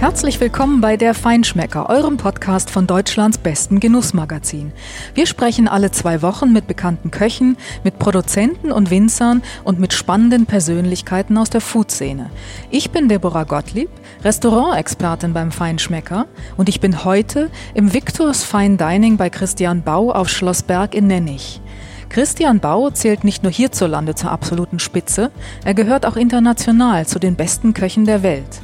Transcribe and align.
Herzlich 0.00 0.38
willkommen 0.38 0.80
bei 0.80 0.96
Der 0.96 1.12
Feinschmecker, 1.12 1.90
eurem 1.90 2.18
Podcast 2.18 2.70
von 2.70 2.86
Deutschlands 2.86 3.36
besten 3.36 3.80
Genussmagazin. 3.80 4.70
Wir 5.14 5.26
sprechen 5.26 5.66
alle 5.66 5.90
zwei 5.90 6.22
Wochen 6.22 6.52
mit 6.52 6.68
bekannten 6.68 7.10
Köchen, 7.10 7.56
mit 7.82 7.98
Produzenten 7.98 8.70
und 8.70 8.92
Winzern 8.92 9.42
und 9.64 9.80
mit 9.80 9.92
spannenden 9.92 10.46
Persönlichkeiten 10.46 11.36
aus 11.36 11.50
der 11.50 11.60
Foodszene. 11.60 12.30
Ich 12.70 12.92
bin 12.92 13.08
Deborah 13.08 13.42
Gottlieb, 13.42 13.90
Restaurantexpertin 14.22 15.32
beim 15.32 15.50
Feinschmecker 15.50 16.26
und 16.56 16.68
ich 16.68 16.78
bin 16.78 17.04
heute 17.04 17.50
im 17.74 17.92
Victors 17.92 18.44
Fine 18.44 18.76
Dining 18.76 19.16
bei 19.16 19.30
Christian 19.30 19.82
Bau 19.82 20.12
auf 20.12 20.28
Schloss 20.28 20.62
Berg 20.62 20.94
in 20.94 21.08
Nennig. 21.08 21.60
Christian 22.08 22.60
Bau 22.60 22.90
zählt 22.90 23.24
nicht 23.24 23.42
nur 23.42 23.50
hierzulande 23.50 24.14
zur 24.14 24.30
absoluten 24.30 24.78
Spitze, 24.78 25.32
er 25.64 25.74
gehört 25.74 26.06
auch 26.06 26.16
international 26.16 27.04
zu 27.04 27.18
den 27.18 27.34
besten 27.34 27.74
Köchen 27.74 28.04
der 28.04 28.22
Welt. 28.22 28.60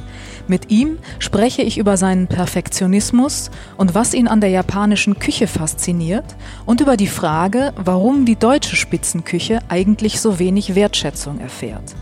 Mit 0.47 0.69
ihm 0.69 0.99
spreche 1.17 1.63
ich 1.63 1.77
über 1.77 1.97
seinen 1.97 2.27
Perfektionismus 2.27 3.49
und 3.77 3.95
was 3.95 4.13
ihn 4.13 4.27
an 4.27 4.41
der 4.41 4.51
japanischen 4.51 5.17
Küche 5.17 5.47
fasziniert 5.47 6.35
und 6.65 6.81
über 6.81 6.97
die 6.97 7.07
Frage, 7.07 7.73
warum 7.75 8.25
die 8.25 8.35
deutsche 8.35 8.75
Spitzenküche 8.75 9.59
eigentlich 9.69 10.21
so 10.21 10.37
wenig 10.37 10.75
Wertschätzung 10.75 11.39
erfährt. 11.39 11.95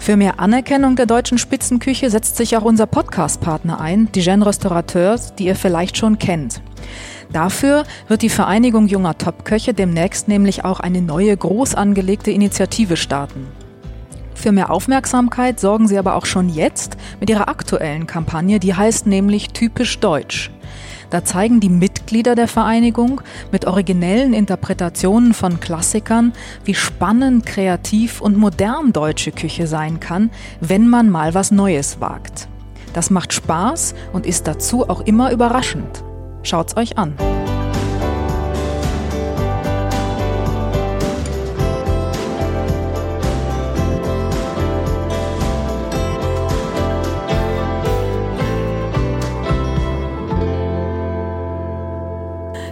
Für 0.00 0.16
mehr 0.16 0.40
Anerkennung 0.40 0.96
der 0.96 1.06
deutschen 1.06 1.38
Spitzenküche 1.38 2.10
setzt 2.10 2.36
sich 2.36 2.56
auch 2.56 2.62
unser 2.62 2.86
Podcast-Partner 2.86 3.80
ein, 3.80 4.10
die 4.12 4.20
Jeune 4.20 4.46
Restaurateurs, 4.46 5.34
die 5.34 5.46
ihr 5.46 5.56
vielleicht 5.56 5.96
schon 5.96 6.18
kennt. 6.18 6.60
Dafür 7.32 7.84
wird 8.06 8.22
die 8.22 8.30
Vereinigung 8.30 8.88
junger 8.88 9.18
Topköche 9.18 9.74
demnächst 9.74 10.28
nämlich 10.28 10.64
auch 10.64 10.80
eine 10.80 11.02
neue 11.02 11.36
groß 11.36 11.74
angelegte 11.74 12.30
Initiative 12.30 12.96
starten. 12.96 13.46
Für 14.38 14.52
mehr 14.52 14.70
Aufmerksamkeit 14.70 15.58
sorgen 15.58 15.88
sie 15.88 15.98
aber 15.98 16.14
auch 16.14 16.24
schon 16.24 16.48
jetzt 16.48 16.96
mit 17.18 17.28
ihrer 17.28 17.48
aktuellen 17.48 18.06
Kampagne, 18.06 18.60
die 18.60 18.72
heißt 18.72 19.04
nämlich 19.04 19.48
Typisch 19.48 19.98
Deutsch. 19.98 20.52
Da 21.10 21.24
zeigen 21.24 21.58
die 21.58 21.68
Mitglieder 21.68 22.36
der 22.36 22.46
Vereinigung 22.46 23.20
mit 23.50 23.64
originellen 23.64 24.34
Interpretationen 24.34 25.34
von 25.34 25.58
Klassikern, 25.58 26.32
wie 26.64 26.74
spannend, 26.74 27.46
kreativ 27.46 28.20
und 28.20 28.36
modern 28.36 28.92
deutsche 28.92 29.32
Küche 29.32 29.66
sein 29.66 29.98
kann, 29.98 30.30
wenn 30.60 30.86
man 30.88 31.10
mal 31.10 31.34
was 31.34 31.50
Neues 31.50 32.00
wagt. 32.00 32.46
Das 32.92 33.10
macht 33.10 33.32
Spaß 33.32 33.96
und 34.12 34.24
ist 34.24 34.46
dazu 34.46 34.88
auch 34.88 35.00
immer 35.00 35.32
überraschend. 35.32 36.04
Schaut's 36.44 36.76
euch 36.76 36.96
an. 36.96 37.14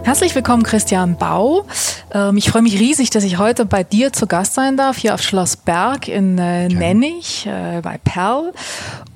Herzlich 0.07 0.33
willkommen, 0.35 0.63
Christian 0.63 1.17
Bau. 1.17 1.65
Ähm, 2.13 2.37
ich 2.37 2.49
freue 2.49 2.61
mich 2.61 2.79
riesig, 2.79 3.09
dass 3.09 3.25
ich 3.25 3.39
heute 3.39 3.65
bei 3.65 3.83
dir 3.83 4.13
zu 4.13 4.25
Gast 4.25 4.53
sein 4.53 4.77
darf, 4.77 4.95
hier 4.95 5.13
auf 5.13 5.21
Schloss 5.21 5.57
Berg 5.57 6.07
in 6.07 6.37
äh, 6.37 6.69
Nennig 6.69 7.45
äh, 7.45 7.81
bei 7.81 7.97
Perl. 8.01 8.53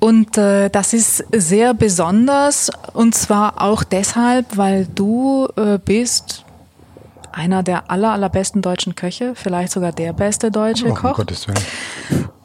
Und 0.00 0.36
äh, 0.36 0.68
das 0.68 0.92
ist 0.92 1.24
sehr 1.32 1.72
besonders 1.72 2.70
und 2.92 3.14
zwar 3.14 3.62
auch 3.62 3.84
deshalb, 3.84 4.58
weil 4.58 4.86
du 4.86 5.48
bist 5.86 6.44
einer 7.32 7.62
der 7.62 7.90
aller, 7.90 8.12
allerbesten 8.12 8.60
deutschen 8.60 8.94
Köche, 8.94 9.32
vielleicht 9.34 9.72
sogar 9.72 9.92
der 9.92 10.12
beste 10.12 10.50
deutsche 10.50 10.88
oh, 10.90 10.94
Koch. 10.94 11.18
Um 11.18 11.54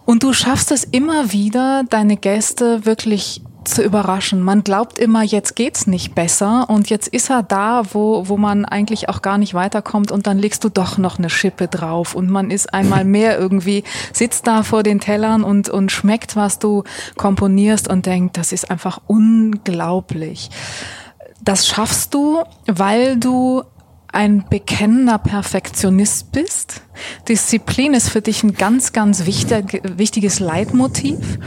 und 0.06 0.23
du 0.23 0.31
schaffst 0.31 0.72
es 0.72 0.86
immer 0.86 1.34
wieder, 1.34 1.84
deine 1.90 2.16
Gäste 2.16 2.86
wirklich 2.86 3.42
zu 3.67 3.83
überraschen. 3.83 4.41
Man 4.41 4.63
glaubt 4.63 4.99
immer, 4.99 5.23
jetzt 5.23 5.55
geht's 5.55 5.87
nicht 5.87 6.15
besser 6.15 6.69
und 6.69 6.89
jetzt 6.89 7.07
ist 7.07 7.29
er 7.29 7.43
da, 7.43 7.83
wo, 7.91 8.27
wo 8.27 8.37
man 8.37 8.66
eigentlich 8.66 9.09
auch 9.09 9.22
gar 9.22 9.38
nicht 9.38 9.53
weiterkommt 9.53 10.11
und 10.11 10.28
dann 10.28 10.38
legst 10.38 10.63
du 10.63 10.69
doch 10.69 10.97
noch 10.97 11.17
eine 11.17 11.29
Schippe 11.29 11.67
drauf 11.67 12.16
und 12.16 12.29
man 12.29 12.51
ist 12.51 12.73
einmal 12.73 13.06
mehr 13.17 13.38
irgendwie, 13.38 13.83
sitzt 14.13 14.47
da 14.47 14.63
vor 14.63 14.83
den 14.83 15.00
Tellern 15.00 15.44
und, 15.44 15.69
und 15.69 15.91
schmeckt, 15.91 16.35
was 16.35 16.59
du 16.59 16.83
komponierst 17.17 17.89
und 17.89 18.06
denkt, 18.06 18.38
das 18.38 18.51
ist 18.51 18.72
einfach 18.72 19.00
unglaublich. 19.07 20.50
Das 21.41 21.67
schaffst 21.67 22.13
du, 22.13 22.44
weil 22.66 23.17
du 23.17 23.63
ein 24.11 24.45
bekennender 24.50 25.17
Perfektionist 25.17 26.31
bist. 26.31 26.81
Disziplin 27.27 27.94
ist 27.94 28.09
für 28.09 28.22
dich 28.22 28.44
ein 28.44 28.53
ganz, 28.53 28.94
ganz 28.94 29.25
wichtig, 29.25 29.81
wichtiges 29.83 30.39
Leitmotiv. 30.39 31.39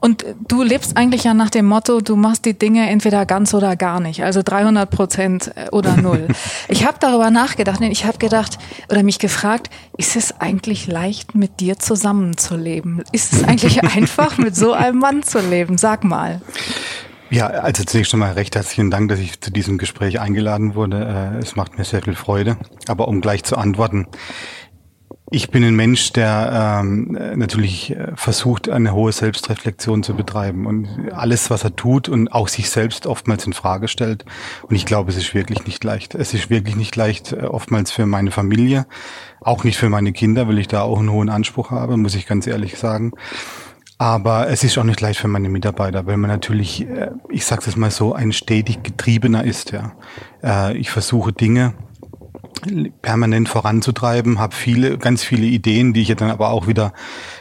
Und 0.00 0.24
du 0.48 0.62
lebst 0.62 0.96
eigentlich 0.96 1.24
ja 1.24 1.34
nach 1.34 1.50
dem 1.50 1.66
Motto, 1.66 2.00
du 2.00 2.16
machst 2.16 2.44
die 2.44 2.58
Dinge 2.58 2.88
entweder 2.88 3.26
ganz 3.26 3.54
oder 3.54 3.76
gar 3.76 4.00
nicht, 4.00 4.24
also 4.24 4.42
300 4.42 4.90
Prozent 4.90 5.52
äh, 5.54 5.68
oder 5.70 5.96
null. 6.00 6.28
ich 6.68 6.86
habe 6.86 6.96
darüber 7.00 7.30
nachgedacht, 7.30 7.80
ich 7.82 8.04
habe 8.04 8.18
gedacht 8.18 8.58
oder 8.88 9.02
mich 9.02 9.18
gefragt, 9.18 9.70
ist 9.96 10.16
es 10.16 10.40
eigentlich 10.40 10.86
leicht, 10.86 11.34
mit 11.34 11.60
dir 11.60 11.78
zusammenzuleben? 11.78 13.04
Ist 13.12 13.32
es 13.32 13.44
eigentlich 13.44 13.82
einfach, 13.96 14.38
mit 14.38 14.56
so 14.56 14.72
einem 14.72 14.98
Mann 14.98 15.22
zu 15.22 15.40
leben? 15.40 15.78
Sag 15.78 16.04
mal. 16.04 16.40
Ja, 17.30 17.46
also 17.46 17.84
zunächst 17.84 18.12
einmal 18.12 18.32
recht 18.32 18.56
herzlichen 18.56 18.90
Dank, 18.90 19.08
dass 19.08 19.20
ich 19.20 19.40
zu 19.40 19.52
diesem 19.52 19.78
Gespräch 19.78 20.18
eingeladen 20.18 20.74
wurde. 20.74 21.36
Äh, 21.36 21.38
es 21.38 21.54
macht 21.54 21.78
mir 21.78 21.84
sehr 21.84 22.02
viel 22.02 22.16
Freude. 22.16 22.56
Aber 22.88 23.06
um 23.06 23.20
gleich 23.20 23.44
zu 23.44 23.56
antworten, 23.56 24.08
ich 25.32 25.50
bin 25.50 25.62
ein 25.62 25.76
Mensch, 25.76 26.12
der 26.12 26.80
ähm, 26.82 27.16
natürlich 27.36 27.92
äh, 27.92 28.08
versucht, 28.16 28.68
eine 28.68 28.92
hohe 28.92 29.12
Selbstreflexion 29.12 30.02
zu 30.02 30.14
betreiben 30.14 30.66
und 30.66 30.88
alles, 31.12 31.50
was 31.50 31.62
er 31.62 31.76
tut 31.76 32.08
und 32.08 32.32
auch 32.32 32.48
sich 32.48 32.68
selbst 32.68 33.06
oftmals 33.06 33.46
in 33.46 33.52
Frage 33.52 33.86
stellt. 33.86 34.24
Und 34.62 34.74
ich 34.74 34.86
glaube, 34.86 35.10
es 35.10 35.16
ist 35.16 35.32
wirklich 35.32 35.64
nicht 35.66 35.84
leicht. 35.84 36.16
Es 36.16 36.34
ist 36.34 36.50
wirklich 36.50 36.74
nicht 36.74 36.96
leicht, 36.96 37.32
äh, 37.32 37.42
oftmals 37.42 37.92
für 37.92 38.06
meine 38.06 38.32
Familie, 38.32 38.86
auch 39.40 39.62
nicht 39.62 39.78
für 39.78 39.88
meine 39.88 40.12
Kinder, 40.12 40.48
weil 40.48 40.58
ich 40.58 40.66
da 40.66 40.82
auch 40.82 40.98
einen 40.98 41.12
hohen 41.12 41.28
Anspruch 41.28 41.70
habe, 41.70 41.96
muss 41.96 42.16
ich 42.16 42.26
ganz 42.26 42.48
ehrlich 42.48 42.76
sagen. 42.76 43.12
Aber 43.98 44.48
es 44.48 44.64
ist 44.64 44.78
auch 44.78 44.84
nicht 44.84 45.00
leicht 45.00 45.20
für 45.20 45.28
meine 45.28 45.48
Mitarbeiter, 45.48 46.06
weil 46.06 46.16
man 46.16 46.30
natürlich, 46.30 46.88
äh, 46.88 47.10
ich 47.28 47.44
sage 47.44 47.62
es 47.68 47.76
mal 47.76 47.92
so, 47.92 48.14
ein 48.14 48.32
stetig 48.32 48.82
Getriebener 48.82 49.44
ist. 49.44 49.72
Ja, 49.72 50.70
ich 50.70 50.90
versuche 50.90 51.32
Dinge 51.32 51.74
permanent 53.02 53.48
voranzutreiben, 53.48 54.38
habe 54.38 54.54
viele, 54.54 54.98
ganz 54.98 55.22
viele 55.22 55.46
Ideen, 55.46 55.92
die 55.92 56.02
ich 56.02 56.14
dann 56.16 56.30
aber 56.30 56.50
auch 56.50 56.66
wieder 56.66 56.92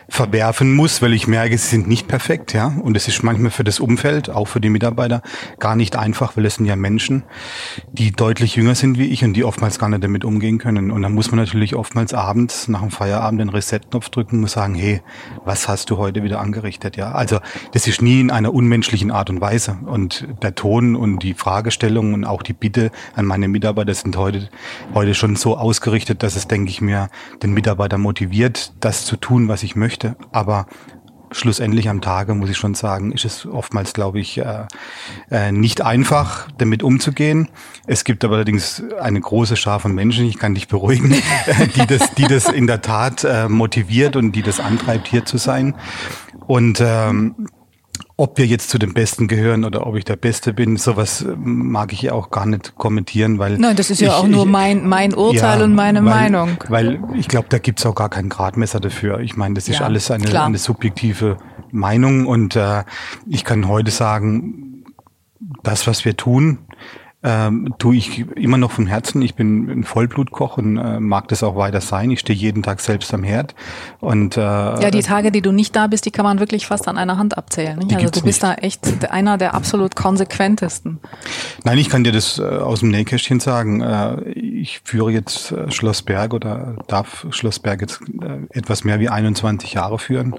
verwerfen 0.09 0.75
muss, 0.75 1.01
weil 1.01 1.13
ich 1.13 1.27
merke, 1.27 1.57
sie 1.57 1.67
sind 1.67 1.87
nicht 1.87 2.07
perfekt, 2.07 2.53
ja. 2.53 2.67
Und 2.67 2.97
es 2.97 3.07
ist 3.07 3.23
manchmal 3.23 3.51
für 3.51 3.63
das 3.63 3.79
Umfeld, 3.79 4.29
auch 4.29 4.47
für 4.47 4.59
die 4.59 4.69
Mitarbeiter, 4.69 5.21
gar 5.59 5.75
nicht 5.75 5.95
einfach, 5.95 6.35
weil 6.35 6.45
es 6.45 6.55
sind 6.55 6.65
ja 6.65 6.75
Menschen, 6.75 7.23
die 7.91 8.11
deutlich 8.11 8.55
jünger 8.55 8.75
sind 8.75 8.97
wie 8.97 9.05
ich 9.05 9.23
und 9.23 9.33
die 9.33 9.43
oftmals 9.43 9.79
gar 9.79 9.87
nicht 9.89 10.03
damit 10.03 10.25
umgehen 10.25 10.57
können. 10.57 10.91
Und 10.91 11.03
dann 11.03 11.13
muss 11.13 11.31
man 11.31 11.39
natürlich 11.39 11.75
oftmals 11.75 12.13
abends 12.13 12.67
nach 12.67 12.81
dem 12.81 12.89
Feierabend 12.89 13.39
den 13.39 13.49
Reset-Knopf 13.49 14.09
drücken 14.09 14.41
und 14.41 14.49
sagen, 14.49 14.73
hey, 14.75 15.01
was 15.45 15.67
hast 15.67 15.89
du 15.89 15.97
heute 15.97 16.23
wieder 16.23 16.39
angerichtet, 16.41 16.97
ja. 16.97 17.11
Also 17.11 17.39
das 17.73 17.87
ist 17.87 18.01
nie 18.01 18.19
in 18.19 18.31
einer 18.31 18.53
unmenschlichen 18.53 19.11
Art 19.11 19.29
und 19.29 19.41
Weise. 19.41 19.77
Und 19.85 20.27
der 20.41 20.55
Ton 20.55 20.95
und 20.95 21.19
die 21.19 21.35
Fragestellung 21.35 22.13
und 22.13 22.25
auch 22.25 22.41
die 22.41 22.53
Bitte 22.53 22.91
an 23.15 23.25
meine 23.25 23.47
Mitarbeiter 23.47 23.93
sind 23.93 24.17
heute, 24.17 24.49
heute 24.93 25.13
schon 25.13 25.35
so 25.35 25.55
ausgerichtet, 25.55 26.23
dass 26.23 26.35
es, 26.35 26.47
denke 26.47 26.71
ich 26.71 26.81
mir, 26.81 27.09
den 27.43 27.53
Mitarbeiter 27.53 27.97
motiviert, 27.97 28.73
das 28.79 29.05
zu 29.05 29.15
tun, 29.15 29.47
was 29.47 29.63
ich 29.63 29.75
möchte 29.75 29.98
möchte. 29.99 30.15
Aber 30.31 30.65
schlussendlich 31.31 31.89
am 31.89 32.01
Tage, 32.01 32.33
muss 32.33 32.49
ich 32.49 32.57
schon 32.57 32.73
sagen, 32.73 33.11
ist 33.11 33.23
es 33.23 33.45
oftmals, 33.45 33.93
glaube 33.93 34.19
ich, 34.19 34.39
äh, 34.39 34.65
äh, 35.29 35.51
nicht 35.51 35.81
einfach, 35.81 36.47
damit 36.57 36.81
umzugehen. 36.81 37.49
Es 37.85 38.03
gibt 38.03 38.25
aber 38.25 38.35
allerdings 38.35 38.81
eine 38.99 39.21
große 39.21 39.55
Schar 39.55 39.79
von 39.79 39.93
Menschen, 39.93 40.25
ich 40.25 40.39
kann 40.39 40.55
dich 40.55 40.67
beruhigen, 40.67 41.11
die 41.75 41.85
das, 41.85 42.15
die 42.15 42.25
das 42.25 42.49
in 42.49 42.65
der 42.65 42.81
Tat 42.81 43.23
äh, 43.23 43.47
motiviert 43.47 44.15
und 44.15 44.31
die 44.31 44.41
das 44.41 44.59
antreibt, 44.59 45.07
hier 45.07 45.23
zu 45.23 45.37
sein. 45.37 45.75
Und 46.47 46.81
ähm, 46.81 47.47
ob 48.19 48.37
wir 48.37 48.45
jetzt 48.45 48.69
zu 48.69 48.77
den 48.77 48.93
Besten 48.93 49.29
gehören 49.29 49.63
oder 49.63 49.87
ob 49.87 49.95
ich 49.95 50.03
der 50.03 50.17
Beste 50.17 50.51
bin, 50.51 50.75
sowas 50.75 51.21
äh, 51.21 51.35
mag 51.37 51.93
ich 51.93 52.01
ja 52.01 52.11
auch 52.11 52.31
gar 52.31 52.45
nicht 52.45 52.75
kommentieren, 52.75 53.39
weil. 53.39 53.57
Nein, 53.57 53.77
das 53.77 53.89
ist 53.89 54.01
ja 54.01 54.09
ich, 54.09 54.13
auch 54.13 54.27
nur 54.27 54.45
mein, 54.45 54.85
mein 54.85 55.13
Urteil 55.13 55.59
ja, 55.59 55.63
und 55.63 55.73
meine 55.73 56.03
weil, 56.03 56.29
Meinung. 56.29 56.57
Weil 56.67 56.99
ich 57.15 57.29
glaube, 57.29 57.47
da 57.47 57.59
gibt's 57.59 57.85
auch 57.85 57.95
gar 57.95 58.09
kein 58.09 58.27
Gradmesser 58.27 58.81
dafür. 58.81 59.21
Ich 59.21 59.37
meine, 59.37 59.55
das 59.55 59.69
ist 59.69 59.79
ja, 59.79 59.85
alles 59.85 60.11
eine, 60.11 60.43
eine 60.43 60.57
subjektive 60.57 61.37
Meinung 61.71 62.27
und 62.27 62.57
äh, 62.57 62.83
ich 63.25 63.45
kann 63.45 63.69
heute 63.69 63.89
sagen, 63.89 64.83
das, 65.63 65.87
was 65.87 66.03
wir 66.03 66.17
tun, 66.17 66.59
ähm, 67.21 67.75
tue 67.79 67.97
ich 67.97 68.25
immer 68.37 68.57
noch 68.57 68.71
vom 68.71 68.87
Herzen. 68.87 69.21
Ich 69.21 69.35
bin 69.35 69.69
ein 69.69 69.83
Vollblutkoch 69.83 70.57
und 70.57 70.77
äh, 70.77 70.99
mag 71.01 71.27
das 71.27 71.43
auch 71.43 71.57
weiter 71.57 71.81
sein. 71.81 72.11
Ich 72.11 72.21
stehe 72.21 72.37
jeden 72.37 72.63
Tag 72.63 72.79
selbst 72.79 73.13
am 73.13 73.23
Herd. 73.23 73.55
Und, 73.99 74.37
äh, 74.37 74.41
ja, 74.41 74.89
die 74.89 75.01
Tage, 75.01 75.31
die 75.31 75.41
du 75.41 75.51
nicht 75.51 75.75
da 75.75 75.87
bist, 75.87 76.05
die 76.05 76.11
kann 76.11 76.23
man 76.23 76.39
wirklich 76.39 76.65
fast 76.67 76.87
an 76.87 76.97
einer 76.97 77.17
Hand 77.17 77.37
abzählen. 77.37 77.77
Nicht? 77.77 77.93
Also 77.95 78.09
du 78.09 78.21
bist 78.21 78.41
nicht. 78.41 78.43
da 78.43 78.53
echt 78.53 79.11
einer 79.11 79.37
der 79.37 79.53
absolut 79.53 79.97
konsequentesten. 79.97 80.99
Nein, 81.65 81.77
ich 81.77 81.89
kann 81.89 82.05
dir 82.05 82.13
das 82.13 82.39
äh, 82.39 82.43
aus 82.43 82.79
dem 82.79 82.89
Nähkästchen 82.89 83.41
sagen. 83.41 83.81
Äh, 83.81 84.29
ich 84.31 84.79
führe 84.85 85.11
jetzt 85.11 85.51
äh, 85.51 85.69
Schloss 85.71 86.01
Berg 86.01 86.33
oder 86.33 86.77
darf 86.87 87.27
Schloss 87.31 87.59
Berg 87.59 87.81
jetzt 87.81 88.01
äh, 88.21 88.57
etwas 88.57 88.85
mehr 88.85 89.01
wie 89.01 89.09
21 89.09 89.73
Jahre 89.73 89.99
führen 89.99 90.35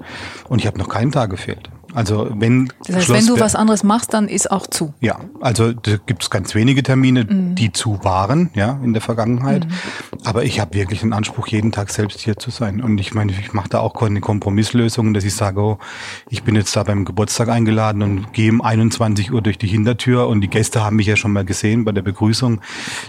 und 0.49 0.59
ich 0.59 0.65
habe 0.65 0.79
noch 0.79 0.89
keinen 0.89 1.11
Tag 1.11 1.29
gefehlt. 1.29 1.69
Also 1.93 2.29
wenn 2.35 2.71
das 2.85 2.95
heißt, 2.95 3.09
wenn 3.09 3.25
du 3.27 3.39
was 3.39 3.55
anderes 3.55 3.83
machst, 3.83 4.13
dann 4.13 4.27
ist 4.27 4.49
auch 4.51 4.67
zu. 4.67 4.93
Ja, 4.99 5.19
also 5.39 5.73
da 5.73 5.97
gibt 6.05 6.23
es 6.23 6.29
ganz 6.29 6.55
wenige 6.55 6.83
Termine, 6.83 7.25
mhm. 7.25 7.55
die 7.55 7.71
zu 7.71 8.03
waren, 8.03 8.49
ja, 8.53 8.79
in 8.83 8.93
der 8.93 9.01
Vergangenheit. 9.01 9.65
Mhm. 9.65 9.71
Aber 10.23 10.43
ich 10.43 10.59
habe 10.59 10.73
wirklich 10.75 11.01
den 11.01 11.13
Anspruch, 11.13 11.47
jeden 11.47 11.71
Tag 11.71 11.89
selbst 11.89 12.21
hier 12.21 12.37
zu 12.37 12.51
sein. 12.51 12.81
Und 12.81 12.99
ich 12.99 13.13
meine, 13.13 13.31
ich 13.31 13.53
mache 13.53 13.69
da 13.69 13.79
auch 13.79 13.93
keine 13.93 14.21
Kompromisslösungen, 14.21 15.13
dass 15.13 15.23
ich 15.23 15.35
sage, 15.35 15.59
oh, 15.61 15.77
ich 16.29 16.43
bin 16.43 16.55
jetzt 16.55 16.75
da 16.75 16.83
beim 16.83 17.05
Geburtstag 17.05 17.49
eingeladen 17.49 18.01
und 18.01 18.33
gehe 18.33 18.51
um 18.51 18.61
21 18.61 19.31
Uhr 19.31 19.41
durch 19.41 19.57
die 19.57 19.67
Hintertür 19.67 20.27
und 20.27 20.41
die 20.41 20.47
Gäste 20.47 20.83
haben 20.83 20.95
mich 20.95 21.07
ja 21.07 21.15
schon 21.15 21.33
mal 21.33 21.45
gesehen 21.45 21.85
bei 21.85 21.91
der 21.91 22.01
Begrüßung. 22.01 22.61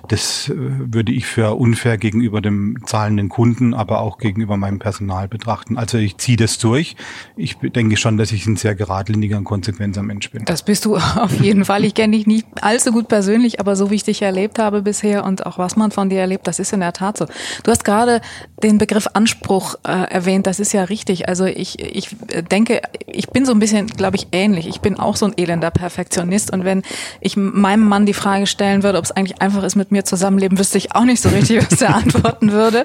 Das 0.08 0.48
äh, 0.48 0.54
würde 0.56 1.12
ich 1.12 1.26
für 1.26 1.54
unfair 1.56 1.98
gegenüber 1.98 2.40
dem 2.40 2.78
zahlenden 2.86 3.28
Kunden, 3.28 3.74
aber 3.74 4.00
auch 4.00 4.18
gegenüber 4.18 4.56
meinem 4.56 4.78
Personal 4.78 5.28
betrachten. 5.28 5.76
Also 5.76 5.98
ich 5.98 6.18
ziehe 6.18 6.36
das 6.36 6.58
durch. 6.58 6.96
Ich 7.36 7.56
denke 7.58 7.96
schon, 7.96 8.16
dass 8.16 8.32
ich 8.32 8.46
ein 8.46 8.56
sehr 8.56 8.71
geradliniger 8.74 9.38
und 9.38 9.44
konsequenter 9.44 10.02
Mensch 10.02 10.30
bin. 10.30 10.44
Das 10.44 10.62
bist 10.62 10.84
du 10.84 10.96
auf 11.16 11.32
jeden 11.40 11.64
Fall. 11.64 11.84
Ich 11.84 11.94
kenne 11.94 12.16
dich 12.16 12.26
nicht 12.26 12.46
allzu 12.60 12.92
gut 12.92 13.08
persönlich, 13.08 13.60
aber 13.60 13.76
so 13.76 13.90
wie 13.90 13.96
ich 13.96 14.04
dich 14.04 14.22
erlebt 14.22 14.58
habe 14.58 14.82
bisher 14.82 15.24
und 15.24 15.46
auch 15.46 15.58
was 15.58 15.76
man 15.76 15.90
von 15.90 16.08
dir 16.08 16.20
erlebt, 16.20 16.46
das 16.46 16.58
ist 16.58 16.72
in 16.72 16.80
der 16.80 16.92
Tat 16.92 17.18
so. 17.18 17.26
Du 17.62 17.70
hast 17.70 17.84
gerade 17.84 18.20
den 18.62 18.78
Begriff 18.78 19.08
Anspruch 19.14 19.76
äh, 19.84 20.10
erwähnt. 20.10 20.46
Das 20.46 20.60
ist 20.60 20.72
ja 20.72 20.84
richtig. 20.84 21.28
Also 21.28 21.44
ich, 21.44 21.80
ich 21.80 22.16
denke, 22.50 22.80
ich 23.06 23.28
bin 23.28 23.44
so 23.44 23.52
ein 23.52 23.58
bisschen, 23.58 23.86
glaube 23.86 24.16
ich, 24.16 24.28
ähnlich. 24.32 24.66
Ich 24.68 24.80
bin 24.80 24.98
auch 24.98 25.16
so 25.16 25.26
ein 25.26 25.36
elender 25.36 25.70
Perfektionist 25.70 26.52
und 26.52 26.64
wenn 26.64 26.82
ich 27.20 27.36
meinem 27.36 27.88
Mann 27.88 28.06
die 28.06 28.14
Frage 28.14 28.46
stellen 28.46 28.82
würde, 28.82 28.98
ob 28.98 29.04
es 29.04 29.12
eigentlich 29.12 29.40
einfach 29.42 29.62
ist, 29.62 29.76
mit 29.76 29.90
mir 29.90 30.04
zusammenleben, 30.04 30.58
wüsste 30.58 30.78
ich 30.78 30.94
auch 30.94 31.04
nicht 31.04 31.22
so 31.22 31.28
richtig, 31.28 31.70
was 31.70 31.82
er 31.82 31.96
antworten 31.96 32.52
würde. 32.52 32.84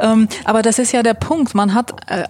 Ähm, 0.00 0.28
aber 0.44 0.62
das 0.62 0.78
ist 0.78 0.92
ja 0.92 1.02
der 1.02 1.14
Punkt. 1.14 1.54
Man 1.54 1.74
hat 1.74 1.92
äh, 2.10 2.24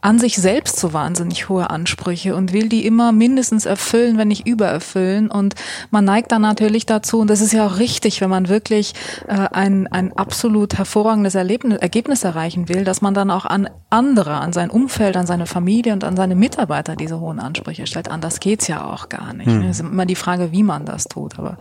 an 0.00 0.18
sich 0.18 0.36
selbst 0.36 0.78
so 0.78 0.92
wahnsinnig 0.92 1.48
hohe 1.48 1.70
Ansprüche 1.70 2.34
und 2.34 2.41
will 2.50 2.68
die 2.68 2.86
immer 2.86 3.12
mindestens 3.12 3.66
erfüllen, 3.66 4.18
wenn 4.18 4.28
nicht 4.28 4.46
übererfüllen. 4.46 5.30
Und 5.30 5.54
man 5.90 6.04
neigt 6.04 6.32
dann 6.32 6.42
natürlich 6.42 6.86
dazu, 6.86 7.20
und 7.20 7.28
das 7.28 7.40
ist 7.40 7.52
ja 7.52 7.66
auch 7.66 7.78
richtig, 7.78 8.20
wenn 8.20 8.30
man 8.30 8.48
wirklich 8.48 8.94
äh, 9.28 9.34
ein, 9.52 9.86
ein 9.86 10.12
absolut 10.14 10.78
hervorragendes 10.78 11.34
Erlebnis, 11.34 11.78
Ergebnis 11.78 12.24
erreichen 12.24 12.68
will, 12.68 12.84
dass 12.84 13.02
man 13.02 13.14
dann 13.14 13.30
auch 13.30 13.44
an 13.44 13.68
andere, 13.90 14.34
an 14.34 14.52
sein 14.52 14.70
Umfeld, 14.70 15.16
an 15.16 15.26
seine 15.26 15.46
Familie 15.46 15.92
und 15.92 16.02
an 16.02 16.16
seine 16.16 16.34
Mitarbeiter 16.34 16.96
diese 16.96 17.20
hohen 17.20 17.38
Ansprüche 17.38 17.86
stellt. 17.86 18.10
Anders 18.10 18.40
geht's 18.40 18.66
ja 18.66 18.84
auch 18.84 19.08
gar 19.08 19.34
nicht. 19.34 19.46
Hm. 19.46 19.62
Es 19.62 19.80
ist 19.80 19.86
immer 19.86 20.06
die 20.06 20.16
Frage, 20.16 20.50
wie 20.50 20.62
man 20.62 20.86
das 20.86 21.04
tut. 21.04 21.38
Aber 21.38 21.58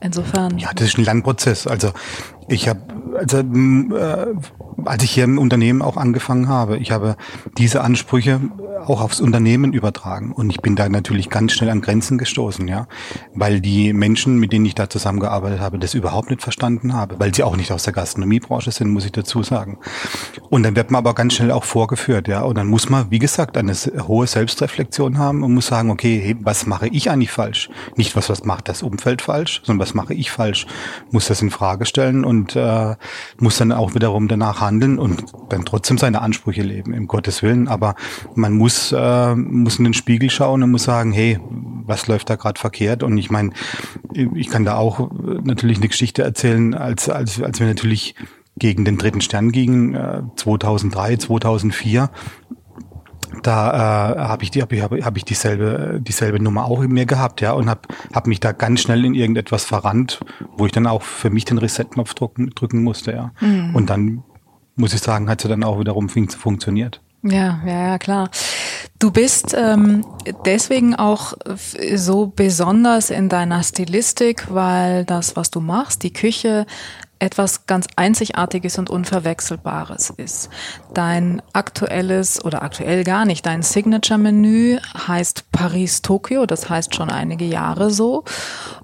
insofern. 0.00 0.58
Ja, 0.58 0.70
das 0.74 0.88
ist 0.88 0.98
ein 0.98 1.04
Lernprozess. 1.04 1.66
Also 1.66 1.92
ich 2.48 2.68
habe, 2.68 2.80
also 3.16 3.38
äh, 3.38 4.34
als 4.84 5.02
ich 5.02 5.10
hier 5.10 5.24
im 5.24 5.38
Unternehmen 5.38 5.82
auch 5.82 5.96
angefangen 5.96 6.48
habe, 6.48 6.78
ich 6.78 6.90
habe 6.90 7.16
diese 7.56 7.82
Ansprüche 7.82 8.40
auch 8.86 9.02
aufs 9.02 9.20
Unternehmen 9.20 9.72
übertragen 9.72 10.32
und 10.32 10.50
ich 10.50 10.60
bin 10.60 10.76
da 10.76 10.88
natürlich 10.88 11.30
ganz 11.30 11.52
schnell 11.52 11.70
an 11.70 11.80
Grenzen 11.80 12.16
gestoßen, 12.16 12.66
ja, 12.68 12.86
weil 13.34 13.60
die 13.60 13.92
Menschen, 13.92 14.38
mit 14.38 14.52
denen 14.52 14.64
ich 14.64 14.74
da 14.74 14.88
zusammengearbeitet 14.88 15.60
habe, 15.60 15.78
das 15.78 15.94
überhaupt 15.94 16.30
nicht 16.30 16.42
verstanden 16.42 16.94
habe, 16.94 17.18
weil 17.18 17.34
sie 17.34 17.42
auch 17.42 17.56
nicht 17.56 17.72
aus 17.72 17.82
der 17.82 17.92
Gastronomiebranche 17.92 18.70
sind, 18.70 18.90
muss 18.90 19.04
ich 19.04 19.12
dazu 19.12 19.42
sagen. 19.42 19.78
Und 20.48 20.62
dann 20.62 20.76
wird 20.76 20.90
man 20.90 21.00
aber 21.00 21.14
ganz 21.14 21.34
schnell 21.34 21.50
auch 21.50 21.64
vorgeführt, 21.64 22.28
ja, 22.28 22.42
und 22.42 22.56
dann 22.56 22.68
muss 22.68 22.88
man, 22.88 23.10
wie 23.10 23.18
gesagt, 23.18 23.56
eine 23.56 23.74
hohe 23.74 24.26
Selbstreflexion 24.26 25.18
haben 25.18 25.42
und 25.42 25.54
muss 25.54 25.66
sagen, 25.66 25.90
okay, 25.90 26.20
hey, 26.22 26.36
was 26.40 26.66
mache 26.66 26.88
ich 26.88 27.10
eigentlich 27.10 27.30
falsch? 27.30 27.68
Nicht 27.96 28.16
was, 28.16 28.28
was 28.28 28.44
macht 28.44 28.68
das 28.68 28.82
Umfeld 28.82 29.22
falsch, 29.22 29.62
sondern 29.64 29.86
was 29.86 29.94
mache 29.94 30.14
ich 30.14 30.30
falsch? 30.30 30.66
Muss 31.10 31.26
das 31.26 31.42
in 31.42 31.50
Frage 31.50 31.84
stellen 31.84 32.24
und 32.24 32.37
und 32.38 32.56
äh, 32.56 32.94
muss 33.38 33.58
dann 33.58 33.72
auch 33.72 33.94
wiederum 33.94 34.28
danach 34.28 34.60
handeln 34.60 34.98
und 34.98 35.24
dann 35.48 35.64
trotzdem 35.64 35.98
seine 35.98 36.22
Ansprüche 36.22 36.62
leben, 36.62 36.92
im 36.94 37.06
Gottes 37.08 37.42
Willen. 37.42 37.68
Aber 37.68 37.94
man 38.34 38.52
muss, 38.52 38.92
äh, 38.92 39.34
muss 39.34 39.78
in 39.78 39.84
den 39.84 39.94
Spiegel 39.94 40.30
schauen 40.30 40.62
und 40.62 40.70
muss 40.70 40.84
sagen, 40.84 41.12
hey, 41.12 41.38
was 41.50 42.06
läuft 42.06 42.30
da 42.30 42.36
gerade 42.36 42.60
verkehrt? 42.60 43.02
Und 43.02 43.18
ich 43.18 43.30
meine, 43.30 43.50
ich 44.12 44.48
kann 44.50 44.64
da 44.64 44.76
auch 44.76 45.10
natürlich 45.42 45.78
eine 45.78 45.88
Geschichte 45.88 46.22
erzählen, 46.22 46.74
als, 46.74 47.08
als, 47.08 47.42
als 47.42 47.58
wir 47.58 47.66
natürlich 47.66 48.14
gegen 48.58 48.84
den 48.84 48.98
dritten 48.98 49.20
Stern 49.20 49.52
gingen, 49.52 49.94
äh, 49.94 50.22
2003, 50.36 51.16
2004 51.16 52.10
da 53.42 54.12
äh, 54.12 54.18
habe 54.18 54.42
ich 54.42 54.50
die 54.50 54.62
habe 54.62 54.76
ich, 54.76 54.82
hab 54.82 55.16
ich 55.16 55.24
dieselbe 55.24 56.00
dieselbe 56.00 56.42
Nummer 56.42 56.64
auch 56.66 56.82
in 56.82 56.92
mir 56.92 57.06
gehabt 57.06 57.40
ja 57.40 57.52
und 57.52 57.68
habe 57.68 57.82
hab 58.12 58.26
mich 58.26 58.40
da 58.40 58.52
ganz 58.52 58.80
schnell 58.80 59.04
in 59.04 59.14
irgendetwas 59.14 59.64
verrannt 59.64 60.20
wo 60.56 60.66
ich 60.66 60.72
dann 60.72 60.86
auch 60.86 61.02
für 61.02 61.30
mich 61.30 61.44
den 61.44 61.58
Reset-Knopf 61.58 62.14
drücken, 62.14 62.50
drücken 62.50 62.82
musste 62.82 63.12
ja. 63.12 63.32
Mhm. 63.40 63.74
und 63.74 63.90
dann 63.90 64.22
muss 64.76 64.94
ich 64.94 65.00
sagen 65.00 65.28
hat 65.28 65.40
sie 65.40 65.48
dann 65.48 65.64
auch 65.64 65.78
wiederum 65.78 66.08
funktioniert. 66.08 67.00
Ja 67.22 67.60
ja 67.66 67.88
ja 67.88 67.98
klar. 67.98 68.30
Du 69.00 69.12
bist 69.12 69.54
ähm, 69.56 70.04
deswegen 70.44 70.96
auch 70.96 71.34
so 71.94 72.26
besonders 72.26 73.10
in 73.10 73.28
deiner 73.28 73.62
Stilistik, 73.62 74.46
weil 74.50 75.04
das, 75.04 75.36
was 75.36 75.52
du 75.52 75.60
machst, 75.60 76.02
die 76.02 76.12
Küche, 76.12 76.66
etwas 77.18 77.66
ganz 77.66 77.86
Einzigartiges 77.96 78.78
und 78.78 78.90
Unverwechselbares 78.90 80.10
ist. 80.10 80.50
Dein 80.94 81.42
aktuelles 81.52 82.44
oder 82.44 82.62
aktuell 82.62 83.04
gar 83.04 83.24
nicht, 83.24 83.44
dein 83.46 83.62
Signature-Menü 83.62 84.78
heißt 85.06 85.50
Paris-Tokio, 85.52 86.46
das 86.46 86.68
heißt 86.70 86.94
schon 86.94 87.10
einige 87.10 87.44
Jahre 87.44 87.90
so. 87.90 88.24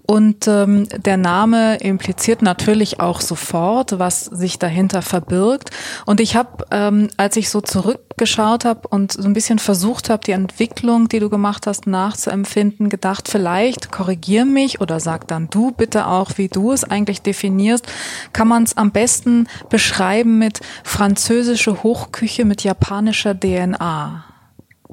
Und 0.07 0.47
ähm, 0.49 0.87
der 0.91 1.17
Name 1.17 1.77
impliziert 1.77 2.43
natürlich 2.43 3.01
auch 3.01 3.23
sofort, 3.23 3.99
was 3.99 4.27
sich 4.27 4.59
dahinter 4.59 5.01
verbirgt. 5.01 5.71
Und 6.05 6.21
ich 6.21 6.37
habe, 6.37 6.67
ähm, 6.71 7.09
als 7.17 7.37
ich 7.39 7.49
so 7.49 7.63
zurückgeschaut 7.63 8.67
habe 8.67 8.87
und 8.89 9.13
so 9.13 9.23
ein 9.23 9.33
bisschen 9.33 9.59
versucht 9.59 10.11
habe, 10.11 10.23
die 10.27 10.33
Entwicklung, 10.33 11.09
die 11.09 11.21
du 11.21 11.31
gemacht 11.31 11.67
hast, 11.67 11.87
nachzuempfinden, 11.87 12.91
gedacht, 12.91 13.29
vielleicht 13.29 13.93
korrigier 13.93 14.45
mich 14.45 14.83
oder 14.83 15.01
sag 15.01 15.27
dann 15.29 15.49
du 15.49 15.71
bitte 15.71 16.07
auch, 16.07 16.33
wie 16.37 16.49
du 16.49 16.73
es 16.73 16.85
eigentlich 16.85 17.23
definierst, 17.23 17.87
kann 18.35 18.49
man 18.49 18.65
es 18.65 18.77
am 18.77 18.91
besten 18.91 19.49
beschreiben 19.71 20.39
mit 20.39 20.61
französische 20.83 21.83
Hochküche 21.83 22.45
mit 22.45 22.63
japanischer 22.63 23.39
DNA. 23.39 24.34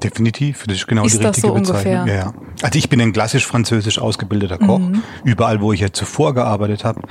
Definitiv, 0.02 0.64
das 0.66 0.76
ist 0.78 0.86
genau 0.86 1.04
ist 1.04 1.20
die 1.20 1.24
richtige 1.24 1.48
so 1.48 1.54
Bezeichnung. 1.54 2.06
Ja, 2.06 2.14
ja. 2.14 2.34
Also 2.62 2.78
ich 2.78 2.88
bin 2.88 3.00
ein 3.00 3.12
klassisch 3.12 3.46
französisch 3.46 3.98
ausgebildeter 3.98 4.58
Koch. 4.58 4.78
Mhm. 4.78 5.02
Überall, 5.24 5.60
wo 5.60 5.72
ich 5.72 5.80
ja 5.80 5.92
zuvor 5.92 6.34
gearbeitet 6.34 6.84
habe, 6.84 7.02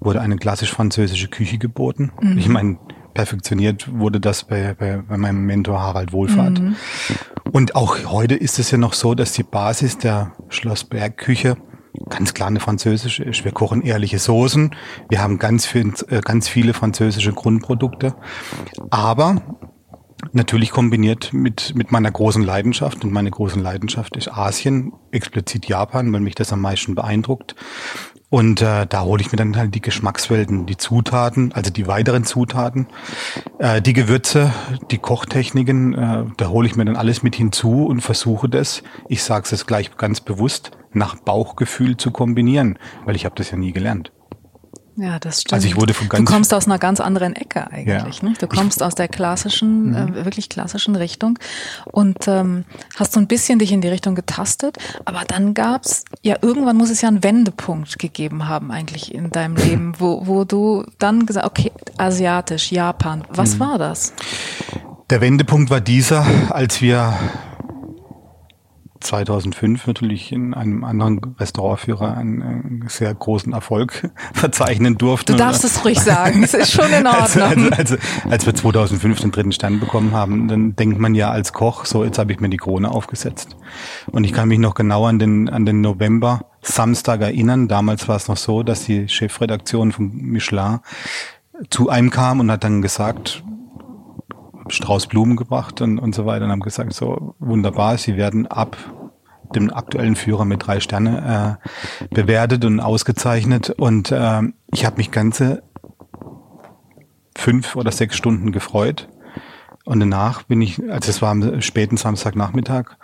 wurde 0.00 0.20
eine 0.20 0.36
klassisch 0.36 0.70
französische 0.70 1.28
Küche 1.28 1.58
geboten. 1.58 2.12
Mhm. 2.20 2.38
Ich 2.38 2.48
meine, 2.48 2.78
perfektioniert 3.14 3.88
wurde 3.92 4.20
das 4.20 4.44
bei, 4.44 4.74
bei, 4.78 4.98
bei 4.98 5.16
meinem 5.16 5.44
Mentor 5.44 5.80
Harald 5.80 6.12
Wohlfahrt. 6.12 6.60
Mhm. 6.60 6.76
Und 7.52 7.74
auch 7.74 7.98
heute 8.06 8.34
ist 8.34 8.58
es 8.58 8.70
ja 8.70 8.78
noch 8.78 8.92
so, 8.92 9.14
dass 9.14 9.32
die 9.32 9.42
Basis 9.42 9.98
der 9.98 10.32
Schlossbergküche 10.48 11.56
ganz 12.08 12.34
klar 12.34 12.48
eine 12.48 12.60
französische 12.60 13.24
ist. 13.24 13.44
Wir 13.44 13.52
kochen 13.52 13.82
ehrliche 13.82 14.18
Soßen. 14.18 14.74
Wir 15.08 15.20
haben 15.20 15.38
ganz, 15.38 15.66
viel, 15.66 15.92
äh, 16.08 16.20
ganz 16.20 16.48
viele 16.48 16.72
französische 16.72 17.32
Grundprodukte. 17.32 18.14
Aber 18.90 19.42
natürlich 20.32 20.70
kombiniert 20.70 21.32
mit, 21.32 21.74
mit 21.74 21.92
meiner 21.92 22.10
großen 22.10 22.42
Leidenschaft. 22.42 23.04
Und 23.04 23.12
meine 23.12 23.30
großen 23.30 23.62
Leidenschaft 23.62 24.16
ist 24.16 24.28
Asien, 24.32 24.92
explizit 25.10 25.66
Japan, 25.66 26.12
weil 26.12 26.20
mich 26.20 26.34
das 26.34 26.52
am 26.52 26.60
meisten 26.60 26.94
beeindruckt. 26.94 27.54
Und 28.30 28.62
äh, 28.62 28.86
da 28.86 29.02
hole 29.02 29.20
ich 29.20 29.32
mir 29.32 29.36
dann 29.36 29.56
halt 29.56 29.74
die 29.74 29.80
Geschmackswelten, 29.80 30.64
die 30.64 30.76
Zutaten, 30.76 31.52
also 31.52 31.72
die 31.72 31.88
weiteren 31.88 32.24
Zutaten, 32.24 32.86
äh, 33.58 33.82
die 33.82 33.92
Gewürze, 33.92 34.52
die 34.92 34.98
Kochtechniken, 34.98 35.94
äh, 35.94 36.24
da 36.36 36.48
hole 36.48 36.68
ich 36.68 36.76
mir 36.76 36.84
dann 36.84 36.94
alles 36.94 37.24
mit 37.24 37.34
hinzu 37.34 37.86
und 37.86 38.02
versuche 38.02 38.48
das, 38.48 38.84
ich 39.08 39.24
sage 39.24 39.46
es 39.46 39.50
jetzt 39.50 39.66
gleich 39.66 39.96
ganz 39.96 40.20
bewusst, 40.20 40.70
nach 40.92 41.16
Bauchgefühl 41.16 41.96
zu 41.96 42.12
kombinieren, 42.12 42.78
weil 43.04 43.16
ich 43.16 43.24
habe 43.24 43.34
das 43.34 43.50
ja 43.50 43.56
nie 43.56 43.72
gelernt. 43.72 44.12
Ja, 44.96 45.18
das 45.18 45.42
stimmt. 45.42 45.54
Also 45.54 45.68
ich 45.68 45.76
wurde 45.76 45.94
von 45.94 46.08
ganz 46.08 46.24
du 46.24 46.32
kommst 46.32 46.52
aus 46.52 46.66
einer 46.66 46.78
ganz 46.78 47.00
anderen 47.00 47.34
Ecke 47.34 47.70
eigentlich. 47.70 48.22
Ja. 48.22 48.28
Ne? 48.28 48.34
Du 48.38 48.46
kommst 48.46 48.78
ich, 48.78 48.82
aus 48.84 48.94
der 48.94 49.08
klassischen, 49.08 49.94
äh, 49.94 50.06
mhm. 50.06 50.14
wirklich 50.24 50.48
klassischen 50.48 50.96
Richtung 50.96 51.38
und 51.86 52.28
ähm, 52.28 52.64
hast 52.96 53.12
so 53.12 53.20
ein 53.20 53.26
bisschen 53.26 53.58
dich 53.58 53.72
in 53.72 53.80
die 53.80 53.88
Richtung 53.88 54.14
getastet. 54.14 54.76
Aber 55.04 55.22
dann 55.26 55.54
gab's 55.54 56.04
ja 56.22 56.36
irgendwann 56.42 56.76
muss 56.76 56.90
es 56.90 57.00
ja 57.00 57.08
einen 57.08 57.22
Wendepunkt 57.22 57.98
gegeben 57.98 58.48
haben 58.48 58.70
eigentlich 58.70 59.14
in 59.14 59.30
deinem 59.30 59.56
Leben, 59.56 59.94
wo 59.98 60.26
wo 60.26 60.44
du 60.44 60.84
dann 60.98 61.26
gesagt, 61.26 61.46
okay, 61.46 61.72
asiatisch, 61.96 62.72
Japan. 62.72 63.24
Was 63.28 63.54
mhm. 63.54 63.60
war 63.60 63.78
das? 63.78 64.12
Der 65.08 65.20
Wendepunkt 65.20 65.70
war 65.70 65.80
dieser, 65.80 66.24
als 66.50 66.80
wir 66.80 67.18
2005 69.00 69.86
natürlich 69.86 70.32
in 70.32 70.54
einem 70.54 70.84
anderen 70.84 71.20
Restaurantführer 71.38 72.16
einen, 72.16 72.84
sehr 72.88 73.14
großen 73.14 73.52
Erfolg 73.52 74.10
verzeichnen 74.34 74.98
durften. 74.98 75.32
Du 75.32 75.38
darfst 75.38 75.64
es 75.64 75.84
ruhig 75.84 75.98
sagen, 76.00 76.42
es 76.42 76.54
ist 76.54 76.72
schon 76.72 76.92
in 76.92 77.06
Ordnung. 77.06 77.72
Also, 77.72 77.96
also, 77.96 77.96
als 78.28 78.46
wir 78.46 78.54
2005 78.54 79.20
den 79.20 79.30
dritten 79.30 79.52
Stern 79.52 79.80
bekommen 79.80 80.12
haben, 80.12 80.48
dann 80.48 80.76
denkt 80.76 80.98
man 80.98 81.14
ja 81.14 81.30
als 81.30 81.52
Koch, 81.52 81.84
so 81.84 82.04
jetzt 82.04 82.18
habe 82.18 82.32
ich 82.32 82.40
mir 82.40 82.48
die 82.48 82.56
Krone 82.56 82.90
aufgesetzt. 82.90 83.56
Und 84.10 84.24
ich 84.24 84.32
kann 84.32 84.48
mich 84.48 84.58
noch 84.58 84.74
genau 84.74 85.06
an 85.06 85.18
den, 85.18 85.48
an 85.48 85.66
den 85.66 85.80
November 85.80 86.46
Samstag 86.62 87.22
erinnern. 87.22 87.68
Damals 87.68 88.08
war 88.08 88.16
es 88.16 88.28
noch 88.28 88.36
so, 88.36 88.62
dass 88.62 88.84
die 88.84 89.08
Chefredaktion 89.08 89.92
von 89.92 90.10
Michelin 90.14 90.80
zu 91.68 91.88
einem 91.88 92.10
kam 92.10 92.40
und 92.40 92.50
hat 92.50 92.64
dann 92.64 92.82
gesagt, 92.82 93.42
Strauß 94.70 95.06
Blumen 95.06 95.36
gebracht 95.36 95.80
und, 95.80 95.98
und 95.98 96.14
so 96.14 96.26
weiter 96.26 96.44
und 96.44 96.50
haben 96.50 96.60
gesagt, 96.60 96.92
so 96.92 97.34
wunderbar, 97.38 97.98
Sie 97.98 98.16
werden 98.16 98.46
ab 98.46 98.76
dem 99.54 99.72
aktuellen 99.72 100.16
Führer 100.16 100.44
mit 100.44 100.66
drei 100.66 100.80
Sterne 100.80 101.58
äh, 102.02 102.14
bewertet 102.14 102.64
und 102.64 102.80
ausgezeichnet. 102.80 103.70
Und 103.70 104.12
äh, 104.12 104.42
ich 104.72 104.86
habe 104.86 104.96
mich 104.96 105.10
ganze 105.10 105.62
fünf 107.36 107.76
oder 107.76 107.90
sechs 107.90 108.16
Stunden 108.16 108.52
gefreut 108.52 109.08
und 109.84 110.00
danach 110.00 110.42
bin 110.42 110.60
ich, 110.60 110.78
also 110.90 111.10
es 111.10 111.22
war 111.22 111.30
am 111.30 111.62
späten 111.62 111.96
Samstagnachmittag, 111.96 112.96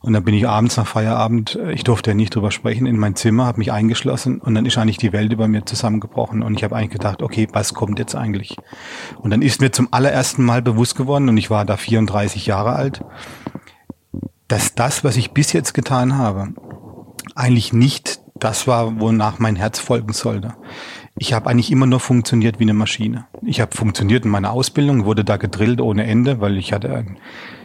und 0.00 0.12
dann 0.12 0.24
bin 0.24 0.34
ich 0.34 0.48
abends 0.48 0.76
nach 0.76 0.86
Feierabend, 0.86 1.58
ich 1.72 1.84
durfte 1.84 2.10
ja 2.10 2.14
nicht 2.14 2.34
drüber 2.34 2.50
sprechen, 2.50 2.86
in 2.86 2.98
mein 2.98 3.14
Zimmer, 3.14 3.46
habe 3.46 3.58
mich 3.58 3.70
eingeschlossen. 3.70 4.40
Und 4.40 4.54
dann 4.54 4.66
ist 4.66 4.76
eigentlich 4.76 4.98
die 4.98 5.12
Welt 5.12 5.32
über 5.32 5.46
mir 5.46 5.64
zusammengebrochen. 5.64 6.42
Und 6.42 6.56
ich 6.56 6.64
habe 6.64 6.74
eigentlich 6.74 6.90
gedacht, 6.90 7.22
okay, 7.22 7.46
was 7.52 7.72
kommt 7.72 7.98
jetzt 7.98 8.16
eigentlich? 8.16 8.56
Und 9.18 9.30
dann 9.30 9.42
ist 9.42 9.60
mir 9.60 9.70
zum 9.70 9.88
allerersten 9.92 10.44
Mal 10.44 10.60
bewusst 10.60 10.96
geworden, 10.96 11.28
und 11.28 11.36
ich 11.36 11.50
war 11.50 11.64
da 11.64 11.76
34 11.76 12.46
Jahre 12.46 12.74
alt, 12.74 13.04
dass 14.48 14.74
das, 14.74 15.04
was 15.04 15.16
ich 15.16 15.30
bis 15.30 15.52
jetzt 15.52 15.72
getan 15.72 16.18
habe, 16.18 16.48
eigentlich 17.34 17.72
nicht 17.72 18.20
das 18.34 18.66
war, 18.66 19.00
wonach 19.00 19.38
mein 19.38 19.56
Herz 19.56 19.78
folgen 19.78 20.12
sollte 20.12 20.54
ich 21.16 21.32
habe 21.32 21.48
eigentlich 21.48 21.70
immer 21.70 21.86
nur 21.86 22.00
funktioniert 22.00 22.58
wie 22.58 22.64
eine 22.64 22.74
Maschine. 22.74 23.26
Ich 23.42 23.60
habe 23.60 23.76
funktioniert 23.76 24.24
in 24.24 24.30
meiner 24.30 24.52
Ausbildung, 24.52 25.04
wurde 25.04 25.24
da 25.24 25.36
gedrillt 25.36 25.80
ohne 25.80 26.04
Ende, 26.04 26.40
weil 26.40 26.58
ich 26.58 26.72
hatte 26.72 26.94
ein 26.94 27.18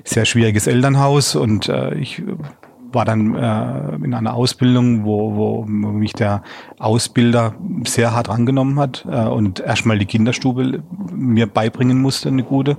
sehr 0.03 0.25
schwieriges 0.25 0.67
Elternhaus 0.67 1.35
und 1.35 1.67
äh, 1.67 1.95
ich 1.95 2.21
war 2.91 3.05
dann 3.05 3.35
äh, 3.35 3.95
in 4.03 4.13
einer 4.13 4.33
Ausbildung, 4.33 5.03
wo, 5.05 5.35
wo 5.35 5.65
mich 5.65 6.13
der 6.13 6.43
Ausbilder 6.77 7.55
sehr 7.85 8.13
hart 8.13 8.29
angenommen 8.29 8.79
hat 8.79 9.05
äh, 9.09 9.25
und 9.25 9.59
erstmal 9.59 9.99
die 9.99 10.05
Kinderstube 10.05 10.83
mir 11.13 11.47
beibringen 11.47 12.01
musste, 12.01 12.29
eine 12.29 12.43
gute. 12.43 12.71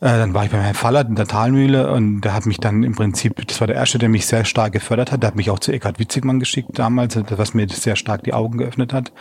Äh, 0.00 0.18
dann 0.18 0.34
war 0.34 0.44
ich 0.44 0.50
bei 0.50 0.58
Herrn 0.58 0.74
Fallert 0.74 1.08
in 1.08 1.16
der 1.16 1.26
Talmühle 1.26 1.90
und 1.92 2.20
der 2.20 2.34
hat 2.34 2.46
mich 2.46 2.58
dann 2.58 2.82
im 2.82 2.94
Prinzip, 2.94 3.46
das 3.46 3.60
war 3.60 3.66
der 3.66 3.76
erste, 3.76 3.98
der 3.98 4.08
mich 4.08 4.26
sehr 4.26 4.44
stark 4.44 4.72
gefördert 4.72 5.12
hat. 5.12 5.22
Der 5.22 5.28
hat 5.28 5.36
mich 5.36 5.50
auch 5.50 5.58
zu 5.58 5.72
Eckhard 5.72 5.98
Witzigmann 5.98 6.38
geschickt 6.38 6.78
damals, 6.78 7.18
was 7.30 7.54
mir 7.54 7.68
sehr 7.68 7.96
stark 7.96 8.24
die 8.24 8.34
Augen 8.34 8.58
geöffnet 8.58 8.92
hat. 8.92 9.12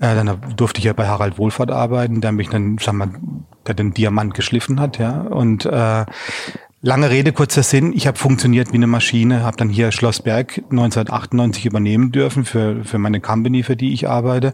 Äh, 0.00 0.14
dann 0.14 0.40
durfte 0.56 0.78
ich 0.78 0.84
ja 0.84 0.92
bei 0.92 1.06
Harald 1.06 1.38
Wohlfahrt 1.38 1.70
arbeiten, 1.70 2.20
der 2.20 2.32
mich 2.32 2.48
dann, 2.48 2.78
sag 2.78 2.94
mal, 2.94 3.10
der 3.66 3.74
den 3.74 3.94
Diamant 3.94 4.34
geschliffen 4.34 4.80
hat, 4.80 4.98
ja. 4.98 5.20
Und 5.20 5.66
äh, 5.66 6.04
Lange 6.84 7.10
Rede, 7.10 7.32
kurzer 7.32 7.62
Sinn. 7.62 7.92
Ich 7.92 8.08
habe 8.08 8.18
funktioniert 8.18 8.72
wie 8.72 8.76
eine 8.76 8.88
Maschine, 8.88 9.44
habe 9.44 9.56
dann 9.56 9.68
hier 9.68 9.92
Schloss 9.92 10.20
Berg 10.20 10.62
1998 10.72 11.64
übernehmen 11.64 12.10
dürfen 12.10 12.44
für, 12.44 12.84
für 12.84 12.98
meine 12.98 13.20
Company, 13.20 13.62
für 13.62 13.76
die 13.76 13.92
ich 13.92 14.08
arbeite. 14.08 14.52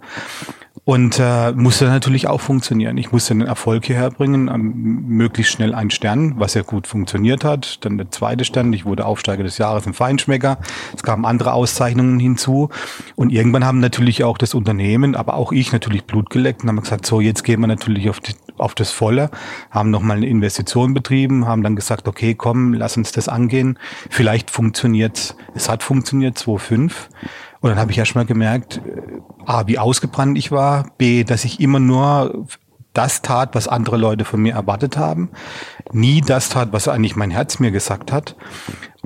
Und 0.88 1.18
äh, 1.20 1.52
musste 1.52 1.84
natürlich 1.84 2.28
auch 2.28 2.40
funktionieren. 2.40 2.96
Ich 2.96 3.12
musste 3.12 3.32
einen 3.32 3.42
Erfolg 3.42 3.84
hierher 3.84 4.08
bringen, 4.08 4.48
ähm, 4.48 5.04
möglichst 5.06 5.52
schnell 5.52 5.74
einen 5.74 5.90
Stern, 5.90 6.40
was 6.40 6.54
ja 6.54 6.62
gut 6.62 6.86
funktioniert 6.86 7.44
hat. 7.44 7.84
Dann 7.84 7.98
der 7.98 8.10
zweite 8.10 8.46
Stern, 8.46 8.72
ich 8.72 8.86
wurde 8.86 9.04
Aufsteiger 9.04 9.42
des 9.42 9.58
Jahres 9.58 9.84
im 9.84 9.92
Feinschmecker. 9.92 10.56
Es 10.96 11.02
kamen 11.02 11.26
andere 11.26 11.52
Auszeichnungen 11.52 12.18
hinzu. 12.18 12.70
Und 13.16 13.32
irgendwann 13.32 13.66
haben 13.66 13.80
natürlich 13.80 14.24
auch 14.24 14.38
das 14.38 14.54
Unternehmen, 14.54 15.14
aber 15.14 15.34
auch 15.34 15.52
ich 15.52 15.72
natürlich 15.72 16.04
Blut 16.04 16.30
geleckt 16.30 16.62
und 16.62 16.70
haben 16.70 16.80
gesagt, 16.80 17.04
so 17.04 17.20
jetzt 17.20 17.44
gehen 17.44 17.60
wir 17.60 17.66
natürlich 17.66 18.08
auf, 18.08 18.20
die, 18.20 18.32
auf 18.56 18.74
das 18.74 18.90
Volle, 18.90 19.30
haben 19.70 19.90
nochmal 19.90 20.16
eine 20.16 20.26
Investition 20.26 20.94
betrieben, 20.94 21.46
haben 21.46 21.62
dann 21.62 21.76
gesagt, 21.76 22.08
okay, 22.08 22.34
komm, 22.34 22.72
lass 22.72 22.96
uns 22.96 23.12
das 23.12 23.28
angehen. 23.28 23.78
Vielleicht 24.08 24.50
funktioniert's. 24.50 25.36
Es 25.54 25.68
hat 25.68 25.82
funktioniert, 25.82 26.38
2,5. 26.38 26.92
Und 27.60 27.70
dann 27.70 27.78
habe 27.78 27.90
ich 27.90 27.98
erst 27.98 28.14
mal 28.14 28.24
gemerkt, 28.24 28.80
äh, 28.84 29.20
A, 29.46 29.66
wie 29.66 29.78
ausgebrannt 29.78 30.38
ich 30.38 30.50
war, 30.50 30.90
B, 30.98 31.24
dass 31.24 31.44
ich 31.44 31.60
immer 31.60 31.80
nur 31.80 32.46
das 32.94 33.22
tat, 33.22 33.54
was 33.54 33.68
andere 33.68 33.96
Leute 33.96 34.24
von 34.24 34.40
mir 34.40 34.54
erwartet 34.54 34.96
haben, 34.96 35.30
nie 35.92 36.20
das 36.20 36.48
tat, 36.48 36.72
was 36.72 36.88
eigentlich 36.88 37.16
mein 37.16 37.30
Herz 37.30 37.60
mir 37.60 37.70
gesagt 37.70 38.10
hat. 38.12 38.34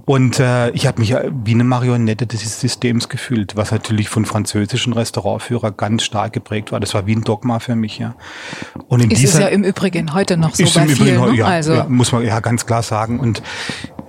Und 0.04 0.40
äh, 0.40 0.70
ich 0.70 0.86
habe 0.86 1.00
mich 1.00 1.14
wie 1.44 1.52
eine 1.52 1.64
Marionette 1.64 2.26
des 2.26 2.60
Systems 2.60 3.08
gefühlt, 3.08 3.54
was 3.54 3.70
natürlich 3.70 4.08
von 4.08 4.24
französischen 4.24 4.94
Restaurantführer 4.94 5.70
ganz 5.70 6.02
stark 6.02 6.32
geprägt 6.32 6.72
war. 6.72 6.80
Das 6.80 6.94
war 6.94 7.06
wie 7.06 7.14
ein 7.14 7.22
Dogma 7.22 7.60
für 7.60 7.76
mich, 7.76 7.98
ja. 7.98 8.16
Und 8.88 9.00
in 9.00 9.10
ist 9.10 9.20
dieser, 9.20 9.34
es 9.34 9.40
ja 9.40 9.46
im 9.48 9.62
Übrigen 9.62 10.12
heute 10.12 10.36
noch 10.36 10.54
so 10.54 10.64
bei 10.64 10.88
vielen, 10.88 11.16
Übrigen, 11.16 11.32
ne? 11.32 11.36
ja, 11.36 11.46
also 11.46 11.74
ja, 11.74 11.84
muss 11.84 12.10
man 12.10 12.24
ja 12.24 12.40
ganz 12.40 12.66
klar 12.66 12.82
sagen. 12.82 13.20
Und 13.20 13.42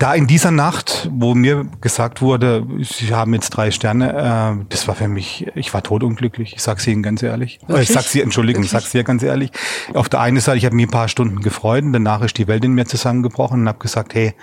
da 0.04 0.14
in 0.14 0.28
dieser 0.28 0.52
Nacht, 0.52 1.10
wo 1.14 1.34
mir 1.34 1.66
gesagt 1.80 2.22
wurde, 2.22 2.68
Sie 2.82 3.16
haben 3.16 3.34
jetzt 3.34 3.52
drei 3.52 3.72
Sterne, 3.72 4.58
äh, 4.60 4.66
das 4.68 4.86
war 4.90 4.96
für 4.96 5.08
mich, 5.08 5.48
ich 5.56 5.74
war 5.74 5.82
totunglücklich. 5.82 6.52
Ich 6.56 6.62
sag's 6.62 6.86
Ihnen 6.88 7.02
ganz 7.02 7.24
ehrlich. 7.24 7.60
Wirklich? 7.62 7.78
Äh, 7.78 7.84
ich 7.84 7.90
sag's 7.90 8.14
Ihnen, 8.14 8.26
Entschuldigung, 8.26 8.64
ich 8.64 8.70
sag's 8.70 8.92
dir 8.92 9.06
ganz 9.06 9.24
ehrlich. 9.24 9.52
Auf 9.94 10.10
der 10.10 10.20
einen 10.20 10.42
Seite, 10.42 10.58
ich 10.58 10.66
habe 10.66 10.76
mir 10.76 10.88
ein 10.88 10.92
paar 10.92 11.08
Stunden 11.08 11.40
gefreut 11.40 11.86
und 11.86 11.94
danach 11.94 12.22
ist 12.22 12.38
die 12.38 12.48
Welt 12.48 12.66
in 12.66 12.74
mir 12.74 12.86
zusammengebrochen 12.86 13.62
und 13.62 13.68
habe 13.70 13.80
gesagt, 13.80 14.14
hey, 14.14 14.34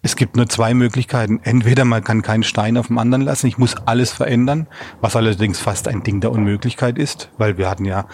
es 0.00 0.16
gibt 0.16 0.36
nur 0.36 0.48
zwei 0.48 0.72
Möglichkeiten. 0.72 1.38
Entweder 1.42 1.84
man 1.84 2.02
kann 2.02 2.22
keinen 2.22 2.42
Stein 2.42 2.78
auf 2.78 2.86
dem 2.86 2.96
anderen 2.96 3.20
lassen, 3.24 3.48
ich 3.48 3.58
muss 3.58 3.76
alles 3.84 4.10
verändern, 4.10 4.68
was 5.02 5.16
allerdings 5.16 5.60
fast 5.60 5.86
ein 5.86 6.02
Ding 6.02 6.22
der 6.22 6.32
Unmöglichkeit 6.32 6.96
ist, 6.96 7.28
weil 7.36 7.58
wir 7.58 7.68
hatten 7.68 7.84
ja 7.84 8.06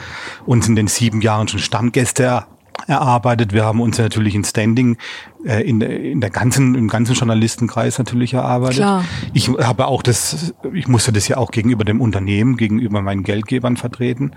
uns 0.44 0.66
in 0.66 0.74
den 0.74 0.88
sieben 0.88 1.20
Jahren 1.20 1.46
schon 1.46 1.60
Stammgäste 1.60 2.46
erarbeitet. 2.86 3.52
Wir 3.52 3.64
haben 3.64 3.80
uns 3.80 3.98
natürlich 3.98 4.34
in 4.34 4.44
Standing 4.44 4.96
äh, 5.44 5.62
in, 5.62 5.80
in 5.80 6.20
der 6.20 6.30
ganzen 6.30 6.74
im 6.74 6.88
ganzen 6.88 7.14
Journalistenkreis 7.14 7.98
natürlich 7.98 8.34
erarbeitet. 8.34 8.76
Klar. 8.76 9.04
Ich 9.32 9.48
habe 9.48 9.86
auch 9.86 10.02
das, 10.02 10.54
ich 10.72 10.88
musste 10.88 11.12
das 11.12 11.28
ja 11.28 11.36
auch 11.36 11.50
gegenüber 11.50 11.84
dem 11.84 12.00
Unternehmen, 12.00 12.56
gegenüber 12.56 13.02
meinen 13.02 13.22
Geldgebern 13.22 13.76
vertreten, 13.76 14.32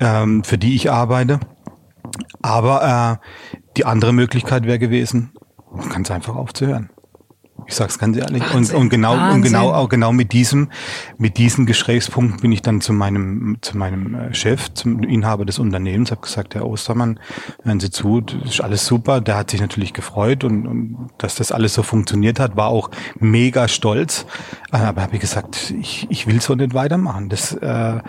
ähm, 0.00 0.44
für 0.44 0.58
die 0.58 0.74
ich 0.74 0.90
arbeite. 0.90 1.40
Aber 2.42 3.20
äh, 3.22 3.56
die 3.76 3.84
andere 3.84 4.12
Möglichkeit 4.12 4.66
wäre 4.66 4.78
gewesen, 4.78 5.32
ganz 5.90 6.10
einfach 6.10 6.36
aufzuhören. 6.36 6.90
Ich 7.66 7.74
sag's 7.74 7.98
ganz 7.98 8.16
ehrlich. 8.16 8.42
Wahnsinn, 8.42 8.76
und, 8.76 8.82
und 8.82 8.88
genau, 8.90 9.16
Wahnsinn. 9.16 9.36
und 9.36 9.42
genau, 9.42 9.72
auch 9.72 9.88
genau 9.88 10.12
mit 10.12 10.32
diesem, 10.32 10.68
mit 11.18 11.38
diesem 11.38 11.66
Gesprächspunkt 11.66 12.42
bin 12.42 12.52
ich 12.52 12.62
dann 12.62 12.80
zu 12.80 12.92
meinem, 12.92 13.58
zu 13.60 13.76
meinem 13.76 14.14
äh, 14.14 14.34
Chef, 14.34 14.72
zum 14.74 15.02
Inhaber 15.02 15.44
des 15.44 15.58
Unternehmens, 15.58 16.10
habe 16.10 16.20
gesagt, 16.20 16.54
Herr 16.54 16.66
Ostermann, 16.66 17.18
hören 17.62 17.80
Sie 17.80 17.90
zu, 17.90 18.20
das 18.20 18.42
ist 18.44 18.60
alles 18.60 18.86
super. 18.86 19.20
Der 19.20 19.36
hat 19.36 19.50
sich 19.50 19.60
natürlich 19.60 19.92
gefreut 19.92 20.44
und, 20.44 20.66
und 20.66 21.10
dass 21.18 21.36
das 21.36 21.52
alles 21.52 21.74
so 21.74 21.82
funktioniert 21.82 22.40
hat, 22.40 22.56
war 22.56 22.68
auch 22.68 22.90
mega 23.18 23.68
stolz. 23.68 24.26
Aber 24.70 25.02
habe 25.02 25.14
ich 25.14 25.20
gesagt, 25.20 25.72
ich, 25.80 26.06
ich 26.10 26.26
will 26.26 26.40
so 26.40 26.54
nicht 26.54 26.74
weitermachen. 26.74 27.28
Das, 27.28 27.52
äh, 27.54 28.00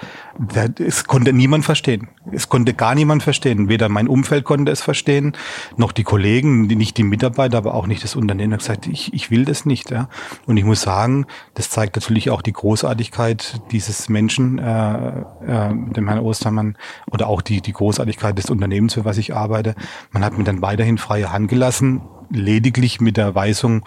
es 0.80 1.06
konnte 1.06 1.34
niemand 1.34 1.66
verstehen. 1.66 2.10
Es 2.32 2.50
konnte 2.50 2.74
gar 2.74 2.96
niemand 2.96 3.24
verstehen. 3.24 3.70
Weder 3.70 3.90
mein 3.90 4.08
Umfeld 4.08 4.44
konnte 4.44 4.72
es 4.72 4.82
verstehen, 4.82 5.34
noch 5.78 5.92
die 5.92 6.04
Kollegen, 6.04 6.64
nicht 6.68 6.98
die 6.98 7.04
Mitarbeiter, 7.04 7.58
aber 7.58 7.74
auch 7.74 7.88
nicht 7.88 8.04
das 8.04 8.16
Unternehmen. 8.16 8.54
Ich 8.54 8.60
gesagt, 8.60 8.88
ich, 8.88 9.14
ich 9.14 9.32
will 9.32 9.46
das 9.46 9.66
nicht. 9.66 9.92
Ja. 9.92 10.10
Und 10.46 10.58
ich 10.58 10.66
muss 10.66 10.82
sagen, 10.82 11.26
das 11.54 11.70
zeigt 11.70 11.96
natürlich 11.96 12.30
auch 12.30 12.42
die 12.42 12.54
Großartigkeit 12.54 13.62
dieses 13.72 14.10
Menschen, 14.10 14.60
äh, 14.60 15.20
äh, 15.22 15.74
dem 15.74 16.08
Herrn 16.08 16.20
Ostermann, 16.20 16.78
oder 17.12 17.28
auch 17.28 17.42
die, 17.42 17.62
die 17.62 17.74
Großartigkeit 17.74 18.38
des 18.38 18.50
Unternehmens, 18.50 18.94
für 18.96 19.06
was 19.06 19.18
ich 19.18 19.34
arbeite. 19.34 19.76
Man 20.12 20.24
hat 20.24 20.38
mir 20.38 20.44
dann 20.44 20.62
weiterhin 20.62 20.98
freie 20.98 21.32
Hand 21.32 21.48
gelassen 21.48 22.02
lediglich 22.30 23.02
mit 23.02 23.18
der 23.18 23.36
Weisung, 23.36 23.84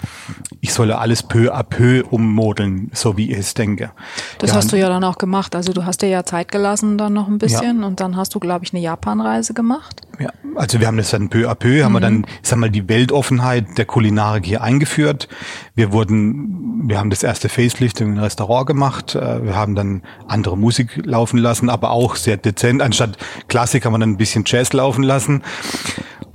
ich 0.61 0.73
solle 0.73 0.99
alles 0.99 1.23
peu 1.23 1.55
à 1.55 1.63
peu 1.63 2.05
ummodeln, 2.11 2.91
so 2.93 3.17
wie 3.17 3.31
ich 3.31 3.39
es 3.39 3.55
denke. 3.55 3.91
Das 4.39 4.51
ja, 4.51 4.57
hast 4.57 4.73
du 4.73 4.79
ja 4.79 4.89
dann 4.89 5.05
auch 5.05 5.19
gemacht. 5.19 5.55
Also 5.55 5.73
du 5.73 5.85
hast 5.85 6.03
dir 6.03 6.09
ja 6.09 6.25
Zeit 6.25 6.51
gelassen 6.51 6.99
dann 6.99 7.13
noch 7.13 7.29
ein 7.29 7.39
bisschen 7.39 7.81
ja. 7.81 7.87
und 7.87 8.01
dann 8.01 8.17
hast 8.17 8.35
du, 8.35 8.41
glaube 8.41 8.65
ich, 8.65 8.73
eine 8.73 8.83
Japanreise 8.83 9.55
gemacht. 9.55 10.03
Ja, 10.19 10.31
also 10.57 10.81
wir 10.81 10.87
haben 10.87 10.97
das 10.97 11.11
dann 11.11 11.29
peu 11.29 11.49
à 11.49 11.55
peu, 11.55 11.69
mhm. 11.79 11.85
haben 11.85 11.93
wir 11.93 12.01
dann, 12.01 12.27
ich 12.43 12.49
sag 12.49 12.59
mal, 12.59 12.71
die 12.71 12.89
Weltoffenheit 12.89 13.79
der 13.79 13.85
Kulinarik 13.85 14.45
hier 14.45 14.63
eingeführt. 14.63 15.29
Wir 15.75 15.93
wurden, 15.93 16.89
wir 16.89 16.99
haben 16.99 17.11
das 17.11 17.23
erste 17.23 17.49
Facelift 17.49 18.01
im 18.01 18.19
Restaurant 18.19 18.67
gemacht. 18.67 19.15
Äh, 19.15 19.45
wir 19.45 19.55
haben 19.55 19.75
dann 19.75 20.03
andere 20.27 20.59
Musik 20.59 21.01
laufen 21.05 21.39
lassen, 21.39 21.71
aber 21.71 21.91
auch 21.91 22.17
sehr 22.17 22.37
dezent. 22.37 22.83
Anstatt 22.83 23.17
Klassik 23.49 23.85
haben 23.85 23.93
wir 23.93 23.99
dann 23.99 24.11
ein 24.11 24.17
bisschen 24.17 24.45
Jazz 24.47 24.73
laufen 24.73 25.05
lassen. 25.05 25.43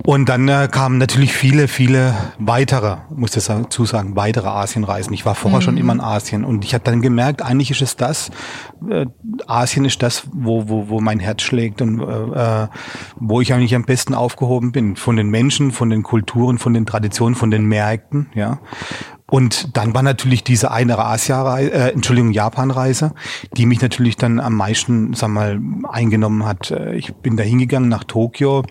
Und 0.06 0.28
dann 0.28 0.46
äh, 0.48 0.68
kamen 0.70 0.98
natürlich 0.98 1.32
viele, 1.32 1.66
viele 1.66 2.14
weitere, 2.38 2.98
muss 3.08 3.34
ich 3.36 3.44
dazu 3.46 3.86
sagen, 3.86 4.16
weitere 4.16 4.48
Asienreisen. 4.48 5.14
Ich 5.14 5.24
war 5.24 5.34
vorher 5.34 5.60
mhm. 5.60 5.64
schon 5.64 5.76
immer 5.78 5.94
in 5.94 6.00
Asien 6.02 6.44
und 6.44 6.62
ich 6.66 6.74
habe 6.74 6.84
dann 6.84 7.00
gemerkt, 7.00 7.40
eigentlich 7.40 7.70
ist 7.70 7.80
es 7.80 7.96
das, 7.96 8.30
äh, 8.90 9.06
Asien 9.46 9.86
ist 9.86 10.02
das, 10.02 10.24
wo, 10.30 10.68
wo, 10.68 10.90
wo 10.90 11.00
mein 11.00 11.20
Herz 11.20 11.40
schlägt 11.40 11.80
und 11.80 12.00
äh, 12.00 12.64
äh, 12.64 12.68
wo 13.16 13.40
ich 13.40 13.54
eigentlich 13.54 13.74
am 13.74 13.86
besten 13.86 14.12
aufgehoben 14.12 14.72
bin. 14.72 14.96
Von 14.96 15.16
den 15.16 15.30
Menschen, 15.30 15.72
von 15.72 15.88
den 15.88 16.02
Kulturen, 16.02 16.58
von 16.58 16.74
den 16.74 16.84
Traditionen, 16.84 17.34
von 17.34 17.50
den 17.50 17.64
Märkten, 17.64 18.26
ja. 18.34 18.58
Und 19.30 19.74
dann 19.74 19.94
war 19.94 20.02
natürlich 20.02 20.44
diese 20.44 20.70
eine 20.70 20.98
Asia-Reise, 20.98 21.72
äh, 21.72 21.92
Entschuldigung, 21.92 22.30
Japan-Reise, 22.30 23.14
die 23.56 23.64
mich 23.64 23.80
natürlich 23.80 24.16
dann 24.16 24.38
am 24.38 24.54
meisten, 24.54 25.14
sag 25.14 25.30
mal, 25.30 25.58
eingenommen 25.88 26.44
hat. 26.44 26.70
Äh, 26.70 26.94
ich 26.94 27.14
bin 27.14 27.38
da 27.38 27.42
hingegangen 27.42 27.88
nach 27.88 28.04
Tokio, 28.04 28.64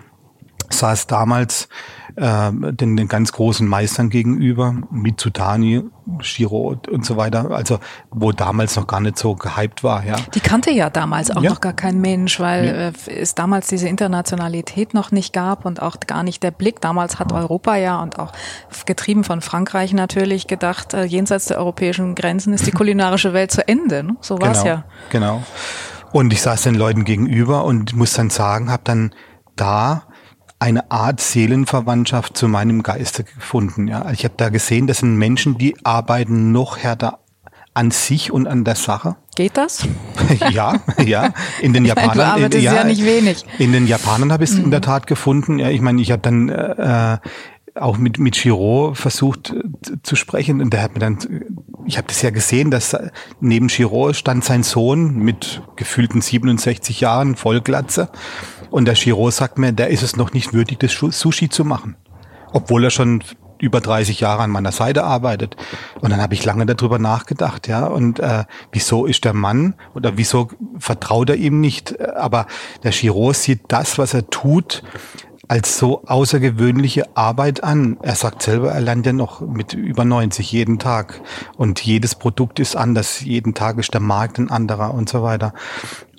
saß 0.73 1.07
damals 1.07 1.67
äh, 2.15 2.51
den, 2.51 2.95
den 2.95 3.07
ganz 3.07 3.31
großen 3.31 3.67
Meistern 3.67 4.09
gegenüber, 4.09 4.75
Mitsutani, 4.91 5.83
Shiro 6.19 6.75
und 6.89 7.05
so 7.05 7.17
weiter, 7.17 7.49
also 7.51 7.79
wo 8.11 8.31
damals 8.31 8.75
noch 8.75 8.85
gar 8.85 8.99
nicht 8.99 9.17
so 9.17 9.35
gehypt 9.35 9.83
war, 9.83 10.05
ja. 10.05 10.17
Die 10.35 10.39
kannte 10.39 10.71
ja 10.71 10.89
damals 10.89 11.31
auch 11.31 11.41
ja. 11.41 11.49
noch 11.49 11.61
gar 11.61 11.73
kein 11.73 11.99
Mensch, 12.01 12.39
weil 12.39 12.65
ja. 12.65 12.71
Äh, 12.73 13.19
es 13.19 13.35
damals 13.35 13.67
diese 13.67 13.87
Internationalität 13.87 14.93
noch 14.93 15.11
nicht 15.11 15.33
gab 15.33 15.65
und 15.65 15.81
auch 15.81 15.97
gar 16.05 16.23
nicht 16.23 16.43
der 16.43 16.51
Blick. 16.51 16.81
Damals 16.81 17.19
hat 17.19 17.31
Europa 17.31 17.75
ja 17.77 18.01
und 18.01 18.19
auch 18.19 18.31
getrieben 18.85 19.23
von 19.23 19.41
Frankreich 19.41 19.93
natürlich 19.93 20.47
gedacht, 20.47 20.93
äh, 20.93 21.05
jenseits 21.05 21.45
der 21.45 21.57
europäischen 21.57 22.15
Grenzen 22.15 22.53
ist 22.53 22.67
die 22.67 22.71
kulinarische 22.73 23.33
Welt 23.33 23.51
zu 23.51 23.67
Ende. 23.67 24.03
Ne? 24.03 24.17
So 24.21 24.39
war 24.39 24.51
es 24.51 24.63
genau, 24.63 24.75
ja. 24.75 24.83
Genau. 25.09 25.43
Und 26.11 26.31
ich 26.31 26.43
saß 26.43 26.61
den 26.61 26.75
Leuten 26.75 27.05
gegenüber 27.05 27.65
und 27.65 27.95
muss 27.95 28.13
dann 28.13 28.29
sagen, 28.29 28.71
habe 28.71 28.83
dann 28.85 29.15
da 29.55 30.03
eine 30.63 30.89
Art 30.91 31.19
Seelenverwandtschaft 31.19 32.37
zu 32.37 32.47
meinem 32.47 32.83
Geiste 32.83 33.25
gefunden. 33.25 33.89
Ja, 33.89 34.09
ich 34.11 34.23
habe 34.23 34.35
da 34.37 34.47
gesehen, 34.47 34.87
das 34.87 34.99
sind 34.99 35.17
Menschen, 35.17 35.57
die 35.57 35.75
arbeiten 35.83 36.53
noch 36.53 36.77
härter 36.77 37.19
an 37.73 37.91
sich 37.91 38.31
und 38.31 38.47
an 38.47 38.63
der 38.63 38.75
Sache. 38.75 39.17
Geht 39.35 39.57
das? 39.57 39.85
ja, 40.51 40.79
ja. 41.03 41.33
In 41.61 41.73
den 41.73 41.83
Japanern. 41.93 42.49
in, 42.49 42.61
ja, 42.61 42.75
ja 42.75 42.83
nicht 42.85 43.03
wenig. 43.03 43.43
In 43.59 43.73
den 43.73 43.87
Japanern 43.87 44.31
habe 44.31 44.45
ich 44.45 44.51
es 44.51 44.57
mhm. 44.57 44.65
in 44.65 44.71
der 44.71 44.79
Tat 44.79 45.05
gefunden. 45.05 45.59
Ja, 45.59 45.69
ich 45.69 45.81
meine, 45.81 46.01
ich 46.01 46.11
habe 46.11 46.21
dann 46.21 46.47
äh, 46.47 47.17
auch 47.75 47.97
mit 47.97 48.17
mit 48.17 48.37
Shiro 48.37 48.93
versucht 48.93 49.51
äh, 49.51 50.01
zu 50.01 50.15
sprechen 50.15 50.61
und 50.61 50.71
der 50.71 50.81
hat 50.81 50.93
mir 50.93 50.99
dann 50.99 51.17
ich 51.85 51.97
habe 51.97 52.07
das 52.07 52.21
ja 52.21 52.29
gesehen, 52.29 52.71
dass 52.71 52.95
neben 53.41 53.67
Shiro 53.67 54.13
stand 54.13 54.45
sein 54.45 54.63
Sohn 54.63 55.17
mit 55.17 55.61
gefühlten 55.75 56.21
67 56.21 57.01
Jahren 57.01 57.35
Vollglatze 57.35 58.09
und 58.73 58.85
der 58.85 58.95
Shiro 58.95 59.29
sagt 59.29 59.59
mir, 59.59 59.71
der 59.71 59.89
ist 59.89 60.01
es 60.01 60.15
noch 60.15 60.33
nicht 60.33 60.51
würdig, 60.51 60.79
das 60.79 60.93
Sushi 60.93 61.47
zu 61.47 61.63
machen, 61.63 61.95
obwohl 62.53 62.83
er 62.83 62.89
schon 62.89 63.23
über 63.59 63.81
30 63.81 64.19
Jahre 64.19 64.41
an 64.41 64.49
meiner 64.49 64.71
Seite 64.71 65.03
arbeitet. 65.03 65.57
Und 66.01 66.09
dann 66.09 66.19
habe 66.19 66.33
ich 66.33 66.43
lange 66.43 66.65
darüber 66.65 66.97
nachgedacht, 66.97 67.67
ja. 67.67 67.85
Und 67.85 68.19
äh, 68.19 68.45
wieso 68.71 69.05
ist 69.05 69.25
der 69.25 69.33
Mann 69.33 69.75
oder 69.93 70.17
wieso 70.17 70.49
vertraut 70.79 71.29
er 71.29 71.35
ihm 71.35 71.61
nicht? 71.61 72.01
Aber 72.15 72.47
der 72.81 72.91
Shiro 72.91 73.31
sieht 73.31 73.61
das, 73.67 73.99
was 73.99 74.15
er 74.15 74.27
tut, 74.31 74.81
als 75.47 75.77
so 75.77 76.03
außergewöhnliche 76.07 77.15
Arbeit 77.15 77.63
an. 77.63 77.97
Er 78.01 78.15
sagt 78.15 78.41
selber, 78.41 78.71
er 78.71 78.81
lernt 78.81 79.05
ja 79.05 79.13
noch 79.13 79.41
mit 79.41 79.73
über 79.73 80.03
90 80.03 80.51
jeden 80.51 80.79
Tag 80.79 81.21
und 81.57 81.79
jedes 81.81 82.15
Produkt 82.15 82.59
ist 82.59 82.75
anders, 82.75 83.21
jeden 83.21 83.53
Tag 83.53 83.77
ist 83.77 83.93
der 83.93 84.01
Markt 84.01 84.39
ein 84.39 84.49
anderer 84.49 84.95
und 84.95 85.09
so 85.09 85.21
weiter. 85.21 85.53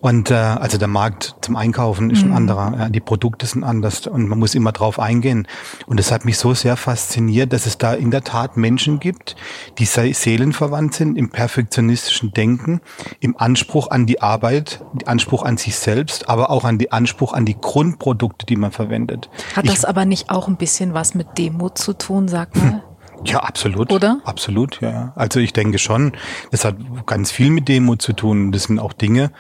Und 0.05 0.31
äh, 0.31 0.35
also 0.35 0.77
der 0.77 0.87
Markt 0.87 1.35
zum 1.41 1.57
Einkaufen 1.57 2.11
ist 2.11 2.25
ein 2.25 2.29
mhm. 2.29 2.37
anderer, 2.37 2.75
ja, 2.79 2.89
die 2.91 3.01
Produkte 3.01 3.47
sind 3.47 3.65
anders 3.65 4.07
und 4.07 4.29
man 4.29 4.39
muss 4.39 4.55
immer 4.55 4.71
drauf 4.71 5.01
eingehen. 5.01 5.49
Und 5.87 5.99
es 5.99 6.13
hat 6.13 6.27
mich 6.27 6.37
so 6.37 6.53
sehr 6.53 6.77
fasziniert, 6.77 7.55
dass 7.55 7.65
es 7.65 7.79
da 7.79 7.95
in 7.95 8.11
der 8.11 8.23
Tat 8.23 8.59
Menschen 8.59 9.01
gibt, 9.01 9.35
die 9.79 9.87
seelenverwandt 9.87 10.93
sind 10.93 11.17
im 11.17 11.31
perfektionistischen 11.31 12.35
Denken, 12.35 12.83
im 13.21 13.35
Anspruch 13.39 13.89
an 13.91 14.05
die 14.05 14.21
Arbeit, 14.21 14.85
Anspruch 15.07 15.43
an 15.43 15.57
sich 15.57 15.77
selbst, 15.77 16.29
aber 16.29 16.51
auch 16.51 16.65
an 16.65 16.77
die 16.77 16.93
Anspruch 16.93 17.33
an 17.33 17.47
die 17.47 17.59
Grundprodukte, 17.59 18.45
die 18.45 18.57
man 18.57 18.73
verwendet. 18.73 19.31
Hat 19.57 19.67
das 19.67 19.79
ich, 19.79 19.89
aber 19.89 20.05
nicht 20.05 20.29
auch 20.29 20.49
ein 20.49 20.57
bisschen 20.57 20.93
was 20.93 21.15
mit 21.15 21.39
Demut 21.39 21.79
zu 21.79 21.95
tun, 21.95 22.29
sag 22.29 22.55
mal? 22.57 22.84
Ja, 23.27 23.41
absolut. 23.41 23.93
Oder? 23.93 24.21
Absolut, 24.25 24.81
ja. 24.81 25.13
Also 25.17 25.41
ich 25.41 25.53
denke 25.53 25.79
schon, 25.79 26.13
das 26.51 26.65
hat 26.65 26.77
ganz 27.07 27.31
viel 27.31 27.51
mit 27.51 27.69
Demo 27.69 27.97
zu 27.97 28.13
tun. 28.13 28.53
Das 28.53 28.65
sind 28.65 28.79
auch 28.79 28.93
Dinge, 28.93 29.31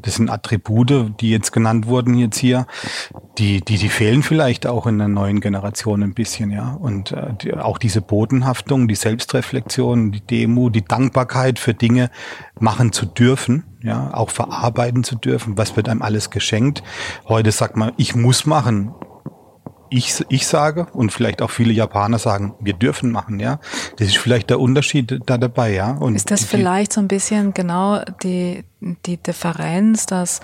das 0.00 0.14
sind 0.16 0.30
Attribute, 0.30 1.20
die 1.20 1.30
jetzt 1.30 1.52
genannt 1.52 1.86
wurden 1.86 2.14
jetzt 2.14 2.38
hier, 2.38 2.66
die, 3.38 3.60
die, 3.60 3.78
die 3.78 3.88
fehlen 3.88 4.22
vielleicht 4.22 4.66
auch 4.66 4.86
in 4.86 4.98
der 4.98 5.08
neuen 5.08 5.40
Generation 5.40 6.02
ein 6.02 6.14
bisschen, 6.14 6.50
ja. 6.50 6.72
Und 6.72 7.12
äh, 7.12 7.34
die, 7.42 7.54
auch 7.54 7.78
diese 7.78 8.00
Bodenhaftung, 8.00 8.88
die 8.88 8.94
Selbstreflexion, 8.94 10.12
die 10.12 10.20
Demo, 10.20 10.70
die 10.70 10.84
Dankbarkeit 10.84 11.58
für 11.58 11.74
Dinge 11.74 12.10
machen 12.58 12.92
zu 12.92 13.06
dürfen, 13.06 13.64
ja, 13.82 14.14
auch 14.14 14.30
verarbeiten 14.30 15.04
zu 15.04 15.16
dürfen. 15.16 15.58
Was 15.58 15.76
wird 15.76 15.88
einem 15.88 16.02
alles 16.02 16.30
geschenkt? 16.30 16.82
Heute 17.26 17.50
sagt 17.50 17.76
man, 17.76 17.92
ich 17.96 18.14
muss 18.14 18.46
machen 18.46 18.94
ich, 19.92 20.24
ich 20.28 20.46
sage 20.46 20.86
und 20.92 21.12
vielleicht 21.12 21.42
auch 21.42 21.50
viele 21.50 21.72
Japaner 21.72 22.18
sagen, 22.18 22.54
wir 22.60 22.72
dürfen 22.72 23.10
machen, 23.10 23.40
ja. 23.40 23.60
Das 23.96 24.08
ist 24.08 24.18
vielleicht 24.18 24.50
der 24.50 24.60
Unterschied 24.60 25.20
da 25.26 25.38
dabei, 25.38 25.74
ja. 25.74 25.92
Und 25.92 26.14
ist 26.14 26.30
das 26.30 26.44
vielleicht 26.44 26.92
so 26.92 27.00
ein 27.00 27.08
bisschen 27.08 27.54
genau 27.54 28.02
die, 28.22 28.64
die 29.06 29.16
Differenz, 29.16 30.06
dass 30.06 30.40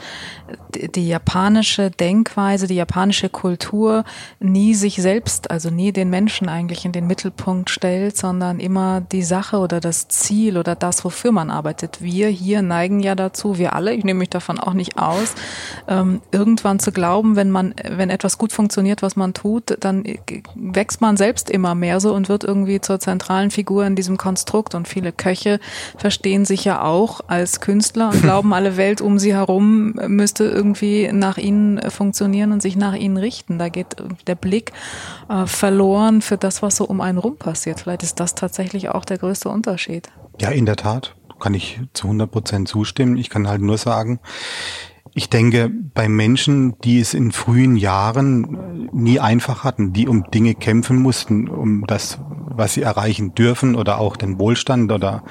die 0.95 1.09
japanische 1.09 1.91
Denkweise, 1.91 2.67
die 2.67 2.77
japanische 2.77 3.29
Kultur 3.29 4.05
nie 4.41 4.75
sich 4.75 4.97
selbst, 4.97 5.51
also 5.51 5.71
nie 5.71 5.93
den 5.93 6.11
Menschen 6.11 6.49
eigentlich 6.49 6.85
in 6.85 6.93
den 6.93 7.07
Mittelpunkt 7.07 7.71
stellt, 7.71 8.17
sondern 8.17 8.61
immer 8.61 9.01
die 9.01 9.23
Sache 9.23 9.59
oder 9.59 9.81
das 9.81 10.09
Ziel 10.09 10.57
oder 10.57 10.75
das, 10.75 11.05
wofür 11.05 11.33
man 11.33 11.51
arbeitet. 11.51 12.01
Wir 12.01 12.29
hier 12.29 12.63
neigen 12.63 13.01
ja 13.01 13.15
dazu, 13.15 13.59
wir 13.59 13.75
alle, 13.75 13.93
ich 13.95 14.05
nehme 14.05 14.21
mich 14.21 14.31
davon 14.31 14.59
auch 14.59 14.75
nicht 14.75 14.99
aus, 14.99 15.35
ähm, 15.89 16.21
irgendwann 16.31 16.79
zu 16.79 16.93
glauben, 16.93 17.37
wenn 17.37 17.51
man, 17.51 17.75
wenn 17.89 18.11
etwas 18.11 18.39
gut 18.39 18.53
funktioniert, 18.53 19.03
was 19.03 19.17
man 19.17 19.35
tut, 19.35 19.77
dann 19.81 20.05
wächst 20.55 21.01
man 21.01 21.17
selbst 21.17 21.51
immer 21.51 21.75
mehr 21.75 22.01
so 22.01 22.15
und 22.15 22.29
wird 22.29 22.45
irgendwie 22.45 22.81
zur 22.81 23.01
zentralen 23.01 23.51
Figur 23.51 23.85
in 23.87 23.97
diesem 23.97 24.17
Konstrukt. 24.17 24.75
Und 24.75 24.87
viele 24.87 25.13
Köche 25.13 25.61
verstehen 25.97 26.45
sich 26.45 26.65
ja 26.65 26.83
auch 26.83 27.21
als 27.27 27.61
Künstler 27.61 28.11
und 28.11 28.28
glauben, 28.29 28.55
alle 28.55 28.77
Welt 28.77 29.01
um 29.01 29.19
sie 29.19 29.35
herum 29.35 29.95
müsste 30.07 30.45
irgendwie 30.45 31.11
nach 31.13 31.39
ihnen 31.39 31.81
funktionieren 31.91 32.53
und 32.53 32.63
sich 32.63 32.77
nach 32.77 32.95
ihnen 32.95 33.17
richten. 33.17 33.59
Da 33.59 33.69
geht 33.69 33.97
der 34.27 34.35
Blick 34.35 34.73
äh, 35.29 35.47
verloren 35.47 36.23
für 36.23 36.37
das, 36.37 36.63
was 36.63 36.77
so 36.77 36.85
um 36.85 37.01
einen 37.01 37.19
rum 37.19 37.37
passiert. 37.37 37.81
Vielleicht 37.81 38.03
ist 38.03 38.21
das 38.21 38.35
tatsächlich 38.35 38.91
auch 38.91 39.05
der 39.05 39.19
größte 39.19 39.49
Unterschied. 39.49 40.09
Ja, 40.41 40.51
in 40.51 40.67
der 40.67 40.77
Tat 40.77 41.15
kann 41.39 41.55
ich 41.55 41.81
zu 41.93 42.07
100 42.07 42.31
Prozent 42.31 42.69
zustimmen. 42.69 43.17
Ich 43.17 43.31
kann 43.31 43.49
halt 43.49 43.61
nur 43.61 43.79
sagen, 43.79 44.21
ich 45.15 45.29
denke, 45.29 45.71
bei 45.95 46.09
Menschen, 46.09 46.79
die 46.81 47.01
es 47.01 47.15
in 47.15 47.33
frühen 47.33 47.77
Jahren 47.77 48.89
nie 48.93 49.21
einfach 49.21 49.65
hatten, 49.65 49.93
die 49.93 50.09
um 50.09 50.31
Dinge 50.31 50.55
kämpfen 50.55 50.97
mussten, 50.97 51.49
um 51.49 51.85
das, 51.87 52.19
was 52.51 52.75
sie 52.75 52.83
erreichen 52.83 53.35
dürfen 53.35 53.75
oder 53.75 53.99
auch 53.99 54.17
den 54.17 54.39
Wohlstand 54.39 54.91
oder 54.93 55.23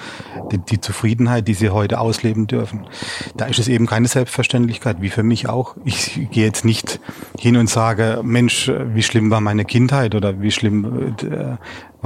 die, 0.51 0.59
die, 0.59 0.79
Zufriedenheit, 0.79 1.47
die 1.47 1.53
sie 1.53 1.69
heute 1.69 1.99
ausleben 1.99 2.47
dürfen, 2.47 2.87
da 3.35 3.45
ist 3.45 3.59
es 3.59 3.67
eben 3.67 3.85
keine 3.85 4.07
Selbstverständlichkeit, 4.07 5.01
wie 5.01 5.09
für 5.09 5.23
mich 5.23 5.49
auch. 5.49 5.75
Ich 5.83 6.29
gehe 6.31 6.45
jetzt 6.45 6.65
nicht 6.65 6.99
hin 7.37 7.57
und 7.57 7.69
sage, 7.69 8.21
Mensch, 8.23 8.71
wie 8.93 9.03
schlimm 9.03 9.29
war 9.29 9.41
meine 9.41 9.65
Kindheit 9.65 10.15
oder 10.15 10.41
wie 10.41 10.51
schlimm 10.51 11.15
äh, 11.21 11.57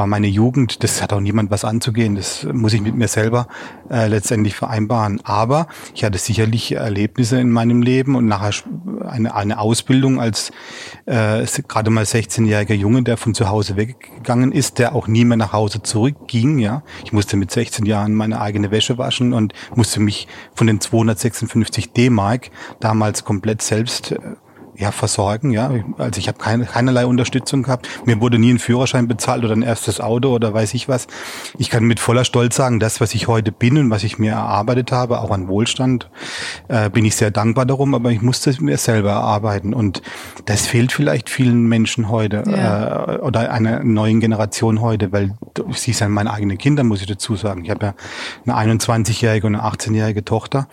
war 0.01 0.07
meine 0.07 0.25
Jugend, 0.25 0.83
das 0.83 0.99
hat 1.03 1.13
auch 1.13 1.19
niemand 1.19 1.51
was 1.51 1.63
anzugehen, 1.63 2.15
das 2.15 2.47
muss 2.51 2.73
ich 2.73 2.81
mit 2.81 2.95
mir 2.95 3.07
selber 3.07 3.47
äh, 3.91 4.07
letztendlich 4.07 4.55
vereinbaren. 4.55 5.21
Aber 5.23 5.67
ich 5.93 6.03
hatte 6.03 6.17
sicherlich 6.17 6.71
Erlebnisse 6.71 7.39
in 7.39 7.51
meinem 7.51 7.83
Leben 7.83 8.15
und 8.15 8.25
nachher 8.25 8.51
eine, 9.07 9.35
eine 9.35 9.59
Ausbildung 9.59 10.19
als 10.19 10.51
äh, 11.05 11.45
gerade 11.67 11.91
mal 11.91 12.03
16-jähriger 12.03 12.73
Junge, 12.73 13.03
der 13.03 13.17
von 13.17 13.35
zu 13.35 13.47
Hause 13.49 13.75
weggegangen 13.75 14.51
ist, 14.51 14.79
der 14.79 14.95
auch 14.95 15.07
nie 15.07 15.23
mehr 15.23 15.37
nach 15.37 15.53
Hause 15.53 15.83
zurückging. 15.83 16.57
Ja, 16.57 16.81
Ich 17.05 17.13
musste 17.13 17.37
mit 17.37 17.51
16 17.51 17.85
Jahren 17.85 18.15
meine 18.15 18.41
eigene 18.41 18.71
Wäsche 18.71 18.97
waschen 18.97 19.33
und 19.33 19.53
musste 19.75 19.99
mich 19.99 20.27
von 20.55 20.65
den 20.65 20.81
256 20.81 21.93
D-Mark 21.93 22.49
damals 22.79 23.23
komplett 23.23 23.61
selbst 23.61 24.13
äh, 24.13 24.17
ja, 24.81 24.91
versorgen, 24.91 25.51
ja. 25.51 25.71
Also 25.99 26.19
ich 26.19 26.27
habe 26.27 26.39
keine, 26.39 26.65
keinerlei 26.65 27.05
Unterstützung 27.05 27.61
gehabt. 27.61 27.87
Mir 28.05 28.19
wurde 28.19 28.39
nie 28.39 28.51
ein 28.51 28.57
Führerschein 28.57 29.07
bezahlt 29.07 29.43
oder 29.45 29.53
ein 29.53 29.61
erstes 29.61 30.01
Auto 30.01 30.33
oder 30.33 30.53
weiß 30.53 30.73
ich 30.73 30.89
was. 30.89 31.05
Ich 31.59 31.69
kann 31.69 31.83
mit 31.83 31.99
voller 31.99 32.25
Stolz 32.25 32.55
sagen, 32.55 32.79
das, 32.79 32.99
was 32.99 33.13
ich 33.13 33.27
heute 33.27 33.51
bin 33.51 33.77
und 33.77 33.91
was 33.91 34.03
ich 34.03 34.17
mir 34.17 34.31
erarbeitet 34.31 34.91
habe, 34.91 35.19
auch 35.19 35.29
an 35.29 35.47
Wohlstand, 35.47 36.09
äh, 36.67 36.89
bin 36.89 37.05
ich 37.05 37.15
sehr 37.15 37.29
dankbar 37.29 37.67
darum, 37.67 37.93
aber 37.93 38.09
ich 38.09 38.23
musste 38.23 38.49
es 38.49 38.59
mir 38.59 38.75
selber 38.77 39.11
erarbeiten. 39.11 39.75
Und 39.75 40.01
das 40.45 40.65
fehlt 40.65 40.91
vielleicht 40.91 41.29
vielen 41.29 41.67
Menschen 41.67 42.09
heute 42.09 42.43
ja. 42.47 43.17
äh, 43.17 43.19
oder 43.19 43.51
einer 43.51 43.83
neuen 43.83 44.19
Generation 44.19 44.81
heute, 44.81 45.11
weil 45.11 45.35
sie 45.73 45.93
sind 45.93 46.09
meine 46.09 46.33
eigenen 46.33 46.57
Kinder, 46.57 46.83
muss 46.83 47.01
ich 47.01 47.07
dazu 47.07 47.35
sagen. 47.35 47.63
Ich 47.65 47.69
habe 47.69 47.85
ja 47.85 47.93
eine 48.47 48.73
21-jährige 48.73 49.45
und 49.45 49.55
eine 49.55 49.63
18-jährige 49.63 50.25
Tochter. 50.25 50.67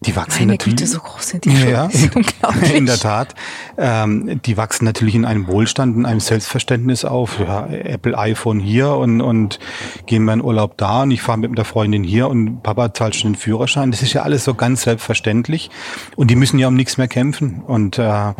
Die 0.00 0.16
wachsen 0.16 0.46
meine 0.46 0.52
natürlich. 0.52 0.78
Güte, 0.78 0.90
so 0.90 1.00
groß 1.00 1.28
sind 1.28 1.44
die 1.44 1.54
schon. 1.56 1.68
Ja, 1.68 1.90
in, 1.92 2.70
in 2.76 2.86
der 2.86 2.98
Tat. 2.98 3.34
Ähm, 3.78 4.40
die 4.44 4.56
wachsen 4.56 4.84
natürlich 4.84 5.14
in 5.14 5.24
einem 5.24 5.46
Wohlstand, 5.46 5.96
in 5.96 6.06
einem 6.06 6.20
Selbstverständnis 6.20 7.04
auf. 7.04 7.38
Ja, 7.40 7.66
Apple 7.66 8.16
iPhone 8.16 8.60
hier 8.60 8.90
und, 8.92 9.20
und 9.20 9.58
gehen 10.06 10.24
wir 10.24 10.32
in 10.32 10.42
Urlaub 10.42 10.76
da 10.76 11.02
und 11.02 11.10
ich 11.10 11.22
fahre 11.22 11.38
mit 11.38 11.56
der 11.56 11.64
Freundin 11.64 12.04
hier 12.04 12.28
und 12.28 12.62
Papa 12.62 12.92
zahlt 12.92 13.16
schon 13.16 13.32
den 13.32 13.38
Führerschein. 13.38 13.90
Das 13.90 14.02
ist 14.02 14.12
ja 14.12 14.22
alles 14.22 14.44
so 14.44 14.54
ganz 14.54 14.82
selbstverständlich. 14.82 15.70
Und 16.16 16.30
die 16.30 16.36
müssen 16.36 16.58
ja 16.58 16.68
um 16.68 16.74
nichts 16.74 16.98
mehr 16.98 17.08
kämpfen. 17.08 17.62
Und 17.62 17.98
äh, 17.98 18.32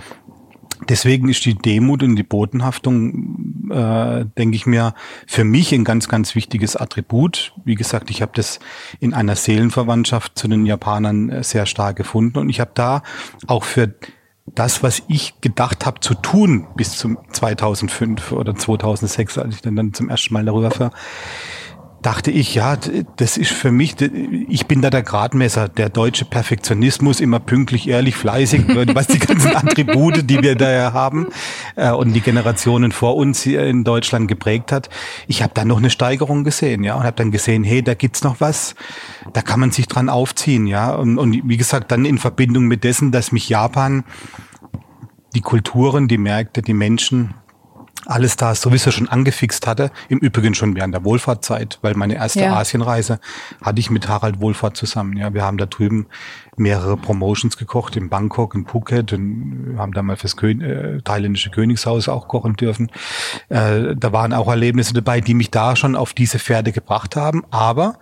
Deswegen 0.89 1.29
ist 1.29 1.45
die 1.45 1.55
Demut 1.55 2.03
und 2.03 2.17
die 2.17 2.23
Bodenhaftung, 2.23 3.71
äh, 3.71 4.25
denke 4.39 4.57
ich 4.57 4.67
mir, 4.67 4.95
für 5.27 5.45
mich 5.45 5.73
ein 5.73 5.85
ganz, 5.85 6.09
ganz 6.09 6.35
wichtiges 6.35 6.75
Attribut. 6.75 7.53
Wie 7.65 7.75
gesagt, 7.75 8.11
ich 8.11 8.23
habe 8.23 8.33
das 8.35 8.61
in 8.99 9.13
einer 9.13 9.37
Seelenverwandtschaft 9.37 10.39
zu 10.39 10.49
den 10.49 10.65
Japanern 10.65 11.29
äh, 11.29 11.45
sehr 11.45 11.67
stark 11.67 11.97
gefunden 11.97 12.39
und 12.39 12.49
ich 12.49 12.61
habe 12.61 12.71
da 12.75 13.03
auch 13.47 13.65
für 13.65 13.95
das, 14.47 14.83
was 14.83 15.03
ich 15.09 15.41
gedacht 15.41 15.87
habe 15.87 16.01
zu 16.01 16.15
tun 16.15 16.67
bis 16.75 16.97
zum 16.97 17.19
2005 17.33 18.33
oder 18.33 18.55
2006, 18.55 19.39
als 19.39 19.55
ich 19.57 19.63
dann, 19.63 19.77
dann 19.77 19.95
zum 19.95 20.09
ersten 20.09 20.35
Mal 20.35 20.45
darüber 20.45 20.71
war, 20.79 20.91
dachte 22.03 22.31
ich, 22.31 22.55
ja, 22.55 22.77
das 23.17 23.37
ist 23.37 23.53
für 23.53 23.71
mich, 23.71 23.97
ich 24.01 24.67
bin 24.67 24.81
da 24.81 24.91
der 24.91 25.03
Gradmesser, 25.03 25.69
der 25.69 25.91
deutsche 25.91 26.25
Perfektionismus, 26.25 27.21
immer 27.21 27.41
pünktlich, 27.41 27.89
ehrlich, 27.89 28.17
fleißig, 28.17 28.65
was 28.95 29.07
die 29.07 29.19
ganzen 29.19 29.55
Attribute, 29.55 30.29
die 30.29 30.43
wir 30.43 30.57
da 30.57 30.71
ja 30.71 30.93
haben 30.93 31.29
äh, 31.77 31.91
und 31.91 32.13
die 32.13 32.21
Generationen 32.21 32.93
vor 32.93 33.17
uns 33.17 33.43
hier 33.43 33.65
in 33.67 33.85
Deutschland 33.85 34.29
geprägt 34.29 34.73
hat. 34.73 34.89
Ich 35.27 35.43
habe 35.43 35.53
da 35.55 35.65
noch 35.65 35.79
eine 35.79 35.91
Steigerung 35.91 36.45
gesehen, 36.45 36.85
ja, 36.85 36.95
und 36.95 37.05
habe 37.05 37.17
dann 37.17 37.31
gesehen, 37.31 37.65
hey, 37.65 37.83
da 37.83 37.95
gibt's 37.95 38.23
noch 38.23 38.41
was, 38.41 38.75
da 39.33 39.43
kann 39.43 39.61
man 39.61 39.71
sich 39.71 39.87
dran 39.87 40.09
aufziehen, 40.09 40.67
ja, 40.67 40.95
und, 40.95 41.19
und 41.19 41.43
wie 41.45 41.57
gesagt, 41.57 41.93
dann 41.93 42.05
in 42.05 42.19
Verbindung 42.19 42.65
mit 42.65 42.85
dessen, 42.85 43.13
dass 43.13 43.33
mich 43.33 43.49
Japan 43.49 44.05
die 45.35 45.41
Kulturen, 45.43 46.09
die 46.09 46.19
Märkte, 46.19 46.63
die 46.63 46.75
Menschen 46.75 47.35
alles 48.07 48.37
da 48.37 48.55
sowieso 48.55 48.91
schon 48.91 49.09
angefixt 49.09 49.67
hatte. 49.67 49.91
Im 50.09 50.19
Übrigen 50.19 50.55
schon 50.55 50.75
während 50.75 50.95
der 50.95 51.05
Wohlfahrtzeit, 51.05 51.79
weil 51.83 51.95
meine 51.95 52.15
erste 52.15 52.41
ja. 52.41 52.57
Asienreise 52.57 53.21
hatte 53.63 53.81
ich 53.81 53.91
mit 53.91 54.09
Harald 54.09 54.41
Wohlfahrt 54.41 54.77
zusammen. 54.77 55.17
Ja, 55.17 55.35
wir 55.35 55.43
haben 55.43 55.59
da 55.59 55.67
drüben 55.67 56.07
mehrere 56.57 56.97
Promotions 56.97 57.57
gekocht 57.57 57.97
in 57.97 58.09
Bangkok, 58.09 58.55
in 58.55 58.67
Phuket 58.67 59.13
und 59.13 59.77
haben 59.79 59.93
da 59.93 60.03
mal 60.03 60.17
fürs 60.17 60.37
Kön 60.37 60.61
äh, 60.61 61.01
thailändische 61.03 61.51
Königshaus 61.51 62.09
auch 62.09 62.29
kochen 62.29 62.55
dürfen. 62.55 62.91
Äh, 63.49 63.97
da 63.97 64.13
waren 64.13 64.33
auch 64.33 64.49
Erlebnisse 64.49 64.93
dabei, 64.95 65.21
die 65.21 65.35
mich 65.35 65.51
da 65.51 65.77
schon 65.77 65.97
auf 65.97 66.13
diese 66.13 66.39
Pferde 66.39 66.73
gebracht 66.73 67.17
haben. 67.17 67.45
Aber 67.51 67.99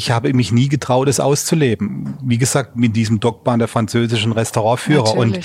ich 0.00 0.10
habe 0.10 0.32
mich 0.32 0.50
nie 0.50 0.70
getraut, 0.70 1.08
es 1.08 1.20
auszuleben. 1.20 2.16
Wie 2.22 2.38
gesagt, 2.38 2.74
mit 2.74 2.96
diesem 2.96 3.20
Dogbahn 3.20 3.58
der 3.58 3.68
französischen 3.68 4.32
Restaurantführer. 4.32 5.14
Und, 5.14 5.40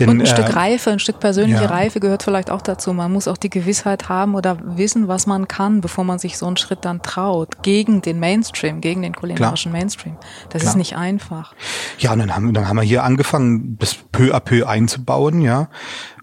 den, 0.00 0.08
und 0.08 0.16
ein 0.16 0.20
äh, 0.22 0.26
Stück 0.26 0.56
Reife, 0.56 0.90
ein 0.90 0.98
Stück 0.98 1.20
persönliche 1.20 1.64
ja. 1.64 1.68
Reife 1.68 2.00
gehört 2.00 2.22
vielleicht 2.22 2.50
auch 2.50 2.62
dazu. 2.62 2.94
Man 2.94 3.12
muss 3.12 3.28
auch 3.28 3.36
die 3.36 3.50
Gewissheit 3.50 4.08
haben 4.08 4.34
oder 4.34 4.56
wissen, 4.64 5.08
was 5.08 5.26
man 5.26 5.46
kann, 5.46 5.82
bevor 5.82 6.04
man 6.04 6.18
sich 6.18 6.38
so 6.38 6.46
einen 6.46 6.56
Schritt 6.56 6.86
dann 6.86 7.02
traut. 7.02 7.62
Gegen 7.62 8.00
den 8.00 8.18
Mainstream, 8.18 8.80
gegen 8.80 9.02
den 9.02 9.14
kulinarischen 9.14 9.72
Klar. 9.72 9.82
Mainstream. 9.82 10.16
Das 10.48 10.62
Klar. 10.62 10.72
ist 10.72 10.78
nicht 10.78 10.96
einfach. 10.96 11.54
Ja, 11.98 12.14
und 12.14 12.20
dann 12.20 12.34
haben, 12.34 12.54
dann 12.54 12.66
haben 12.66 12.76
wir 12.76 12.84
hier 12.84 13.04
angefangen, 13.04 13.76
das 13.78 13.94
peu 14.10 14.34
à 14.34 14.40
peu 14.40 14.66
einzubauen, 14.66 15.42
ja 15.42 15.68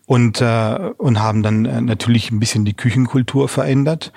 und 0.07 0.39
äh, 0.39 0.91
und 0.97 1.19
haben 1.19 1.41
dann 1.41 1.65
äh, 1.65 1.81
natürlich 1.81 2.31
ein 2.31 2.39
bisschen 2.39 2.63
die 2.63 2.75
Küchenkultur 2.75 3.49
verändert 3.49 4.11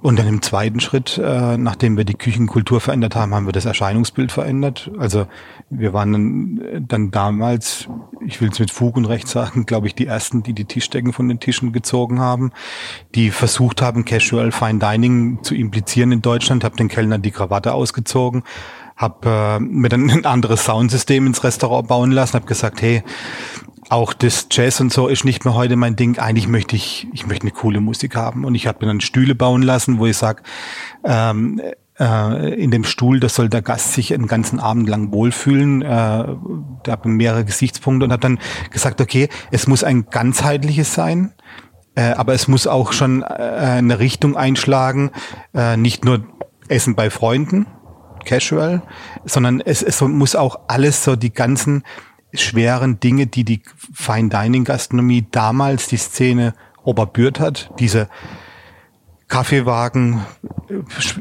und 0.00 0.18
dann 0.18 0.28
im 0.28 0.42
zweiten 0.42 0.80
Schritt, 0.80 1.18
äh, 1.18 1.58
nachdem 1.58 1.96
wir 1.96 2.04
die 2.04 2.14
Küchenkultur 2.14 2.80
verändert 2.80 3.16
haben, 3.16 3.34
haben 3.34 3.46
wir 3.46 3.52
das 3.52 3.64
Erscheinungsbild 3.64 4.30
verändert. 4.30 4.90
Also 4.98 5.26
wir 5.70 5.92
waren 5.92 6.12
dann, 6.12 6.86
dann 6.86 7.10
damals, 7.10 7.88
ich 8.24 8.40
will 8.40 8.50
es 8.50 8.60
mit 8.60 8.70
Fug 8.70 8.96
und 8.96 9.06
Recht 9.06 9.26
sagen, 9.26 9.66
glaube 9.66 9.88
ich, 9.88 9.94
die 9.94 10.06
ersten, 10.06 10.42
die 10.42 10.52
die 10.52 10.66
Tischdecken 10.66 11.12
von 11.12 11.28
den 11.28 11.40
Tischen 11.40 11.72
gezogen 11.72 12.20
haben, 12.20 12.52
die 13.14 13.30
versucht 13.30 13.82
haben, 13.82 14.04
Casual 14.04 14.52
Fine 14.52 14.78
Dining 14.78 15.40
zu 15.42 15.54
implizieren 15.54 16.12
in 16.12 16.22
Deutschland, 16.22 16.62
habe 16.62 16.76
den 16.76 16.88
Kellner 16.88 17.18
die 17.18 17.32
Krawatte 17.32 17.74
ausgezogen, 17.74 18.44
habe 18.96 19.28
äh, 19.28 19.60
mir 19.60 19.88
dann 19.88 20.08
ein 20.10 20.26
anderes 20.26 20.64
Soundsystem 20.64 21.26
ins 21.26 21.42
Restaurant 21.42 21.88
bauen 21.88 22.12
lassen, 22.12 22.34
habe 22.34 22.46
gesagt, 22.46 22.82
hey, 22.82 23.02
auch 23.90 24.12
das 24.12 24.46
Jazz 24.50 24.80
und 24.80 24.92
so 24.92 25.08
ist 25.08 25.24
nicht 25.24 25.44
mehr 25.44 25.54
heute 25.54 25.76
mein 25.76 25.96
Ding. 25.96 26.18
Eigentlich 26.18 26.48
möchte 26.48 26.76
ich, 26.76 27.08
ich 27.12 27.26
möchte 27.26 27.42
eine 27.42 27.52
coole 27.52 27.80
Musik 27.80 28.16
haben. 28.16 28.44
Und 28.44 28.54
ich 28.54 28.66
habe 28.66 28.84
mir 28.84 28.90
dann 28.90 29.00
Stühle 29.00 29.34
bauen 29.34 29.62
lassen, 29.62 29.98
wo 29.98 30.06
ich 30.06 30.16
sag, 30.16 30.42
ähm, 31.04 31.60
äh, 31.98 32.54
in 32.54 32.70
dem 32.70 32.84
Stuhl, 32.84 33.20
da 33.20 33.28
soll 33.28 33.48
der 33.48 33.62
Gast 33.62 33.94
sich 33.94 34.14
einen 34.14 34.26
ganzen 34.26 34.60
Abend 34.60 34.88
lang 34.88 35.12
wohlfühlen. 35.12 35.82
Äh, 35.82 35.86
da 35.86 36.36
habe 36.88 37.08
mehrere 37.08 37.44
Gesichtspunkte 37.44 38.04
und 38.04 38.12
habe 38.12 38.20
dann 38.20 38.38
gesagt, 38.70 39.00
okay, 39.00 39.28
es 39.50 39.66
muss 39.66 39.84
ein 39.84 40.06
ganzheitliches 40.06 40.94
sein, 40.94 41.32
äh, 41.94 42.12
aber 42.12 42.34
es 42.34 42.48
muss 42.48 42.66
auch 42.66 42.92
schon 42.92 43.22
äh, 43.22 43.26
eine 43.26 43.98
Richtung 43.98 44.36
einschlagen, 44.36 45.10
äh, 45.54 45.76
nicht 45.76 46.04
nur 46.04 46.24
Essen 46.68 46.94
bei 46.94 47.10
Freunden, 47.10 47.66
casual, 48.24 48.82
sondern 49.24 49.60
es, 49.60 49.82
es 49.82 50.00
muss 50.00 50.36
auch 50.36 50.60
alles 50.68 51.02
so 51.02 51.16
die 51.16 51.32
ganzen 51.32 51.82
schweren 52.34 53.00
Dinge, 53.00 53.26
die 53.26 53.44
die 53.44 53.62
Fine 53.92 54.28
Dining 54.28 54.64
Gastronomie 54.64 55.26
damals 55.30 55.88
die 55.88 55.96
Szene 55.96 56.54
oberbührt 56.84 57.40
hat. 57.40 57.70
Diese 57.78 58.08
Kaffeewagen, 59.28 60.24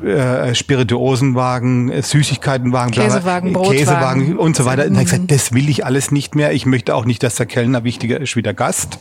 äh, 0.02 0.56
Spirituosenwagen, 0.56 2.02
Süßigkeitenwagen, 2.02 2.94
Käsewagen, 2.94 3.52
Brotwagen, 3.52 3.78
Käsewagen 3.78 4.38
und 4.38 4.56
so 4.56 4.64
weiter. 4.64 4.86
Und 4.86 4.98
gesagt, 4.98 5.30
das 5.30 5.52
will 5.52 5.68
ich 5.68 5.86
alles 5.86 6.12
nicht 6.12 6.34
mehr. 6.34 6.54
Ich 6.54 6.66
möchte 6.66 6.96
auch 6.96 7.04
nicht, 7.04 7.22
dass 7.22 7.36
der 7.36 7.48
Kellner 7.48 7.84
wichtiger 7.84 8.22
ist 8.22 8.38
wie 8.38 8.42
der 8.42 8.54
Gast. 8.54 9.00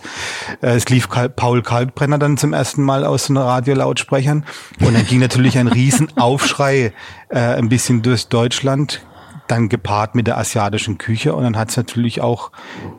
Äh, 0.60 0.74
es 0.74 0.88
lief 0.88 1.08
Paul 1.08 1.62
Kalkbrenner 1.62 2.18
dann 2.18 2.36
zum 2.36 2.52
ersten 2.52 2.82
Mal 2.82 3.04
aus 3.04 3.30
einer 3.30 3.44
Radiolautsprechern. 3.44 4.44
Und 4.80 4.94
dann 4.94 5.06
ging 5.06 5.20
natürlich 5.20 5.56
ein 5.56 5.68
Riesenaufschrei 5.68 6.92
äh, 7.28 7.38
ein 7.38 7.68
bisschen 7.68 8.02
durch 8.02 8.26
Deutschland 8.26 9.06
dann 9.48 9.68
gepaart 9.68 10.14
mit 10.14 10.26
der 10.26 10.38
asiatischen 10.38 10.98
Küche. 10.98 11.34
Und 11.34 11.44
dann 11.44 11.56
hat 11.56 11.70
es 11.70 11.76
natürlich 11.76 12.20
auch 12.20 12.50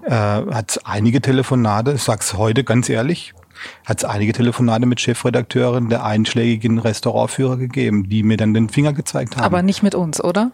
äh, 0.03 0.12
hat's 0.12 0.79
einige 0.79 1.21
Telefonate, 1.21 1.93
ich 1.93 2.03
sag's 2.03 2.33
heute 2.33 2.63
ganz 2.63 2.89
ehrlich, 2.89 3.33
hat 3.86 4.00
es 4.00 4.06
einige 4.06 4.34
Telefonate 4.34 4.86
mit 4.86 5.00
Chefredakteuren 5.02 5.89
der 5.89 6.04
einschlägigen 6.04 6.80
Restaurantführer 6.80 7.58
gegeben, 7.58 8.10
die 8.10 8.24
mir 8.24 8.38
dann 8.38 8.54
den 8.54 8.70
Finger 8.70 8.93
gezeigt 8.93 9.36
haben. 9.38 9.43
Aber 9.43 9.62
nicht 9.62 9.84
mit 9.84 9.96
uns, 9.96 10.24
oder? 10.24 10.52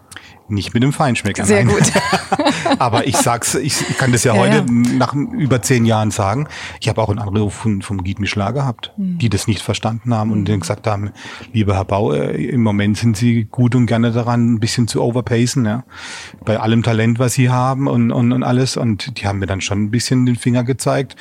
Nicht 0.50 0.74
mit 0.74 0.84
dem 0.84 0.94
Feinschmecker. 0.94 1.46
Sehr 1.46 1.64
nein. 1.64 1.74
gut. 1.74 1.92
Aber 2.80 3.08
ich 3.08 3.18
sag's, 3.18 3.56
ich 3.56 3.98
kann 3.98 4.12
das 4.12 4.24
ja, 4.24 4.36
ja 4.36 4.42
heute 4.42 4.56
ja. 4.58 4.64
nach 4.98 5.14
über 5.14 5.62
zehn 5.62 5.86
Jahren 5.86 6.12
sagen. 6.12 6.48
Ich 6.80 6.90
habe 6.90 7.02
auch 7.02 7.10
einen 7.10 7.20
Anruf 7.20 7.54
von, 7.54 7.82
vom 7.82 8.04
Guide 8.04 8.22
Michelin 8.22 8.54
gehabt, 8.54 8.92
mhm. 8.98 9.18
die 9.18 9.30
das 9.30 9.48
nicht 9.48 9.62
verstanden 9.62 10.14
haben 10.14 10.32
und 10.32 10.48
mhm. 10.48 10.60
gesagt 10.60 10.86
haben, 10.88 11.12
lieber 11.54 11.76
Herr 11.76 11.86
Bau, 11.86 12.14
äh, 12.14 12.36
im 12.46 12.62
Moment 12.62 12.98
sind 12.98 13.18
Sie 13.18 13.46
gut 13.46 13.76
und 13.76 13.86
gerne 13.86 14.12
daran, 14.12 14.54
ein 14.54 14.60
bisschen 14.60 14.88
zu 14.88 15.02
overpacen, 15.02 15.66
ja. 15.66 15.84
Bei 16.46 16.60
allem 16.60 16.84
Talent, 16.84 17.20
was 17.20 17.34
Sie 17.34 17.50
haben 17.50 17.88
und, 17.88 18.12
und, 18.12 18.32
und 18.32 18.44
alles. 18.44 18.78
Und 18.78 19.20
die 19.20 19.28
haben 19.28 19.40
mir 19.40 19.48
dann 19.48 19.62
schon 19.62 19.84
ein 19.84 19.92
bisschen 19.92 20.26
den 20.26 20.36
Finger 20.36 20.64
gezeigt 20.64 21.16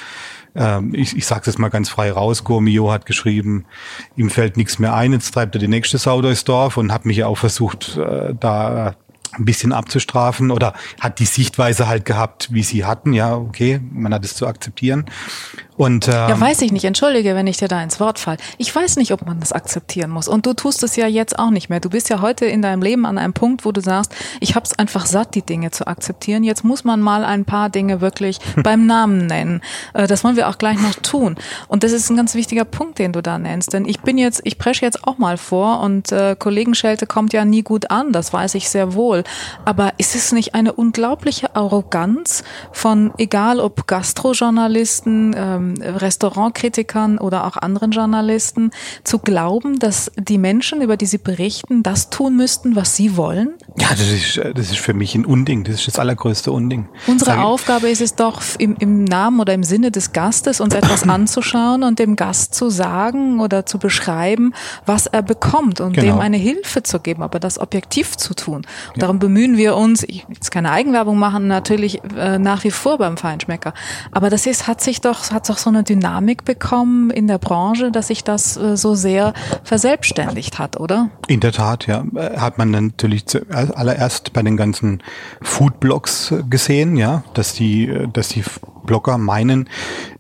ähm, 0.55 0.95
ich, 0.95 1.17
ich 1.17 1.27
sage 1.27 1.49
es 1.49 1.59
mal 1.59 1.69
ganz 1.69 1.89
frei 1.89 2.13
raus, 2.13 2.45
Gourmillot 2.45 2.93
hat 2.93 3.07
geschrieben, 3.07 3.65
ihm 4.17 4.31
fällt 4.31 4.57
nichts 4.57 4.79
mehr 4.79 4.95
ein, 4.95 5.13
jetzt 5.13 5.33
treibt 5.33 5.55
er 5.55 5.59
die 5.59 5.69
nächste 5.69 5.99
Sau 5.99 6.21
durchs 6.23 6.45
Dorf 6.45 6.77
und 6.77 6.93
hat 6.93 7.07
mich 7.07 7.17
ja 7.19 7.27
auch 7.27 7.39
versucht, 7.39 7.97
äh, 7.97 8.35
da 8.39 8.97
ein 9.35 9.45
bisschen 9.45 9.73
abzustrafen 9.73 10.51
oder 10.51 10.75
hat 11.01 11.19
die 11.19 11.25
Sichtweise 11.25 11.89
halt 11.89 12.05
gehabt, 12.05 12.53
wie 12.53 12.63
sie 12.63 12.85
hatten. 12.85 13.13
Ja, 13.15 13.35
okay, 13.37 13.81
man 13.91 14.13
hat 14.13 14.25
es 14.25 14.35
zu 14.35 14.47
akzeptieren. 14.47 15.07
Und, 15.77 16.07
ähm, 16.07 16.13
ja, 16.13 16.41
weiß 16.41 16.63
ich 16.63 16.73
nicht. 16.73 16.85
Entschuldige, 16.85 17.35
wenn 17.35 17.47
ich 17.47 17.57
dir 17.57 17.69
da 17.69 17.83
ins 17.83 17.99
Wort 17.99 18.19
fall. 18.19 18.37
Ich 18.59 18.75
weiß 18.75 18.97
nicht, 18.97 19.13
ob 19.13 19.25
man 19.25 19.41
das 19.41 19.53
akzeptieren 19.53 20.11
muss. 20.11 20.29
Und 20.29 20.45
du 20.45 20.53
tust 20.53 20.83
es 20.83 20.97
ja 20.97 21.07
jetzt 21.07 21.39
auch 21.39 21.51
nicht 21.51 21.71
mehr. 21.71 21.81
Du 21.81 21.89
bist 21.89 22.11
ja 22.11 22.21
heute 22.21 22.45
in 22.45 22.61
deinem 22.61 22.83
Leben 22.83 23.07
an 23.07 23.17
einem 23.17 23.33
Punkt, 23.33 23.65
wo 23.65 23.73
du 23.73 23.81
sagst, 23.81 24.15
ich 24.41 24.55
habe 24.55 24.67
es 24.67 24.79
einfach 24.79 25.07
satt, 25.07 25.35
die 25.35 25.43
Dinge 25.43 25.71
zu 25.71 25.87
akzeptieren. 25.87 26.45
Jetzt 26.45 26.63
muss 26.63 26.85
man 26.85 27.01
mal 27.01 27.25
ein 27.25 27.45
paar 27.45 27.71
Dinge 27.71 28.01
wirklich 28.01 28.39
beim 28.63 28.87
Namen 28.87 29.27
nennen. 29.27 29.63
Äh, 29.95 30.07
das 30.07 30.25
wollen 30.25 30.37
wir 30.37 30.49
auch 30.49 30.59
gleich 30.59 30.81
noch 30.81 30.95
tun. 30.95 31.37
Und 31.69 31.85
das 31.85 31.93
ist 31.93 32.11
ein 32.11 32.17
ganz 32.17 32.35
wichtiger 32.35 32.65
Punkt, 32.65 32.99
den 32.99 33.13
du 33.13 33.23
da 33.23 33.39
nennst. 33.39 33.73
Denn 33.73 33.87
ich 33.87 34.01
bin 34.01 34.19
jetzt, 34.19 34.43
ich 34.45 34.59
presche 34.59 34.85
jetzt 34.85 35.05
auch 35.05 35.17
mal 35.17 35.39
vor 35.39 35.81
und 35.81 36.13
äh, 36.13 36.37
Kollegenschelte 36.39 37.07
kommt 37.07 37.33
ja 37.33 37.45
nie 37.45 37.63
gut 37.63 37.91
an. 37.91 38.13
Das 38.13 38.33
weiß 38.33 38.55
ich 38.57 38.69
sehr 38.69 38.95
wohl. 38.95 39.25
Aber 39.65 39.93
ist 39.97 40.15
es 40.15 40.33
nicht 40.33 40.55
eine 40.55 40.75
unglaubliche 40.75 41.57
Arroganz 41.57 42.45
von, 42.73 43.13
egal 43.17 43.59
ob 43.59 43.87
Gastrojournalisten, 43.87 45.33
äh, 45.33 45.62
ähm, 45.63 45.75
Restaurantkritikern 45.81 47.19
oder 47.19 47.47
auch 47.47 47.57
anderen 47.57 47.91
Journalisten 47.91 48.71
zu 49.05 49.19
glauben, 49.19 49.79
dass 49.79 50.11
die 50.17 50.39
Menschen, 50.39 50.83
über 50.83 50.97
die 50.97 51.07
sie 51.07 51.19
berichten, 51.19 51.83
das 51.83 52.11
tun 52.11 52.37
müssten, 52.37 52.77
was 52.77 52.97
sie 52.97 53.17
wollen? 53.17 53.55
Ja, 53.79 53.89
das 53.91 54.09
ist, 54.09 54.37
das 54.37 54.71
ist 54.71 54.79
für 54.79 54.95
mich 54.95 55.15
ein 55.15 55.25
Unding. 55.25 55.65
Das 55.65 55.77
ist 55.77 55.89
das 55.89 55.99
allergrößte 55.99 56.53
Unding. 56.53 56.89
Unsere 57.07 57.33
Sag 57.33 57.45
Aufgabe 57.45 57.89
ist 57.89 58.01
es 58.01 58.15
doch, 58.15 58.43
im, 58.59 58.77
im 58.79 59.05
Namen 59.05 59.41
oder 59.41 59.55
im 59.55 59.65
Sinne 59.65 59.91
des 59.91 60.13
Gastes 60.13 60.61
uns 60.61 60.75
etwas 60.75 61.03
anzuschauen 61.09 61.83
und 61.83 61.99
dem 61.99 62.17
Gast 62.17 62.55
zu 62.55 62.71
sagen 62.71 63.41
oder 63.41 63.67
zu 63.67 63.79
beschreiben, 63.79 64.55
was 64.87 65.07
er 65.07 65.23
bekommt 65.23 65.81
und 65.81 65.95
genau. 65.95 66.15
dem 66.15 66.21
eine 66.21 66.37
Hilfe 66.37 66.83
zu 66.83 67.01
geben, 67.01 67.23
aber 67.23 67.39
das 67.39 67.59
objektiv 67.59 68.17
zu 68.17 68.35
tun. 68.35 68.67
Ja. 68.95 69.01
Darum 69.01 69.19
bemühen 69.19 69.57
wir 69.57 69.77
uns, 69.77 70.03
ich 70.03 70.27
will 70.29 70.35
jetzt 70.35 70.51
keine 70.51 70.71
Eigenwerbung 70.71 71.19
machen, 71.19 71.47
natürlich 71.47 72.03
äh, 72.17 72.39
nach 72.39 72.65
wie 72.65 72.71
vor 72.71 72.99
beim 72.99 73.17
Feinschmecker. 73.17 73.75
Aber 74.11 74.31
das 74.31 74.47
ist, 74.47 74.67
hat 74.67 74.81
sich 74.81 75.01
doch, 75.01 75.31
hat 75.31 75.47
auch 75.53 75.59
so 75.59 75.71
eine 75.71 75.83
Dynamik 75.85 76.45
bekommen 76.45 77.11
in 77.11 77.27
der 77.27 77.39
Branche, 77.39 77.93
dass 77.93 78.09
sich 78.09 78.25
das 78.25 78.57
äh, 78.57 78.77
so 78.77 78.95
sehr 78.95 79.35
verselbstständigt 79.65 80.59
hat, 80.59 80.81
oder? 80.81 81.11
In 81.29 81.41
der 81.41 81.53
Tat, 81.53 81.87
ja. 81.87 82.05
Äh, 82.15 82.39
hat 82.39 82.59
man 82.59 82.71
natürlich 82.71 83.27
zuallererst 83.27 84.33
bei 84.33 84.43
den 84.43 84.57
ganzen 84.57 85.03
Foodblogs 85.43 86.33
äh, 86.33 86.43
gesehen, 86.49 86.97
ja, 86.97 87.23
dass 87.35 87.53
die, 87.53 88.09
dass 88.13 88.29
die 88.29 88.43
Foodblogger 88.83 89.19
meinen, 89.19 89.69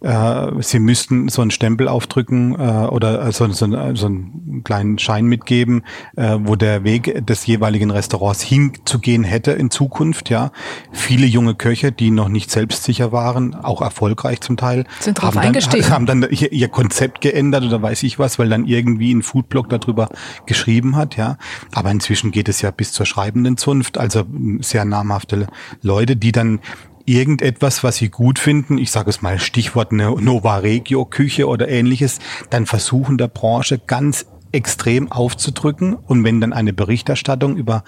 äh, 0.01 0.51
sie 0.61 0.79
müssten 0.79 1.29
so 1.29 1.43
einen 1.43 1.51
Stempel 1.51 1.89
aufdrücken 1.89 2.55
äh, 2.55 2.87
oder 2.87 3.31
so, 3.33 3.49
so, 3.49 3.67
so 3.95 4.07
einen 4.07 4.63
kleinen 4.65 4.99
Schein 4.99 5.27
mitgeben, 5.27 5.83
äh, 6.17 6.39
wo 6.41 6.57
der 6.57 6.85
Weg 6.85 7.27
des 7.27 7.47
jeweiligen 7.47 7.91
Restaurants 7.91 8.43
hinzugehen 8.43 9.25
hätte 9.25 9.53
in 9.53 9.71
Zukunft. 9.71 10.31
Ja, 10.31 10.53
viele 10.93 11.27
junge 11.27 11.55
Köche, 11.55 11.93
die 11.93 12.11
noch 12.11 12.29
nicht 12.29 12.51
selbstsicher 12.51 13.13
waren, 13.13 13.55
auch 13.55 13.83
erfolgreich 13.83 14.41
zum 14.41 14.57
Teil, 14.57 14.85
sind 15.01 15.22
drauf 15.23 15.37
haben 15.37 15.53
dann, 15.53 15.91
haben 15.91 16.07
dann 16.07 16.23
ihr, 16.31 16.53
ihr 16.53 16.69
Konzept 16.69 17.21
geändert 17.21 17.65
oder 17.65 17.81
weiß 17.81 18.03
ich 18.03 18.19
was, 18.19 18.39
weil 18.39 18.49
dann 18.49 18.67
irgendwie 18.67 19.13
ein 19.13 19.23
Foodblog 19.23 19.69
darüber 19.69 20.09
geschrieben 20.47 20.97
hat. 20.97 21.17
Ja, 21.17 21.39
aber 21.73 21.91
inzwischen 21.91 22.31
geht 22.31 22.49
es 22.49 22.61
ja 22.63 22.71
bis 22.71 22.93
zur 22.93 23.07
schreibenden 23.07 23.57
Zunft, 23.57 23.99
also 23.99 24.25
sehr 24.61 24.85
namhafte 24.85 25.47
Leute, 25.83 26.17
die 26.17 26.33
dann 26.33 26.61
irgendetwas, 27.05 27.83
was 27.83 27.97
sie 27.97 28.09
gut 28.09 28.39
finden, 28.39 28.79
ich 28.79 28.91
sage 28.91 29.11
es 29.11 29.23
mal 29.23 29.39
Stichwort 29.39 29.93
eine 29.93 30.11
Nova 30.11 30.59
Regio 30.59 31.05
Küche 31.05 31.49
oder 31.49 31.69
ähnliches, 31.69 32.19
dann 32.51 32.67
versuchen 32.67 33.19
der 33.19 33.29
Branche 33.29 33.79
ganz 33.79 34.27
extrem 34.53 35.11
aufzudrücken 35.11 35.95
und 35.95 36.25
wenn 36.25 36.41
dann 36.41 36.53
eine 36.53 36.73
Berichterstattung 36.73 37.57
über 37.57 37.85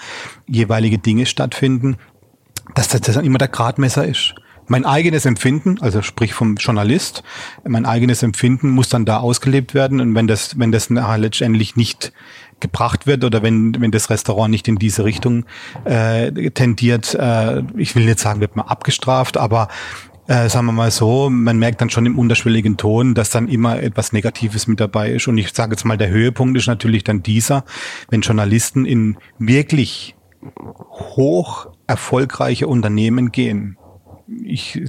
jeweilige 0.46 0.98
Dinge 0.98 1.26
stattfinden, 1.26 1.96
dass 2.74 2.88
das 2.88 3.02
dann 3.02 3.24
immer 3.24 3.38
der 3.38 3.48
Gradmesser 3.48 4.06
ist. 4.06 4.34
Mein 4.66 4.84
eigenes 4.84 5.26
Empfinden, 5.26 5.76
also 5.80 6.02
sprich 6.02 6.32
vom 6.34 6.56
Journalist, 6.56 7.22
mein 7.66 7.86
eigenes 7.86 8.22
Empfinden 8.22 8.70
muss 8.70 8.88
dann 8.88 9.04
da 9.04 9.18
ausgelebt 9.18 9.74
werden 9.74 10.00
und 10.00 10.14
wenn 10.14 10.26
das, 10.26 10.58
wenn 10.58 10.72
das 10.72 10.90
nachher 10.90 11.18
letztendlich 11.18 11.76
nicht 11.76 12.12
gebracht 12.60 13.06
wird 13.06 13.24
oder 13.24 13.42
wenn, 13.42 13.80
wenn 13.80 13.90
das 13.90 14.10
Restaurant 14.10 14.50
nicht 14.50 14.68
in 14.68 14.76
diese 14.76 15.04
Richtung 15.04 15.44
äh, 15.84 16.50
tendiert, 16.50 17.14
äh, 17.14 17.62
ich 17.76 17.94
will 17.94 18.06
nicht 18.06 18.18
sagen, 18.18 18.40
wird 18.40 18.56
man 18.56 18.66
abgestraft, 18.66 19.36
aber 19.36 19.68
äh, 20.26 20.48
sagen 20.48 20.66
wir 20.66 20.72
mal 20.72 20.90
so, 20.90 21.28
man 21.28 21.58
merkt 21.58 21.80
dann 21.80 21.90
schon 21.90 22.06
im 22.06 22.18
unterschwelligen 22.18 22.76
Ton, 22.78 23.14
dass 23.14 23.30
dann 23.30 23.48
immer 23.48 23.82
etwas 23.82 24.12
Negatives 24.12 24.66
mit 24.66 24.80
dabei 24.80 25.10
ist. 25.10 25.28
Und 25.28 25.36
ich 25.36 25.52
sage 25.52 25.72
jetzt 25.72 25.84
mal, 25.84 25.98
der 25.98 26.08
Höhepunkt 26.08 26.56
ist 26.56 26.66
natürlich 26.66 27.04
dann 27.04 27.22
dieser, 27.22 27.64
wenn 28.08 28.22
Journalisten 28.22 28.86
in 28.86 29.18
wirklich 29.38 30.16
hoch 30.90 31.68
erfolgreiche 31.86 32.66
Unternehmen 32.66 33.32
gehen, 33.32 33.76
ich 34.26 34.82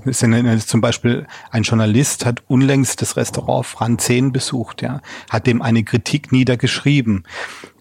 zum 0.65 0.81
Beispiel 0.81 1.27
ein 1.51 1.63
Journalist 1.63 2.25
hat 2.25 2.43
unlängst 2.47 3.01
das 3.01 3.17
Restaurant 3.17 3.65
Franzen 3.65 4.31
besucht, 4.31 4.81
ja, 4.81 5.01
hat 5.29 5.47
dem 5.47 5.61
eine 5.61 5.83
Kritik 5.83 6.31
niedergeschrieben, 6.31 7.25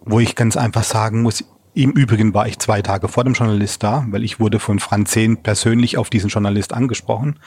wo 0.05 0.21
ich 0.21 0.35
ganz 0.35 0.57
einfach 0.57 0.85
sagen 0.85 1.23
muss, 1.23 1.45
im 1.75 1.91
Übrigen 1.91 2.35
war 2.35 2.47
ich 2.47 2.59
zwei 2.59 2.83
Tage 2.83 3.09
vor 3.09 3.25
dem 3.25 3.35
Journalist 3.35 3.83
da, 3.83 4.07
weil 4.11 4.25
ich 4.25 4.39
wurde 4.39 4.61
von 4.61 4.79
Franzen 4.79 5.39
persönlich 5.39 5.99
auf 5.99 6.09
diesen 6.09 6.31
Journalist 6.31 6.73
angesprochen. 6.73 7.41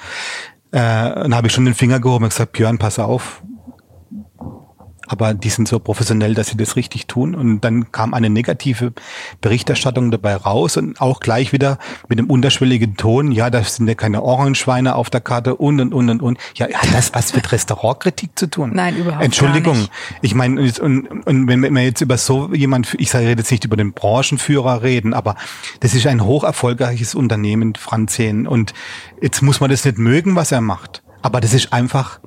Äh, 0.71 0.79
dann 0.79 1.33
habe 1.33 1.47
ich 1.47 1.53
schon 1.53 1.65
den 1.65 1.73
Finger 1.73 2.01
gehoben 2.01 2.25
und 2.25 2.31
gesagt, 2.31 2.51
Björn, 2.51 2.77
pass 2.77 2.99
auf, 2.99 3.41
aber 5.07 5.33
die 5.33 5.49
sind 5.49 5.67
so 5.67 5.79
professionell, 5.79 6.33
dass 6.33 6.47
sie 6.47 6.57
das 6.57 6.75
richtig 6.75 7.07
tun. 7.07 7.35
Und 7.35 7.61
dann 7.61 7.91
kam 7.91 8.13
eine 8.13 8.29
negative 8.29 8.93
Berichterstattung 9.41 10.11
dabei 10.11 10.35
raus 10.35 10.77
und 10.77 10.99
auch 11.01 11.19
gleich 11.19 11.53
wieder 11.53 11.79
mit 12.07 12.19
dem 12.19 12.29
unterschwelligen 12.29 12.97
Ton, 12.97 13.31
ja, 13.31 13.49
da 13.49 13.63
sind 13.63 13.87
ja 13.87 13.95
keine 13.95 14.23
Orangenschweine 14.23 14.95
auf 14.95 15.09
der 15.09 15.21
Karte 15.21 15.55
und 15.55 15.79
und 15.79 15.93
und 15.93 16.09
und 16.09 16.21
und. 16.21 16.37
Ja, 16.55 16.67
hat 16.67 16.93
das 16.93 17.13
was 17.13 17.33
mit 17.33 17.51
Restaurantkritik 17.51 18.37
zu 18.37 18.49
tun? 18.49 18.71
Nein, 18.73 18.97
überhaupt 18.97 19.23
Entschuldigung. 19.23 19.77
nicht. 19.77 19.91
Ich 20.21 20.35
meine, 20.35 20.61
und, 20.61 20.79
und, 20.79 21.07
und 21.25 21.47
wenn 21.47 21.73
wir 21.73 21.83
jetzt 21.83 22.01
über 22.01 22.17
so 22.17 22.53
jemand, 22.53 22.95
ich 22.99 23.09
sage 23.09 23.29
jetzt 23.29 23.51
nicht 23.51 23.65
über 23.65 23.77
den 23.77 23.93
Branchenführer 23.93 24.83
reden, 24.83 25.13
aber 25.13 25.35
das 25.79 25.93
ist 25.93 26.07
ein 26.07 26.23
hoch 26.23 26.43
erfolgreiches 26.43 27.15
Unternehmen, 27.15 27.75
Franzen. 27.75 28.47
Und 28.47 28.73
jetzt 29.21 29.41
muss 29.41 29.59
man 29.59 29.69
das 29.69 29.85
nicht 29.85 29.97
mögen, 29.97 30.35
was 30.35 30.51
er 30.51 30.61
macht. 30.61 31.03
Aber 31.21 31.41
das 31.41 31.53
ist 31.53 31.73
einfach 31.73 32.19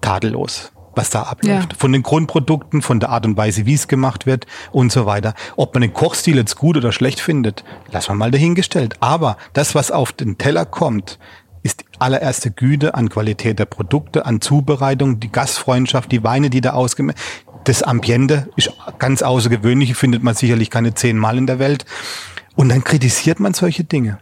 tadellos 0.00 0.72
was 0.94 1.10
da 1.10 1.22
abläuft. 1.22 1.72
Ja. 1.72 1.78
Von 1.78 1.92
den 1.92 2.02
Grundprodukten, 2.02 2.82
von 2.82 3.00
der 3.00 3.10
Art 3.10 3.26
und 3.26 3.36
Weise, 3.36 3.66
wie 3.66 3.74
es 3.74 3.88
gemacht 3.88 4.26
wird 4.26 4.46
und 4.70 4.92
so 4.92 5.06
weiter. 5.06 5.34
Ob 5.56 5.74
man 5.74 5.82
den 5.82 5.92
Kochstil 5.92 6.36
jetzt 6.36 6.56
gut 6.56 6.76
oder 6.76 6.92
schlecht 6.92 7.20
findet, 7.20 7.64
lassen 7.90 8.10
wir 8.10 8.14
mal 8.14 8.30
dahingestellt. 8.30 8.96
Aber 9.00 9.36
das, 9.52 9.74
was 9.74 9.90
auf 9.90 10.12
den 10.12 10.38
Teller 10.38 10.64
kommt, 10.64 11.18
ist 11.62 11.80
die 11.80 11.84
allererste 11.98 12.50
Güte 12.50 12.94
an 12.94 13.08
Qualität 13.08 13.58
der 13.58 13.66
Produkte, 13.66 14.26
an 14.26 14.40
Zubereitung, 14.40 15.20
die 15.20 15.30
Gastfreundschaft, 15.30 16.10
die 16.10 16.24
Weine, 16.24 16.50
die 16.50 16.60
da 16.60 16.72
ausgemäht. 16.72 17.16
Das 17.64 17.82
Ambiente 17.82 18.48
ist 18.56 18.72
ganz 18.98 19.22
außergewöhnlich, 19.22 19.94
findet 19.94 20.22
man 20.22 20.34
sicherlich 20.34 20.70
keine 20.70 20.94
zehnmal 20.94 21.38
in 21.38 21.46
der 21.46 21.60
Welt. 21.60 21.84
Und 22.56 22.68
dann 22.68 22.82
kritisiert 22.82 23.38
man 23.38 23.54
solche 23.54 23.84
Dinge. 23.84 24.18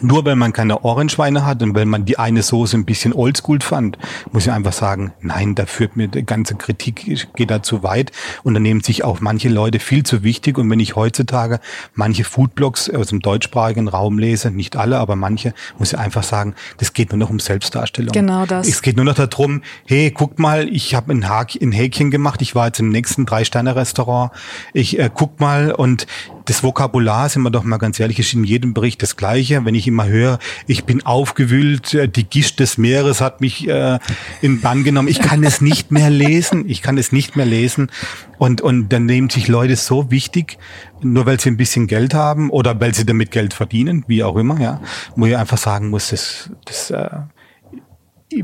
Nur 0.00 0.24
weil 0.24 0.36
man 0.36 0.52
keine 0.52 0.84
Orangeweine 0.84 1.44
hat 1.44 1.62
und 1.62 1.74
weil 1.74 1.84
man 1.84 2.04
die 2.04 2.18
eine 2.18 2.42
Soße 2.42 2.76
ein 2.76 2.84
bisschen 2.84 3.12
oldschool 3.12 3.60
fand, 3.60 3.98
muss 4.32 4.46
ich 4.46 4.52
einfach 4.52 4.72
sagen, 4.72 5.12
nein, 5.20 5.54
da 5.54 5.66
führt 5.66 5.96
mir 5.96 6.08
die 6.08 6.24
ganze 6.24 6.54
Kritik, 6.54 7.28
geht 7.34 7.50
da 7.50 7.62
zu 7.62 7.82
weit 7.82 8.10
und 8.42 8.54
da 8.54 8.60
nehmen 8.60 8.80
sich 8.80 9.04
auch 9.04 9.20
manche 9.20 9.50
Leute 9.50 9.78
viel 9.78 10.02
zu 10.02 10.22
wichtig 10.22 10.56
und 10.56 10.70
wenn 10.70 10.80
ich 10.80 10.96
heutzutage 10.96 11.60
manche 11.94 12.24
Foodblogs 12.24 12.88
aus 12.88 13.08
dem 13.08 13.20
deutschsprachigen 13.20 13.88
Raum 13.88 14.18
lese, 14.18 14.50
nicht 14.50 14.76
alle, 14.76 14.98
aber 14.98 15.14
manche, 15.14 15.52
muss 15.78 15.92
ich 15.92 15.98
einfach 15.98 16.22
sagen, 16.22 16.54
das 16.78 16.94
geht 16.94 17.10
nur 17.10 17.18
noch 17.18 17.30
um 17.30 17.38
Selbstdarstellung. 17.38 18.12
Genau 18.12 18.46
das. 18.46 18.68
Es 18.68 18.80
geht 18.80 18.96
nur 18.96 19.04
noch 19.04 19.14
darum, 19.14 19.62
hey, 19.86 20.10
guck 20.10 20.38
mal, 20.38 20.68
ich 20.68 20.94
habe 20.94 21.12
ein 21.12 21.72
Häkchen 21.72 22.10
gemacht, 22.10 22.40
ich 22.40 22.54
war 22.54 22.66
jetzt 22.66 22.80
im 22.80 22.88
nächsten 22.88 23.26
Drei-Sterne-Restaurant, 23.26 24.32
ich 24.72 24.98
äh, 24.98 25.10
guck 25.12 25.38
mal 25.40 25.72
und 25.72 26.06
das 26.44 26.62
Vokabular, 26.62 27.28
sind 27.28 27.42
wir 27.42 27.50
doch 27.50 27.64
mal 27.64 27.78
ganz 27.78 27.98
ehrlich, 28.00 28.18
ist 28.18 28.34
in 28.34 28.44
jedem 28.44 28.74
Bericht 28.74 29.02
das 29.02 29.16
Gleiche. 29.16 29.64
Wenn 29.64 29.74
ich 29.74 29.86
immer 29.86 30.06
höre, 30.06 30.38
ich 30.66 30.84
bin 30.84 31.04
aufgewühlt, 31.04 31.94
äh, 31.94 32.08
die 32.08 32.24
Gischt 32.24 32.60
des 32.60 32.78
Meeres 32.78 33.20
hat 33.20 33.40
mich 33.40 33.68
äh, 33.68 33.98
in 34.40 34.60
Bann 34.60 34.84
genommen. 34.84 35.08
Ich 35.08 35.20
kann 35.20 35.44
es 35.44 35.60
nicht 35.60 35.90
mehr 35.90 36.10
lesen. 36.10 36.68
Ich 36.68 36.82
kann 36.82 36.98
es 36.98 37.12
nicht 37.12 37.36
mehr 37.36 37.46
lesen. 37.46 37.90
Und, 38.38 38.60
und 38.60 38.88
dann 38.88 39.06
nehmen 39.06 39.30
sich 39.30 39.48
Leute 39.48 39.76
so 39.76 40.10
wichtig, 40.10 40.58
nur 41.00 41.26
weil 41.26 41.38
sie 41.38 41.50
ein 41.50 41.56
bisschen 41.56 41.86
Geld 41.86 42.14
haben 42.14 42.50
oder 42.50 42.80
weil 42.80 42.94
sie 42.94 43.06
damit 43.06 43.30
Geld 43.30 43.54
verdienen, 43.54 44.04
wie 44.06 44.24
auch 44.24 44.36
immer, 44.36 44.60
ja. 44.60 44.80
Wo 45.14 45.26
ich 45.26 45.36
einfach 45.36 45.58
sagen 45.58 45.90
muss, 45.90 46.10
das, 46.10 46.50
das 46.64 46.90
äh, 46.90 47.08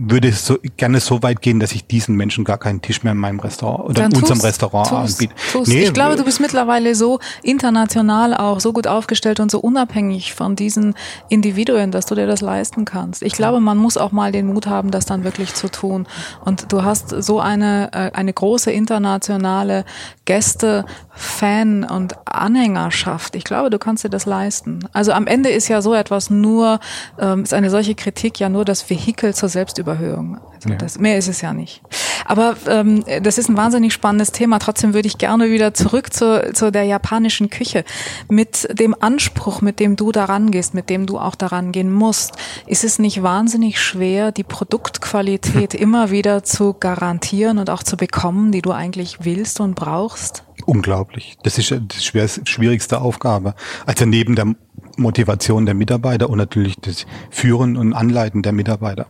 würde 0.00 0.32
so, 0.32 0.58
gerne 0.76 1.00
so 1.00 1.22
weit 1.22 1.42
gehen, 1.42 1.60
dass 1.60 1.72
ich 1.72 1.86
diesen 1.86 2.14
Menschen 2.14 2.44
gar 2.44 2.58
keinen 2.58 2.82
Tisch 2.82 3.02
mehr 3.02 3.12
in 3.12 3.18
meinem 3.18 3.40
Restaurant 3.40 3.84
oder 3.84 4.02
Dann 4.02 4.12
in 4.12 4.18
unserem 4.18 4.38
tu's, 4.38 4.46
Restaurant 4.46 4.92
anbiete. 4.92 5.34
Nee, 5.66 5.84
ich 5.84 5.94
glaube, 5.94 6.16
du 6.16 6.24
bist 6.24 6.40
mittlerweile 6.40 6.94
so 6.94 7.18
international 7.42 8.34
auch 8.34 8.60
so 8.60 8.72
gut 8.72 8.86
aufgestellt 8.86 9.40
und 9.40 9.50
so 9.50 9.60
unabhängig 9.60 10.34
von 10.34 10.56
diesen 10.56 10.94
Individuen, 11.28 11.90
dass 11.90 12.06
du 12.06 12.14
dir 12.14 12.26
das 12.26 12.40
leisten 12.40 12.84
kannst. 12.84 13.22
Ich 13.22 13.32
glaube, 13.32 13.60
man 13.60 13.78
muss 13.78 13.96
auch 13.96 14.12
mal 14.12 14.32
den 14.32 14.46
Mut 14.46 14.66
haben, 14.66 14.90
das 14.90 15.06
dann 15.06 15.24
wirklich 15.24 15.54
zu 15.54 15.70
tun. 15.70 16.06
Und 16.44 16.72
du 16.72 16.82
hast 16.84 17.10
so 17.10 17.40
eine, 17.40 17.90
äh, 17.92 18.10
eine 18.12 18.32
große 18.32 18.70
internationale 18.70 19.84
Gäste, 20.24 20.84
Fan 21.18 21.82
und 21.82 22.14
Anhängerschaft. 22.26 23.34
Ich 23.34 23.42
glaube, 23.42 23.70
du 23.70 23.78
kannst 23.78 24.04
dir 24.04 24.08
das 24.08 24.24
leisten. 24.24 24.88
Also 24.92 25.12
am 25.12 25.26
Ende 25.26 25.50
ist 25.50 25.68
ja 25.68 25.82
so 25.82 25.92
etwas 25.92 26.30
nur, 26.30 26.78
ähm, 27.18 27.42
ist 27.42 27.52
eine 27.52 27.70
solche 27.70 27.96
Kritik 27.96 28.38
ja 28.38 28.48
nur 28.48 28.64
das 28.64 28.88
Vehikel 28.88 29.34
zur 29.34 29.48
Selbstüberhöhung. 29.78 30.38
Also 30.54 30.70
Ja. 30.70 30.76
das, 30.76 30.98
mehr 30.98 31.18
ist 31.18 31.28
es 31.28 31.40
ja 31.40 31.52
nicht. 31.52 31.82
Aber 32.24 32.56
ähm, 32.68 33.04
das 33.22 33.38
ist 33.38 33.48
ein 33.48 33.56
wahnsinnig 33.56 33.92
spannendes 33.92 34.32
Thema. 34.32 34.58
Trotzdem 34.58 34.92
würde 34.92 35.06
ich 35.06 35.18
gerne 35.18 35.50
wieder 35.50 35.72
zurück 35.72 36.12
zu, 36.12 36.52
zu 36.52 36.72
der 36.72 36.84
japanischen 36.84 37.48
Küche. 37.48 37.84
Mit 38.28 38.68
dem 38.78 38.94
Anspruch, 38.98 39.60
mit 39.60 39.80
dem 39.80 39.96
du 39.96 40.12
daran 40.12 40.50
gehst, 40.50 40.74
mit 40.74 40.90
dem 40.90 41.06
du 41.06 41.18
auch 41.18 41.36
daran 41.36 41.72
gehen 41.72 41.92
musst, 41.92 42.32
ist 42.66 42.84
es 42.84 42.98
nicht 42.98 43.22
wahnsinnig 43.22 43.80
schwer, 43.80 44.32
die 44.32 44.44
Produktqualität 44.44 45.74
immer 45.74 46.10
wieder 46.10 46.42
zu 46.42 46.74
garantieren 46.74 47.58
und 47.58 47.70
auch 47.70 47.82
zu 47.82 47.96
bekommen, 47.96 48.52
die 48.52 48.62
du 48.62 48.72
eigentlich 48.72 49.18
willst 49.24 49.60
und 49.60 49.74
brauchst? 49.74 50.44
Unglaublich. 50.66 51.38
Das 51.44 51.56
ist 51.56 51.70
die 51.70 52.44
schwierigste 52.44 53.00
Aufgabe. 53.00 53.54
Also 53.86 54.04
neben 54.04 54.34
der 54.34 54.54
Motivation 54.96 55.64
der 55.66 55.74
Mitarbeiter 55.74 56.28
und 56.28 56.38
natürlich 56.38 56.76
das 56.80 57.06
Führen 57.30 57.76
und 57.76 57.92
Anleiten 57.92 58.42
der 58.42 58.52
Mitarbeiter. 58.52 59.06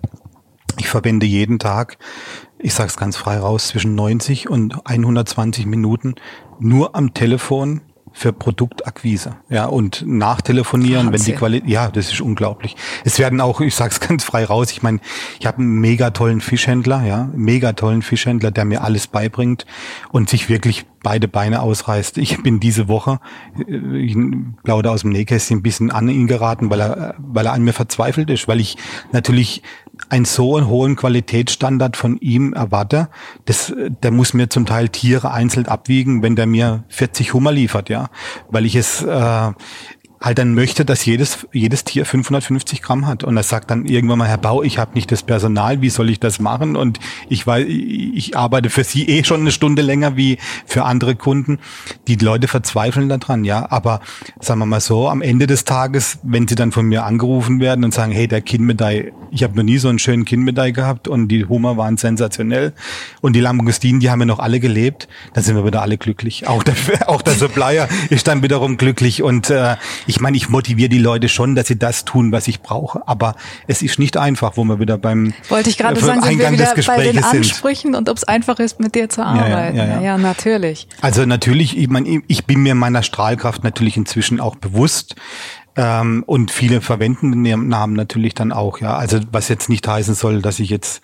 Ich 0.79 0.89
verwende 0.89 1.27
jeden 1.27 1.59
Tag, 1.59 1.99
ich 2.59 2.75
sage 2.75 2.89
es 2.89 2.97
ganz 2.97 3.17
frei 3.17 3.39
raus, 3.39 3.69
zwischen 3.69 3.95
90 3.95 4.49
und 4.49 4.87
120 4.87 5.67
Minuten 5.67 6.15
nur 6.61 6.95
am 6.95 7.15
Telefon 7.15 7.83
für 8.13 8.33
Produktakquise. 8.33 9.37
Ja, 9.49 9.67
und 9.67 10.05
nachtelefonieren, 10.07 11.07
wenn 11.07 11.13
die 11.13 11.19
Wahnsinn. 11.19 11.37
Qualität, 11.37 11.71
ja, 11.71 11.89
das 11.91 12.13
ist 12.13 12.21
unglaublich. 12.21 12.77
Es 13.05 13.19
werden 13.19 13.41
auch, 13.41 13.61
ich 13.61 13.75
sage 13.75 13.93
es 13.93 14.01
ganz 14.09 14.25
frei 14.25 14.45
raus, 14.45 14.73
ich 14.73 14.83
meine, 14.83 15.01
ich 15.39 15.47
habe 15.47 15.59
einen 15.59 15.81
mega 15.81 16.11
tollen 16.11 16.41
Fischhändler, 16.41 17.05
ja, 17.05 17.31
mega 17.35 17.73
tollen 17.73 18.03
Fischhändler, 18.03 18.51
der 18.51 18.65
mir 18.65 18.83
alles 18.83 19.07
beibringt 19.07 19.67
und 20.11 20.29
sich 20.29 20.49
wirklich 20.49 20.87
beide 21.03 21.29
Beine 21.29 21.63
ausreißt. 21.63 22.19
Ich 22.19 22.43
bin 22.43 22.61
diese 22.61 22.89
Woche, 22.89 23.21
äh, 23.69 23.99
ich 23.99 24.17
plaudere 24.65 24.93
aus 24.93 25.03
dem 25.03 25.11
Nähkästchen, 25.11 25.59
ein 25.59 25.63
bisschen 25.63 25.91
an 25.91 26.09
ihn 26.09 26.27
geraten, 26.27 26.71
weil 26.71 26.81
er, 26.81 27.15
weil 27.19 27.47
er 27.47 27.53
an 27.53 27.63
mir 27.63 27.73
verzweifelt 27.73 28.31
ist, 28.31 28.49
weil 28.49 28.61
ich 28.61 28.77
natürlich 29.13 29.63
einen 30.09 30.25
so 30.25 30.67
hohen 30.67 30.97
Qualitätsstandard 30.97 31.97
von 31.97 32.19
ihm 32.19 32.53
erwarte, 32.53 33.09
das, 33.45 33.73
der 33.77 34.11
muss 34.11 34.35
mir 34.35 34.49
zum 34.49 34.67
Teil 34.67 34.89
Tiere 34.89 35.31
einzeln 35.31 35.67
abwiegen, 35.67 36.23
wenn 36.23 36.37
der 36.37 36.47
mir 36.47 36.85
40 36.89 37.35
Hummer 37.35 37.53
liefert, 37.53 37.89
ja, 37.89 38.11
weil 38.49 38.67
ich 38.67 38.75
es, 38.75 39.03
äh, 39.03 39.53
halt 40.21 40.39
dann 40.39 40.55
möchte, 40.55 40.85
dass 40.85 41.05
jedes, 41.05 41.47
jedes 41.53 41.85
Tier 41.85 42.05
550 42.05 42.83
Gramm 42.83 43.07
hat. 43.07 43.25
Und 43.25 43.37
er 43.37 43.43
sagt 43.43 43.71
dann 43.71 43.87
irgendwann 43.87 44.19
mal, 44.19 44.29
Herr 44.29 44.39
Bau, 44.39 44.63
ich 44.63 44.79
habe 44.79 44.95
nicht 44.95 45.13
das 45.13 45.23
Personal, 45.23 45.81
wie 45.81 45.91
soll 45.91 46.11
ich 46.11 46.19
das 46.19 46.41
machen? 46.41 46.77
Und 46.77 46.99
ich 47.29 47.47
weiß, 47.47 47.67
ich 47.69 48.37
arbeite 48.37 48.71
für 48.71 48.85
Sie 48.85 49.09
eh 49.09 49.25
schon 49.25 49.41
eine 49.41 49.53
Stunde 49.53 49.83
länger 49.83 50.17
wie 50.17 50.39
für 50.67 50.85
andere 50.85 51.15
Kunden. 51.15 51.59
Die 52.09 52.17
Leute 52.17 52.49
verzweifeln 52.49 53.09
daran, 53.09 53.45
ja. 53.45 53.71
Aber 53.71 54.01
sagen 54.41 54.61
wir 54.61 54.67
mal 54.67 54.81
so, 54.81 55.09
am 55.09 55.23
Ende 55.23 55.47
des 55.47 55.65
Tages, 55.65 56.19
wenn 56.23 56.49
sie 56.49 56.55
dann 56.55 56.73
von 56.73 56.87
mir 56.87 57.05
angerufen 57.05 57.61
werden 57.61 57.85
und 57.85 57.95
sagen, 57.95 58.13
hey, 58.13 58.27
der 58.27 58.41
Kindmedaille, 58.41 59.13
ich 59.31 59.43
habe 59.43 59.57
noch 59.57 59.63
nie 59.63 59.79
so 59.79 59.89
einen 59.89 59.99
schönen 59.99 60.25
Kindmedaille 60.25 60.73
gehabt 60.73 61.07
und 61.07 61.29
die 61.29 61.45
Hummer 61.45 61.77
waren 61.77 61.97
sensationell 61.97 62.73
und 63.21 63.35
die 63.35 63.41
Lamborghini, 63.41 64.01
die 64.01 64.11
haben 64.11 64.21
ja 64.21 64.27
noch 64.27 64.39
alle 64.39 64.61
gelebt, 64.61 65.09
dann 65.35 65.45
sind 65.45 65.55
wir 65.55 65.65
wieder 65.65 65.83
alle 65.83 65.99
glücklich. 65.99 66.49
Auch 66.49 66.63
der, 66.63 66.75
auch 67.07 67.23
der 67.23 67.35
Supplier 67.35 67.89
ist 68.11 68.27
dann 68.27 68.43
wiederum 68.43 68.77
glücklich 68.77 69.23
und 69.23 69.51
äh, 69.51 69.77
ich 70.09 70.21
meine, 70.21 70.39
ich 70.39 70.49
motiviere 70.49 70.89
die 70.89 70.99
Leute 70.99 71.29
schon, 71.29 71.55
dass 71.55 71.67
sie 71.67 71.79
das 71.79 72.07
tun, 72.07 72.33
was 72.33 72.49
ich 72.49 72.63
brauche. 72.63 73.07
Aber 73.07 73.37
es 73.67 73.83
ist 73.83 73.99
nicht 73.99 74.17
einfach, 74.17 74.57
wo 74.57 74.65
wir 74.65 74.81
wieder 74.81 74.97
beim 74.97 75.35
Wollte 75.51 75.69
ich 75.69 75.77
gerade 75.77 76.01
äh, 76.01 76.03
sagen, 76.03 76.23
sind 76.23 76.39
wir 76.39 76.51
wieder 76.51 76.75
bei 76.87 77.13
den 77.13 77.23
Ansprüchen 77.23 77.93
sind. 77.93 77.95
und 77.95 78.09
ob 78.09 78.17
es 78.17 78.25
einfach 78.25 78.59
ist, 78.59 78.81
mit 78.81 78.95
dir 78.95 79.11
zu 79.11 79.23
arbeiten. 79.25 79.77
Ja, 79.77 79.85
ja, 79.85 79.95
ja, 79.97 80.01
ja, 80.01 80.19
natürlich. 80.19 80.89
Also 81.03 81.27
natürlich, 81.27 81.77
ich 81.77 81.89
meine, 81.89 82.23
ich 82.27 82.47
bin 82.47 82.61
mir 82.61 82.75
meiner 82.75 83.03
Strahlkraft 83.03 83.65
natürlich 83.65 83.99
inzwischen 83.99 84.41
auch 84.41 84.57
bewusst. 84.57 85.15
Ähm, 85.77 86.25
und 86.27 86.51
viele 86.51 86.81
verwenden 86.81 87.45
den 87.45 87.69
Namen 87.69 87.93
natürlich 87.93 88.35
dann 88.35 88.51
auch, 88.51 88.81
ja. 88.81 88.97
Also 88.97 89.21
was 89.31 89.49
jetzt 89.49 89.69
nicht 89.69 89.87
heißen 89.87 90.15
soll, 90.15 90.41
dass 90.41 90.59
ich 90.59 90.71
jetzt 90.71 91.03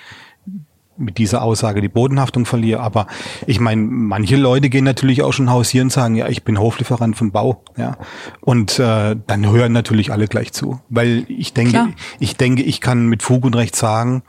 mit 0.97 1.19
dieser 1.19 1.43
Aussage 1.43 1.81
die 1.81 1.89
Bodenhaftung 1.89 2.47
verliere. 2.47 2.81
Aber 2.81 3.07
ich 3.47 3.61
meine, 3.61 3.83
manche 3.83 4.37
Leute 4.37 4.69
gehen 4.69 4.85
natürlich 4.85 5.23
auch 5.23 5.33
schon 5.33 5.51
hausieren 5.51 5.87
und 5.87 5.91
sagen, 5.91 6.15
ja, 6.15 6.29
ich 6.29 6.45
bin 6.45 6.59
Hoflieferant 6.59 7.17
von 7.17 7.33
Bau. 7.33 7.63
Ja. 7.77 7.97
Und 8.41 8.79
äh, 8.79 9.17
dann 9.27 9.51
hören 9.51 9.73
natürlich 9.73 10.13
alle 10.13 10.29
gleich 10.29 10.53
zu. 10.53 10.81
Weil 10.89 11.25
ich 11.29 11.53
denke, 11.53 11.73
Klar. 11.73 11.89
ich 12.19 12.37
denke, 12.37 12.63
ich 12.63 12.81
kann 12.81 13.07
mit 13.07 13.23
Fug 13.23 13.45
und 13.45 13.57
Recht 13.57 13.77
sagen, 13.77 14.23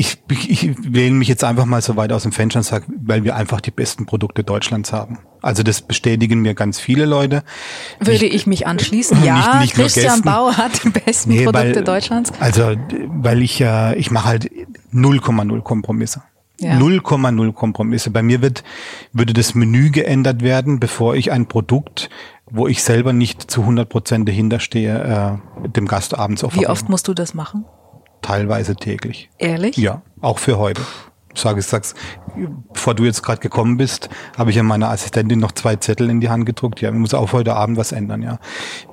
ich, 0.00 0.18
ich 0.48 0.70
wähle 0.78 1.10
mich 1.10 1.28
jetzt 1.28 1.44
einfach 1.44 1.66
mal 1.66 1.82
so 1.82 1.94
weit 1.96 2.10
aus 2.12 2.22
dem 2.22 2.32
Fenster 2.32 2.60
und 2.60 2.64
sage, 2.64 2.86
weil 3.02 3.22
wir 3.22 3.36
einfach 3.36 3.60
die 3.60 3.70
besten 3.70 4.06
Produkte 4.06 4.42
Deutschlands 4.42 4.94
haben. 4.94 5.18
Also 5.42 5.62
das 5.62 5.82
bestätigen 5.82 6.40
mir 6.40 6.54
ganz 6.54 6.80
viele 6.80 7.04
Leute. 7.04 7.42
Würde 7.98 8.24
ich, 8.24 8.34
ich 8.34 8.46
mich 8.46 8.66
anschließen? 8.66 9.22
Ja, 9.22 9.60
nicht, 9.60 9.60
nicht 9.60 9.74
Christian 9.74 10.22
Bau 10.22 10.52
hat 10.52 10.82
die 10.84 10.88
besten 10.88 11.30
nee, 11.30 11.44
Produkte 11.44 11.76
weil, 11.76 11.84
Deutschlands. 11.84 12.32
Also 12.40 12.76
weil 13.08 13.42
ich 13.42 13.60
äh, 13.60 13.94
ich 13.96 14.10
mache 14.10 14.26
halt 14.26 14.50
0,0 14.92 15.60
Kompromisse. 15.60 16.22
0,0 16.60 17.44
ja. 17.44 17.52
Kompromisse. 17.52 18.10
Bei 18.10 18.22
mir 18.22 18.40
wird 18.42 18.64
würde 19.12 19.32
das 19.32 19.54
Menü 19.54 19.90
geändert 19.90 20.42
werden, 20.42 20.80
bevor 20.80 21.14
ich 21.14 21.30
ein 21.30 21.46
Produkt, 21.46 22.08
wo 22.50 22.66
ich 22.68 22.82
selber 22.82 23.12
nicht 23.12 23.50
zu 23.50 23.62
100 23.62 23.88
Prozent 23.88 24.28
dahinter 24.28 24.60
stehe, 24.60 25.40
äh, 25.62 25.68
dem 25.68 25.86
Gast 25.86 26.18
abends 26.18 26.42
offerieren. 26.42 26.68
Wie 26.68 26.72
oft 26.72 26.88
musst 26.88 27.08
du 27.08 27.14
das 27.14 27.34
machen? 27.34 27.64
Teilweise 28.22 28.76
täglich. 28.76 29.30
Ehrlich? 29.38 29.76
Ja, 29.76 30.02
auch 30.20 30.38
für 30.38 30.58
heute 30.58 30.82
sag 31.34 31.58
ich 31.58 31.66
sag's, 31.66 31.94
bevor 32.72 32.94
du 32.94 33.04
jetzt 33.04 33.22
gerade 33.22 33.40
gekommen 33.40 33.76
bist, 33.76 34.08
habe 34.36 34.50
ich 34.50 34.56
ja 34.56 34.62
meiner 34.62 34.90
Assistentin 34.90 35.38
noch 35.38 35.52
zwei 35.52 35.76
Zettel 35.76 36.10
in 36.10 36.20
die 36.20 36.28
Hand 36.28 36.46
gedruckt. 36.46 36.80
Ja, 36.80 36.90
man 36.90 37.00
muss 37.00 37.14
auch 37.14 37.32
heute 37.32 37.54
Abend 37.54 37.76
was 37.76 37.92
ändern, 37.92 38.22
ja. 38.22 38.38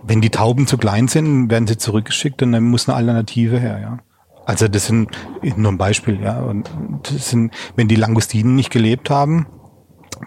Wenn 0.04 0.22
die 0.22 0.30
Tauben 0.30 0.68
zu 0.68 0.78
klein 0.78 1.08
sind, 1.08 1.50
werden 1.50 1.68
sie 1.68 1.78
zurückgeschickt 1.78 2.42
und 2.44 2.52
dann 2.52 2.64
muss 2.64 2.88
eine 2.88 2.96
Alternative 2.96 3.60
her, 3.60 3.80
ja. 3.82 3.98
Also 4.46 4.68
das 4.68 4.86
sind 4.86 5.10
nur 5.42 5.72
ein 5.72 5.78
Beispiel, 5.78 6.22
ja. 6.22 6.40
Und 6.40 6.70
das 7.04 7.30
sind, 7.30 7.54
wenn 7.76 7.88
die 7.88 7.96
Langustinen 7.96 8.56
nicht 8.56 8.72
gelebt 8.72 9.10
haben, 9.10 9.48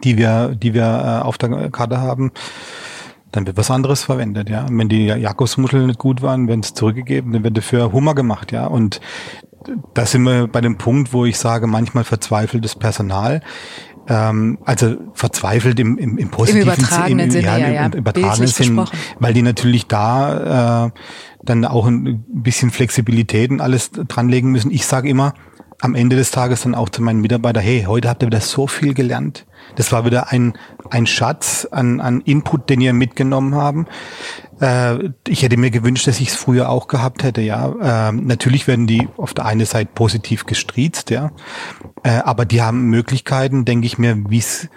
die 0.04 0.18
wir, 0.18 0.54
die 0.54 0.74
wir 0.74 0.82
äh, 1.22 1.24
auf 1.24 1.38
der 1.38 1.70
Karte 1.70 2.00
haben, 2.00 2.32
dann 3.32 3.46
wird 3.46 3.56
was 3.56 3.70
anderes 3.70 4.02
verwendet, 4.02 4.50
ja. 4.50 4.66
Und 4.66 4.78
wenn 4.78 4.88
die 4.88 5.06
Jakobsmuscheln 5.06 5.86
nicht 5.86 5.98
gut 5.98 6.22
waren, 6.22 6.48
werden 6.48 6.60
es 6.60 6.74
zurückgegeben, 6.74 7.32
dann 7.32 7.44
wird 7.44 7.56
dafür 7.56 7.92
Hummer 7.92 8.14
gemacht, 8.14 8.52
ja. 8.52 8.66
Und 8.66 9.00
da 9.94 10.06
sind 10.06 10.22
wir 10.22 10.46
bei 10.48 10.60
dem 10.60 10.78
Punkt, 10.78 11.12
wo 11.12 11.24
ich 11.24 11.38
sage, 11.38 11.66
manchmal 11.66 12.04
verzweifeltes 12.04 12.76
Personal. 12.76 13.42
Ähm, 14.08 14.58
also 14.64 14.96
verzweifelt 15.14 15.78
im, 15.78 15.98
im, 15.98 16.18
im 16.18 16.30
positiven 16.30 16.68
Im 16.68 16.74
übertragenen 16.74 17.30
Sinne, 17.30 17.46
ja, 17.46 17.58
ja, 17.58 17.68
ja. 17.68 17.86
Im 17.86 17.92
übertragenen 17.92 18.48
Sinn, 18.48 18.84
weil 19.18 19.34
die 19.34 19.42
natürlich 19.42 19.86
da 19.86 20.86
äh, 20.86 20.90
dann 21.44 21.64
auch 21.64 21.86
ein 21.86 22.24
bisschen 22.28 22.70
Flexibilität 22.70 23.50
und 23.50 23.60
alles 23.60 23.90
dranlegen 23.92 24.50
müssen. 24.50 24.70
Ich 24.70 24.86
sage 24.86 25.08
immer, 25.08 25.34
am 25.80 25.94
Ende 25.94 26.16
des 26.16 26.30
Tages 26.30 26.62
dann 26.62 26.74
auch 26.74 26.88
zu 26.88 27.02
meinen 27.02 27.20
Mitarbeitern, 27.20 27.62
hey, 27.62 27.84
heute 27.86 28.08
habt 28.08 28.22
ihr 28.22 28.26
wieder 28.26 28.40
so 28.40 28.66
viel 28.66 28.94
gelernt. 28.94 29.46
Das 29.76 29.92
war 29.92 30.04
wieder 30.04 30.30
ein, 30.30 30.54
ein 30.90 31.06
Schatz 31.06 31.66
an, 31.70 32.00
an 32.00 32.20
Input, 32.20 32.68
den 32.68 32.80
ihr 32.80 32.92
mitgenommen 32.92 33.54
haben. 33.54 33.86
Äh, 34.60 35.10
ich 35.26 35.42
hätte 35.42 35.56
mir 35.56 35.70
gewünscht, 35.70 36.06
dass 36.06 36.20
ich 36.20 36.28
es 36.28 36.34
früher 36.34 36.68
auch 36.68 36.88
gehabt 36.88 37.22
hätte, 37.22 37.40
ja. 37.40 38.08
Äh, 38.08 38.12
natürlich 38.12 38.66
werden 38.66 38.86
die 38.86 39.08
auf 39.16 39.34
der 39.34 39.46
einen 39.46 39.66
Seite 39.66 39.90
positiv 39.94 40.46
gestriezt, 40.46 41.10
ja. 41.10 41.32
Äh, 42.02 42.10
aber 42.10 42.44
die 42.44 42.62
haben 42.62 42.84
Möglichkeiten, 42.90 43.64
denke 43.64 43.86
ich 43.86 43.98
mir, 43.98 44.16
wie 44.28 44.38
es 44.38 44.68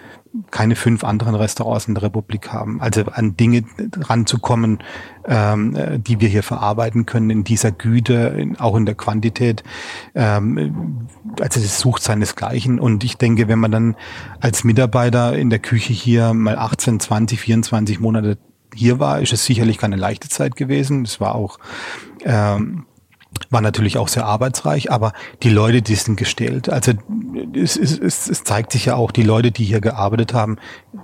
keine 0.50 0.74
fünf 0.74 1.04
anderen 1.04 1.34
Restaurants 1.34 1.86
in 1.86 1.94
der 1.94 2.02
Republik 2.02 2.52
haben. 2.52 2.80
Also 2.80 3.04
an 3.04 3.36
Dinge 3.36 3.64
ranzukommen, 4.00 4.82
ähm, 5.26 5.76
äh, 5.76 5.98
die 5.98 6.20
wir 6.20 6.28
hier 6.28 6.42
verarbeiten 6.42 7.06
können 7.06 7.30
in 7.30 7.44
dieser 7.44 7.70
Güte, 7.70 8.34
in, 8.36 8.58
auch 8.58 8.76
in 8.76 8.84
der 8.84 8.96
Quantität. 8.96 9.62
Ähm, 10.14 11.08
also 11.40 11.60
es 11.60 11.78
sucht 11.78 12.02
seinesgleichen. 12.02 12.80
Und 12.80 13.04
ich 13.04 13.16
denke, 13.16 13.46
wenn 13.48 13.60
man 13.60 13.70
dann 13.70 13.96
als 14.40 14.64
Mitarbeiter 14.64 15.36
in 15.36 15.50
der 15.50 15.60
Küche 15.60 15.92
hier 15.92 16.34
mal 16.34 16.58
18, 16.58 16.98
20, 17.00 17.40
24 17.40 18.00
Monate 18.00 18.38
hier 18.74 18.98
war, 18.98 19.20
ist 19.20 19.32
es 19.32 19.44
sicherlich 19.44 19.78
keine 19.78 19.96
leichte 19.96 20.28
Zeit 20.28 20.56
gewesen. 20.56 21.04
Es 21.04 21.20
war 21.20 21.36
auch 21.36 21.58
ähm, 22.24 22.86
war 23.50 23.60
natürlich 23.60 23.98
auch 23.98 24.08
sehr 24.08 24.26
arbeitsreich, 24.26 24.90
aber 24.90 25.12
die 25.42 25.50
Leute, 25.50 25.82
die 25.82 25.94
sind 25.94 26.16
gestellt. 26.16 26.68
Also 26.68 26.92
es, 27.54 27.76
es, 27.76 28.28
es, 28.28 28.44
zeigt 28.44 28.72
sich 28.72 28.86
ja 28.86 28.96
auch, 28.96 29.10
die 29.10 29.22
Leute, 29.22 29.50
die 29.50 29.64
hier 29.64 29.80
gearbeitet 29.80 30.34
haben, 30.34 30.58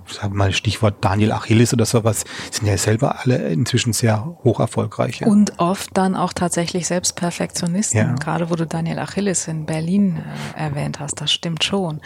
sagen 0.06 0.36
mal 0.36 0.52
Stichwort 0.52 0.96
Daniel 1.00 1.32
Achilles 1.32 1.72
oder 1.72 1.86
sowas, 1.86 2.24
sind 2.50 2.66
ja 2.66 2.76
selber 2.76 3.20
alle 3.20 3.36
inzwischen 3.48 3.92
sehr 3.92 4.36
hoch 4.44 4.60
erfolgreich. 4.60 5.20
Ja. 5.20 5.26
Und 5.26 5.58
oft 5.58 5.90
dann 5.94 6.16
auch 6.16 6.32
tatsächlich 6.32 6.86
selbst 6.86 7.16
Perfektionisten, 7.16 7.98
ja. 7.98 8.14
gerade 8.14 8.50
wo 8.50 8.56
du 8.56 8.66
Daniel 8.66 8.98
Achilles 8.98 9.48
in 9.48 9.66
Berlin 9.66 10.22
äh, 10.56 10.60
erwähnt 10.60 11.00
hast, 11.00 11.20
das 11.20 11.32
stimmt 11.32 11.64
schon. 11.64 12.00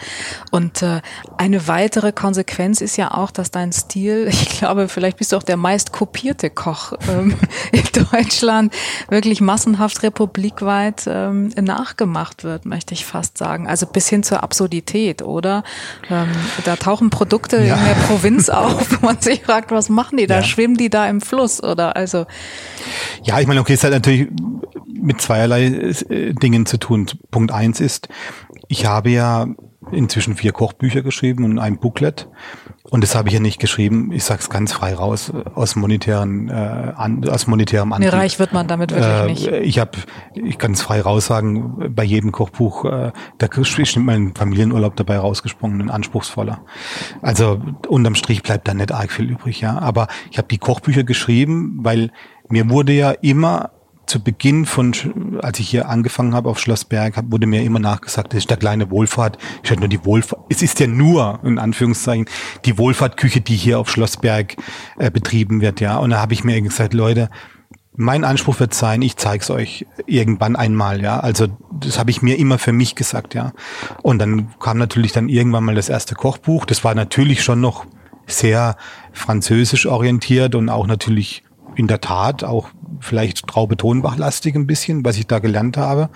Und 0.51 0.81
äh, 0.81 1.01
eine 1.37 1.67
weitere 1.67 2.11
Konsequenz 2.11 2.81
ist 2.81 2.97
ja 2.97 3.13
auch, 3.13 3.31
dass 3.31 3.51
dein 3.51 3.71
Stil, 3.71 4.27
ich 4.29 4.57
glaube, 4.57 4.87
vielleicht 4.87 5.17
bist 5.17 5.31
du 5.31 5.37
auch 5.37 5.43
der 5.43 5.57
meist 5.57 5.91
kopierte 5.91 6.49
Koch 6.49 6.93
ähm, 7.09 7.35
in 7.71 7.83
Deutschland, 8.11 8.73
wirklich 9.09 9.41
massenhaft 9.41 10.03
republikweit 10.03 11.03
ähm, 11.07 11.49
nachgemacht 11.59 12.43
wird, 12.43 12.65
möchte 12.65 12.93
ich 12.93 13.05
fast 13.05 13.37
sagen. 13.37 13.67
Also 13.67 13.85
bis 13.85 14.09
hin 14.09 14.23
zur 14.23 14.43
Absurdität, 14.43 15.21
oder? 15.21 15.63
Ähm, 16.09 16.29
da 16.63 16.75
tauchen 16.75 17.09
Produkte 17.09 17.63
ja. 17.63 17.74
In 17.75 17.85
der 17.85 17.93
Provinz 18.07 18.49
auf, 18.49 19.01
wo 19.01 19.05
man 19.05 19.19
sich 19.21 19.43
fragt, 19.43 19.71
was 19.71 19.89
machen 19.89 20.17
die 20.17 20.27
da? 20.27 20.35
Ja. 20.37 20.43
Schwimmen 20.43 20.75
die 20.75 20.89
da 20.89 21.07
im 21.07 21.21
Fluss, 21.21 21.61
oder? 21.63 21.95
Also. 21.95 22.25
Ja, 23.23 23.39
ich 23.39 23.47
meine, 23.47 23.59
okay, 23.59 23.73
es 23.73 23.83
hat 23.83 23.91
natürlich 23.91 24.27
mit 24.87 25.21
zweierlei 25.21 25.65
äh, 25.65 26.33
Dingen 26.33 26.65
zu 26.65 26.77
tun. 26.77 27.07
Punkt 27.31 27.51
eins 27.51 27.79
ist, 27.79 28.09
ich 28.67 28.85
habe 28.85 29.09
ja 29.09 29.47
inzwischen 29.91 30.35
vier 30.35 30.51
Kochbücher 30.51 31.01
geschrieben 31.01 31.43
und 31.43 31.59
ein 31.59 31.77
Booklet. 31.77 32.27
Und 32.89 33.01
das 33.03 33.15
habe 33.15 33.29
ich 33.29 33.33
ja 33.33 33.39
nicht 33.39 33.59
geschrieben, 33.59 34.11
ich 34.11 34.23
sag's 34.23 34.49
ganz 34.49 34.71
frei 34.71 34.93
raus, 34.93 35.31
aus 35.55 35.75
monetären, 35.75 36.49
äh, 36.49 36.53
an, 36.53 37.27
aus 37.27 37.47
monetärem 37.47 37.91
Antrieb. 37.93 38.11
Nee, 38.11 38.17
reich 38.17 38.37
wird 38.37 38.53
man 38.53 38.67
damit 38.67 38.91
wirklich 38.91 39.47
äh, 39.47 39.57
nicht. 39.57 39.67
Ich 39.67 39.79
habe, 39.79 39.91
ich 40.35 40.57
kann 40.57 40.73
es 40.73 40.81
frei 40.81 41.01
raus 41.01 41.25
sagen, 41.25 41.93
bei 41.95 42.03
jedem 42.03 42.31
Kochbuch, 42.31 42.85
äh, 42.85 43.11
da 43.39 43.47
ist 43.47 43.97
mein 43.97 44.35
Familienurlaub 44.35 44.95
dabei 44.95 45.17
rausgesprungen, 45.17 45.81
ein 45.81 45.89
anspruchsvoller. 45.89 46.61
Also 47.21 47.59
unterm 47.87 48.15
Strich 48.15 48.43
bleibt 48.43 48.67
da 48.67 48.73
nicht 48.73 48.91
arg 48.91 49.11
viel 49.11 49.29
übrig, 49.29 49.61
ja. 49.61 49.79
Aber 49.79 50.07
ich 50.29 50.37
habe 50.37 50.47
die 50.47 50.59
Kochbücher 50.59 51.03
geschrieben, 51.03 51.79
weil 51.81 52.11
mir 52.49 52.69
wurde 52.69 52.93
ja 52.93 53.11
immer 53.11 53.71
zu 54.05 54.21
Beginn 54.23 54.65
von, 54.65 54.93
als 55.41 55.59
ich 55.59 55.69
hier 55.69 55.89
angefangen 55.89 56.33
habe 56.33 56.49
auf 56.49 56.59
Schlossberg, 56.59 57.15
wurde 57.29 57.47
mir 57.47 57.63
immer 57.63 57.79
nachgesagt, 57.79 58.33
das 58.33 58.39
ist 58.39 58.49
der 58.49 58.57
kleine 58.57 58.91
Wohlfahrt. 58.91 59.37
Ich 59.63 59.71
hatte 59.71 59.79
nur 59.79 59.89
die 59.89 60.03
Wohlfahrt. 60.05 60.41
Es 60.49 60.61
ist 60.61 60.79
ja 60.79 60.87
nur, 60.87 61.39
in 61.43 61.59
Anführungszeichen, 61.59 62.25
die 62.65 62.77
Wohlfahrtküche, 62.77 63.41
die 63.41 63.55
hier 63.55 63.79
auf 63.79 63.89
Schlossberg 63.89 64.55
äh, 64.97 65.11
betrieben 65.11 65.61
wird, 65.61 65.81
ja. 65.81 65.97
Und 65.97 66.11
da 66.11 66.19
habe 66.19 66.33
ich 66.33 66.43
mir 66.43 66.61
gesagt, 66.61 66.93
Leute, 66.93 67.29
mein 67.97 68.23
Anspruch 68.23 68.59
wird 68.59 68.73
sein, 68.73 69.01
ich 69.01 69.15
zeig's 69.15 69.49
euch 69.49 69.85
irgendwann 70.05 70.55
einmal, 70.55 71.01
ja. 71.01 71.19
Also 71.19 71.47
das 71.71 71.97
habe 71.97 72.11
ich 72.11 72.21
mir 72.21 72.37
immer 72.37 72.57
für 72.57 72.73
mich 72.73 72.95
gesagt, 72.95 73.33
ja. 73.33 73.53
Und 74.01 74.19
dann 74.19 74.53
kam 74.59 74.77
natürlich 74.77 75.11
dann 75.11 75.29
irgendwann 75.29 75.63
mal 75.63 75.75
das 75.75 75.89
erste 75.89 76.15
Kochbuch. 76.15 76.65
Das 76.65 76.83
war 76.83 76.95
natürlich 76.95 77.43
schon 77.43 77.61
noch 77.61 77.85
sehr 78.27 78.75
französisch 79.13 79.85
orientiert 79.85 80.55
und 80.55 80.69
auch 80.69 80.87
natürlich 80.87 81.43
in 81.75 81.87
der 81.87 82.01
Tat 82.01 82.43
auch 82.43 82.69
vielleicht 82.99 83.47
Traube 83.47 83.77
Tonbach-lastig 83.77 84.55
ein 84.55 84.67
bisschen, 84.67 85.05
was 85.05 85.17
ich 85.17 85.27
da 85.27 85.39
gelernt 85.39 85.77
habe. 85.77 86.09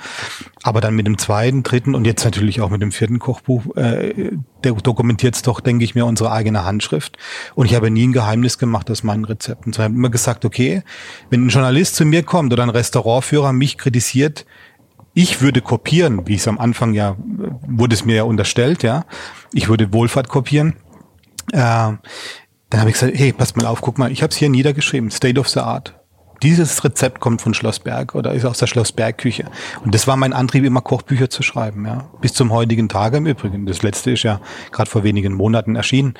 Aber 0.63 0.81
dann 0.81 0.95
mit 0.95 1.07
dem 1.07 1.17
zweiten, 1.17 1.63
dritten 1.63 1.95
und 1.95 2.05
jetzt 2.05 2.23
natürlich 2.23 2.61
auch 2.61 2.69
mit 2.69 2.81
dem 2.81 2.91
vierten 2.91 3.19
Kochbuch, 3.19 3.75
äh, 3.75 4.31
der 4.63 4.73
dokumentiert 4.73 5.35
es 5.35 5.41
doch, 5.41 5.59
denke 5.59 5.83
ich 5.83 5.95
mir, 5.95 6.05
unsere 6.05 6.31
eigene 6.31 6.65
Handschrift. 6.65 7.17
Und 7.55 7.65
ich 7.65 7.75
habe 7.75 7.91
nie 7.91 8.07
ein 8.07 8.13
Geheimnis 8.13 8.57
gemacht 8.57 8.89
aus 8.89 9.03
meinen 9.03 9.25
Rezepten. 9.25 9.71
Ich 9.71 9.79
habe 9.79 9.93
immer 9.93 10.09
gesagt, 10.09 10.45
okay, 10.45 10.83
wenn 11.29 11.45
ein 11.45 11.49
Journalist 11.49 11.95
zu 11.95 12.05
mir 12.05 12.23
kommt 12.23 12.51
oder 12.53 12.63
ein 12.63 12.69
Restaurantführer 12.69 13.53
mich 13.53 13.77
kritisiert, 13.77 14.45
ich 15.13 15.41
würde 15.41 15.61
kopieren, 15.61 16.27
wie 16.27 16.35
es 16.35 16.47
am 16.47 16.59
Anfang 16.59 16.93
ja, 16.93 17.15
wurde 17.17 17.93
es 17.93 18.05
mir 18.05 18.15
ja 18.15 18.23
unterstellt, 18.23 18.83
ja. 18.83 19.05
Ich 19.53 19.67
würde 19.67 19.91
Wohlfahrt 19.91 20.29
kopieren. 20.29 20.75
Äh, 21.51 21.93
dann 22.69 22.81
habe 22.81 22.89
ich 22.89 22.99
gesagt, 22.99 23.13
hey, 23.15 23.33
passt 23.33 23.57
mal 23.57 23.65
auf, 23.65 23.81
guck 23.81 23.97
mal, 23.97 24.11
ich 24.11 24.21
habe 24.21 24.31
es 24.31 24.37
hier 24.37 24.49
niedergeschrieben, 24.49 25.11
State 25.11 25.39
of 25.39 25.47
the 25.49 25.59
Art. 25.59 25.95
Dieses 26.41 26.83
Rezept 26.85 27.19
kommt 27.19 27.41
von 27.41 27.53
Schlossberg 27.53 28.15
oder 28.15 28.31
ist 28.31 28.45
aus 28.45 28.59
der 28.59 28.67
Schlossberg-Küche. 28.67 29.45
Und 29.83 29.93
das 29.93 30.07
war 30.07 30.15
mein 30.15 30.31
Antrieb, 30.31 30.63
immer 30.63 30.81
Kochbücher 30.81 31.29
zu 31.29 31.43
schreiben, 31.43 31.85
ja. 31.85 32.09
Bis 32.21 32.33
zum 32.33 32.53
heutigen 32.53 32.87
Tage 32.87 33.17
im 33.17 33.25
Übrigen. 33.25 33.65
Das 33.65 33.81
letzte 33.81 34.11
ist 34.11 34.23
ja 34.23 34.39
gerade 34.71 34.89
vor 34.89 35.03
wenigen 35.03 35.33
Monaten 35.33 35.75
erschienen. 35.75 36.13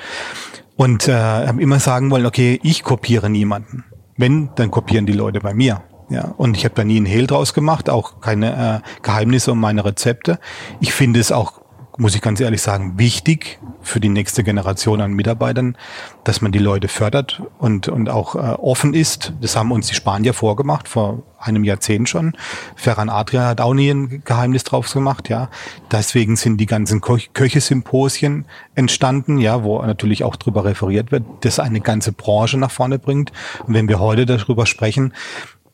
Und 0.76 1.08
äh, 1.08 1.14
habe 1.14 1.62
immer 1.62 1.80
sagen 1.80 2.12
wollen, 2.12 2.26
okay, 2.26 2.60
ich 2.64 2.84
kopiere 2.84 3.30
niemanden. 3.30 3.86
Wenn, 4.18 4.50
dann 4.56 4.72
kopieren 4.72 5.06
die 5.06 5.14
Leute 5.14 5.40
bei 5.40 5.54
mir. 5.54 5.84
Ja, 6.10 6.34
und 6.38 6.58
ich 6.58 6.66
habe 6.66 6.76
da 6.76 6.84
nie 6.84 6.98
einen 6.98 7.06
Hehl 7.06 7.28
draus 7.28 7.54
gemacht, 7.54 7.90
auch 7.90 8.20
keine 8.20 8.82
äh, 8.84 9.02
Geheimnisse 9.04 9.52
um 9.52 9.60
meine 9.60 9.86
Rezepte. 9.86 10.40
Ich 10.82 10.92
finde 10.92 11.20
es 11.20 11.32
auch, 11.32 11.62
muss 12.00 12.16
ich 12.16 12.22
ganz 12.22 12.40
ehrlich 12.40 12.62
sagen, 12.62 12.98
wichtig 12.98 13.60
für 13.82 14.00
die 14.00 14.08
nächste 14.08 14.44
Generation 14.44 15.02
an 15.02 15.12
Mitarbeitern, 15.12 15.78
dass 16.24 16.40
man 16.40 16.54
die 16.54 16.60
Leute 16.60 16.88
fördert 16.88 17.42
und, 17.60 17.90
und 17.90 18.10
auch 18.10 18.36
äh, 18.36 18.40
offen 18.40 18.94
ist. 18.94 19.34
Das 19.42 19.58
haben 19.58 19.72
uns 19.72 19.88
die 19.88 19.96
Spanier 19.96 20.34
vorgemacht, 20.34 20.88
vor 20.88 21.24
einem 21.38 21.66
Jahrzehnt 21.66 22.08
schon. 22.08 22.38
Ferran 22.76 23.10
Adria 23.10 23.48
hat 23.48 23.60
auch 23.60 23.74
nie 23.74 23.90
ein 23.90 24.24
Geheimnis 24.24 24.64
drauf 24.64 24.92
gemacht, 24.92 25.28
ja. 25.28 25.50
Deswegen 25.92 26.38
sind 26.38 26.58
die 26.58 26.66
ganzen 26.66 27.02
Ko 27.02 27.18
Köche-Symposien 27.34 28.46
entstanden, 28.76 29.38
ja, 29.38 29.64
wo 29.64 29.82
natürlich 29.82 30.24
auch 30.24 30.38
drüber 30.38 30.64
referiert 30.64 31.12
wird, 31.12 31.24
das 31.42 31.60
eine 31.60 31.82
ganze 31.82 32.14
Branche 32.14 32.58
nach 32.58 32.72
vorne 32.72 32.98
bringt. 32.98 33.34
Und 33.68 33.74
wenn 33.74 33.90
wir 33.90 34.00
heute 34.00 34.26
darüber 34.26 34.66
sprechen, 34.66 35.14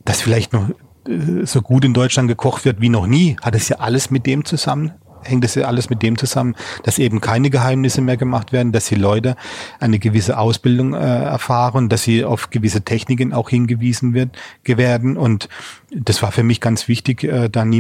dass 0.05 0.21
vielleicht 0.21 0.53
noch 0.53 0.69
äh, 1.07 1.45
so 1.45 1.61
gut 1.61 1.85
in 1.85 1.93
Deutschland 1.93 2.29
gekocht 2.29 2.65
wird 2.65 2.81
wie 2.81 2.89
noch 2.89 3.05
nie, 3.05 3.37
hat 3.43 3.53
es 3.53 3.69
ja 3.69 3.77
alles 3.77 4.09
mit 4.09 4.25
dem 4.25 4.43
zusammen, 4.43 4.93
hängt 5.25 5.43
es 5.43 5.55
ja 5.55 5.65
alles 5.67 5.89
mit 5.89 6.01
dem 6.01 6.17
zusammen, 6.17 6.55
dass 6.83 6.99
eben 6.99 7.21
keine 7.21 7.49
Geheimnisse 7.49 8.01
mehr 8.01 8.17
gemacht 8.17 8.53
werden, 8.53 8.71
dass 8.71 8.85
die 8.85 8.95
Leute 8.95 9.35
eine 9.79 9.99
gewisse 9.99 10.37
Ausbildung 10.37 10.93
äh, 10.93 10.97
erfahren, 10.97 11.89
dass 11.89 12.03
sie 12.03 12.23
auf 12.23 12.49
gewisse 12.49 12.81
Techniken 12.81 13.33
auch 13.33 13.49
hingewiesen 13.49 14.13
wird, 14.13 14.37
werden. 14.65 15.17
Und 15.17 15.49
das 15.91 16.21
war 16.21 16.31
für 16.31 16.43
mich 16.43 16.61
ganz 16.61 16.87
wichtig, 16.87 17.23
äh, 17.23 17.49
da 17.49 17.65
nie 17.65 17.79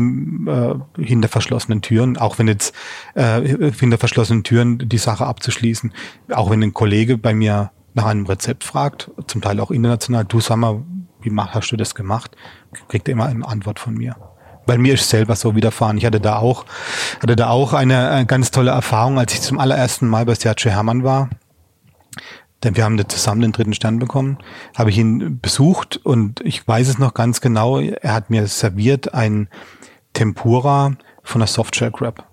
äh, 0.49 0.75
hinter 0.97 1.27
verschlossenen 1.27 1.81
Türen, 1.81 2.17
auch 2.17 2.39
wenn 2.39 2.47
jetzt 2.47 2.73
äh, 3.15 3.41
hinter 3.71 3.97
verschlossenen 3.97 4.43
Türen 4.43 4.77
die 4.77 4.97
Sache 4.97 5.25
abzuschließen, 5.25 5.93
auch 6.31 6.49
wenn 6.49 6.63
ein 6.63 6.73
Kollege 6.73 7.17
bei 7.17 7.33
mir 7.33 7.71
nach 7.93 8.05
einem 8.05 8.25
Rezept 8.25 8.63
fragt, 8.63 9.11
zum 9.27 9.41
Teil 9.41 9.59
auch 9.59 9.71
international, 9.71 10.25
du 10.25 10.39
sag 10.39 10.57
mal, 10.57 10.83
wie 11.21 11.31
hast 11.35 11.71
du 11.71 11.77
das 11.77 11.95
gemacht? 11.95 12.35
Kriegt 12.87 13.07
er 13.07 13.13
immer 13.13 13.25
eine 13.25 13.47
Antwort 13.47 13.79
von 13.79 13.95
mir. 13.95 14.15
Weil 14.65 14.77
mir 14.77 14.95
ist 14.95 15.09
selber 15.09 15.35
so 15.35 15.55
widerfahren. 15.55 15.97
Ich 15.97 16.05
hatte 16.05 16.19
da 16.19 16.37
auch, 16.37 16.65
hatte 17.21 17.35
da 17.35 17.49
auch 17.49 17.73
eine, 17.73 18.09
eine 18.09 18.25
ganz 18.25 18.51
tolle 18.51 18.71
Erfahrung, 18.71 19.19
als 19.19 19.33
ich 19.33 19.41
zum 19.41 19.59
allerersten 19.59 20.07
Mal 20.07 20.25
bei 20.25 20.35
Sergio 20.35 20.71
Hermann 20.71 21.03
war. 21.03 21.29
Denn 22.63 22.75
wir 22.75 22.83
haben 22.83 22.97
da 22.97 23.07
zusammen 23.07 23.41
den 23.41 23.51
dritten 23.51 23.73
Stern 23.73 23.99
bekommen, 23.99 24.39
habe 24.75 24.89
ich 24.89 24.97
ihn 24.97 25.39
besucht 25.39 25.97
und 25.97 26.41
ich 26.41 26.67
weiß 26.67 26.87
es 26.87 26.97
noch 26.97 27.13
ganz 27.13 27.39
genau. 27.39 27.79
Er 27.79 28.13
hat 28.13 28.31
mir 28.31 28.47
serviert 28.47 29.13
ein 29.13 29.49
Tempura 30.13 30.93
von 31.21 31.39
der 31.39 31.47
Softshell 31.47 31.91
Crab. 31.91 32.27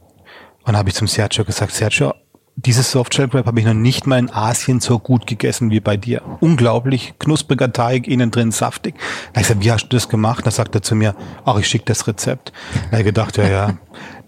Und 0.65 0.77
habe 0.77 0.89
ich 0.89 0.95
zum 0.95 1.09
Sergio 1.09 1.45
gesagt, 1.45 1.73
Sergio, 1.73 2.15
dieses 2.57 2.91
Softshell 2.91 3.29
Crab 3.29 3.47
habe 3.47 3.61
ich 3.61 3.67
noch 3.67 3.75
nicht 3.75 4.07
mal 4.07 4.19
in 4.19 4.31
Asien 4.31 4.81
so 4.81 4.99
gut 4.99 5.27
gegessen 5.27 5.71
wie 5.71 5.81
bei 5.81 5.97
dir. 5.97 6.23
Unglaublich 6.41 7.15
knuspriger 7.19 7.73
Teig, 7.73 8.07
innen 8.07 8.31
drin 8.31 8.53
saftig. 8.53 8.95
Da 9.33 9.41
ich 9.41 9.49
gesagt, 9.49 9.65
wie 9.65 9.73
hast 9.73 9.89
du 9.89 9.97
das 9.97 10.09
gemacht? 10.09 10.47
Da 10.47 10.51
sagt 10.51 10.75
er 10.75 10.83
zu 10.83 10.95
mir, 10.95 11.15
ach, 11.45 11.59
ich 11.59 11.67
schicke 11.67 11.87
das 11.87 12.07
Rezept. 12.07 12.53
Da 12.91 12.99
ich 12.99 13.05
gedacht, 13.05 13.37
ja, 13.39 13.49
ja, 13.49 13.75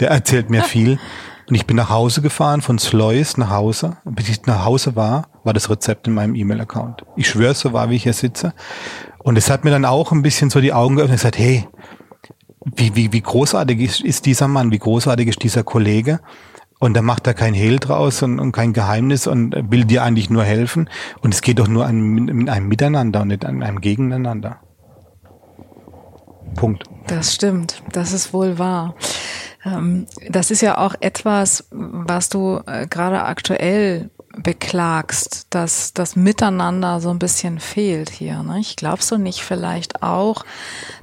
der 0.01 0.11
erzählt 0.11 0.51
mir 0.51 0.62
viel. 0.62 0.99
Und 1.49 1.55
ich 1.55 1.66
bin 1.66 1.77
nach 1.77 1.91
Hause 1.91 2.22
gefahren, 2.22 2.62
von 2.62 2.79
Slois 2.79 3.37
nach 3.37 3.51
Hause. 3.51 3.99
Und 4.05 4.14
bis 4.14 4.31
ich 4.31 4.47
nach 4.47 4.64
Hause 4.64 4.97
war, 4.97 5.29
war 5.45 5.53
das 5.53 5.68
Rezept 5.68 6.07
in 6.07 6.14
meinem 6.14 6.35
E-Mail-Account. 6.35 7.05
Ich 7.16 7.29
schwöre, 7.29 7.55
so 7.55 7.75
war, 7.75 7.91
wie 7.91 7.97
ich 7.97 8.05
hier 8.05 8.14
sitze. 8.14 8.55
Und 9.18 9.37
es 9.37 9.51
hat 9.51 9.64
mir 9.64 9.70
dann 9.70 9.85
auch 9.85 10.12
ein 10.12 10.22
bisschen 10.22 10.49
so 10.49 10.61
die 10.61 10.72
Augen 10.72 10.97
geöffnet 10.97 11.18
und 11.18 11.20
gesagt, 11.20 11.39
hey, 11.39 11.68
wie, 12.64 12.97
wie, 12.97 13.12
wie 13.12 13.20
großartig 13.20 13.79
ist, 13.79 14.01
ist 14.01 14.25
dieser 14.25 14.49
Mann, 14.49 14.70
wie 14.70 14.79
großartig 14.79 15.29
ist 15.29 15.43
dieser 15.43 15.64
Kollege. 15.64 16.20
Und 16.79 16.95
da 16.95 17.03
macht 17.03 17.27
er 17.27 17.35
kein 17.35 17.55
Hehl 17.55 17.79
draus 17.79 18.22
und, 18.22 18.39
und, 18.39 18.53
kein 18.53 18.72
Geheimnis 18.72 19.27
und 19.27 19.55
will 19.70 19.85
dir 19.85 20.03
eigentlich 20.03 20.29
nur 20.29 20.45
helfen. 20.45 20.91
Und 21.20 21.33
es 21.33 21.41
geht 21.41 21.59
doch 21.59 21.68
nur 21.68 21.87
an, 21.87 22.29
in 22.29 22.49
einem 22.49 22.68
Miteinander 22.68 23.22
und 23.22 23.29
nicht 23.29 23.45
an 23.45 23.62
einem 23.62 23.81
Gegeneinander. 23.81 24.61
Punkt. 26.55 26.85
Das 27.07 27.35
stimmt. 27.35 27.83
Das 27.93 28.12
ist 28.12 28.33
wohl 28.33 28.59
wahr. 28.59 28.95
Ähm, 29.64 30.07
das 30.29 30.51
ist 30.51 30.61
ja 30.61 30.79
auch 30.79 30.95
etwas, 31.01 31.66
was 31.70 32.29
du 32.29 32.61
äh, 32.66 32.87
gerade 32.87 33.22
aktuell 33.22 34.11
beklagst, 34.37 35.47
dass 35.51 35.93
das 35.93 36.16
Miteinander 36.16 37.01
so 37.01 37.11
ein 37.11 37.18
bisschen 37.18 37.61
fehlt 37.61 38.11
hier. 38.11 38.43
Ne? 38.43 38.59
Ich 38.61 38.77
glaubst 38.77 39.11
du 39.11 39.18
nicht 39.18 39.43
vielleicht 39.43 40.03
auch, 40.03 40.45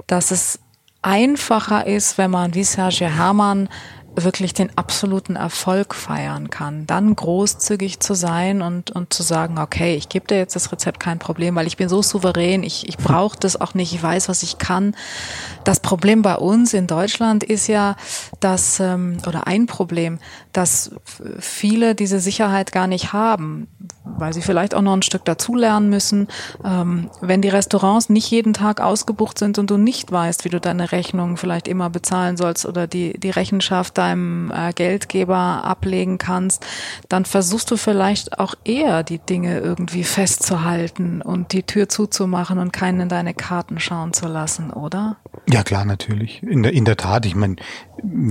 dass 0.06 0.30
es 0.30 0.58
einfacher 1.00 1.86
ist, 1.86 2.18
wenn 2.18 2.30
man 2.30 2.54
wie 2.54 2.64
Sergio 2.64 3.08
Hermann 3.08 3.68
wirklich 4.14 4.52
den 4.52 4.76
absoluten 4.76 5.36
Erfolg 5.36 5.94
feiern 5.94 6.50
kann, 6.50 6.86
dann 6.86 7.16
großzügig 7.16 8.00
zu 8.00 8.14
sein 8.14 8.60
und, 8.60 8.90
und 8.90 9.12
zu 9.12 9.22
sagen, 9.22 9.58
okay, 9.58 9.94
ich 9.94 10.08
gebe 10.08 10.26
dir 10.26 10.36
jetzt 10.36 10.54
das 10.54 10.70
Rezept 10.70 11.00
kein 11.00 11.18
Problem, 11.18 11.54
weil 11.54 11.66
ich 11.66 11.76
bin 11.76 11.88
so 11.88 12.02
souverän, 12.02 12.62
ich, 12.62 12.88
ich 12.88 12.98
brauche 12.98 13.38
das 13.38 13.60
auch 13.60 13.74
nicht, 13.74 13.94
ich 13.94 14.02
weiß, 14.02 14.28
was 14.28 14.42
ich 14.42 14.58
kann. 14.58 14.94
Das 15.64 15.80
Problem 15.80 16.22
bei 16.22 16.36
uns 16.36 16.74
in 16.74 16.86
Deutschland 16.86 17.42
ist 17.42 17.68
ja, 17.68 17.96
dass, 18.40 18.80
ähm, 18.80 19.18
oder 19.26 19.46
ein 19.46 19.66
Problem, 19.66 20.18
dass 20.52 20.90
viele 21.38 21.94
diese 21.94 22.20
Sicherheit 22.20 22.72
gar 22.72 22.86
nicht 22.86 23.12
haben, 23.12 23.68
weil 24.04 24.32
sie 24.32 24.42
vielleicht 24.42 24.74
auch 24.74 24.82
noch 24.82 24.92
ein 24.92 25.02
Stück 25.02 25.24
dazulernen 25.24 25.88
müssen. 25.88 26.28
Ähm, 26.64 27.10
wenn 27.20 27.40
die 27.40 27.48
Restaurants 27.48 28.08
nicht 28.08 28.30
jeden 28.30 28.52
Tag 28.52 28.80
ausgebucht 28.80 29.38
sind 29.38 29.58
und 29.58 29.70
du 29.70 29.76
nicht 29.76 30.12
weißt, 30.12 30.44
wie 30.44 30.48
du 30.48 30.60
deine 30.60 30.92
Rechnung 30.92 31.36
vielleicht 31.36 31.68
immer 31.68 31.90
bezahlen 31.90 32.36
sollst 32.36 32.66
oder 32.66 32.86
die, 32.86 33.18
die 33.18 33.30
Rechenschaft 33.30 33.98
deinem 33.98 34.50
äh, 34.50 34.72
Geldgeber 34.72 35.64
ablegen 35.64 36.18
kannst, 36.18 36.66
dann 37.08 37.24
versuchst 37.24 37.70
du 37.70 37.76
vielleicht 37.76 38.38
auch 38.38 38.54
eher 38.64 39.02
die 39.02 39.18
Dinge 39.18 39.58
irgendwie 39.60 40.04
festzuhalten 40.04 41.22
und 41.22 41.52
die 41.52 41.62
Tür 41.62 41.88
zuzumachen 41.88 42.58
und 42.58 42.72
keinen 42.72 43.00
in 43.00 43.08
deine 43.08 43.34
Karten 43.34 43.80
schauen 43.80 44.12
zu 44.12 44.26
lassen, 44.26 44.70
oder? 44.70 45.16
Ja, 45.48 45.62
klar, 45.62 45.84
natürlich. 45.84 46.42
In 46.42 46.62
der, 46.62 46.72
in 46.72 46.84
der 46.84 46.96
Tat, 46.96 47.26
ich 47.26 47.34
meine. 47.34 47.56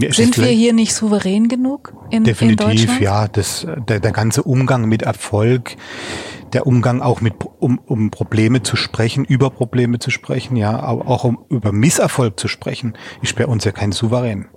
Sind 0.10 0.38
wir 0.38 0.48
hier 0.48 0.74
nicht 0.74 0.94
souverän 0.94 1.48
genug 1.48 1.94
in, 2.12 2.24
Definitiv, 2.24 2.98
in 2.98 3.04
ja. 3.04 3.28
Das, 3.28 3.66
der, 3.88 4.00
der 4.00 4.12
ganze 4.12 4.44
Umgang 4.44 4.88
mit 4.88 5.02
Erfolg, 5.02 5.76
der 6.54 6.68
Umgang 6.68 7.02
auch 7.02 7.22
mit, 7.22 7.34
um, 7.60 7.80
um 7.80 8.12
Probleme 8.12 8.64
zu 8.64 8.76
sprechen, 8.76 9.26
über 9.26 9.50
Probleme 9.50 10.00
zu 10.00 10.12
sprechen, 10.12 10.56
ja, 10.56 10.84
auch 10.84 11.24
um 11.24 11.40
über 11.50 11.72
Misserfolg 11.72 12.40
zu 12.40 12.48
sprechen, 12.48 12.98
ist 13.22 13.36
bei 13.36 13.46
uns 13.46 13.64
ja 13.64 13.72
kein 13.72 13.92
Souverän. 13.92 14.48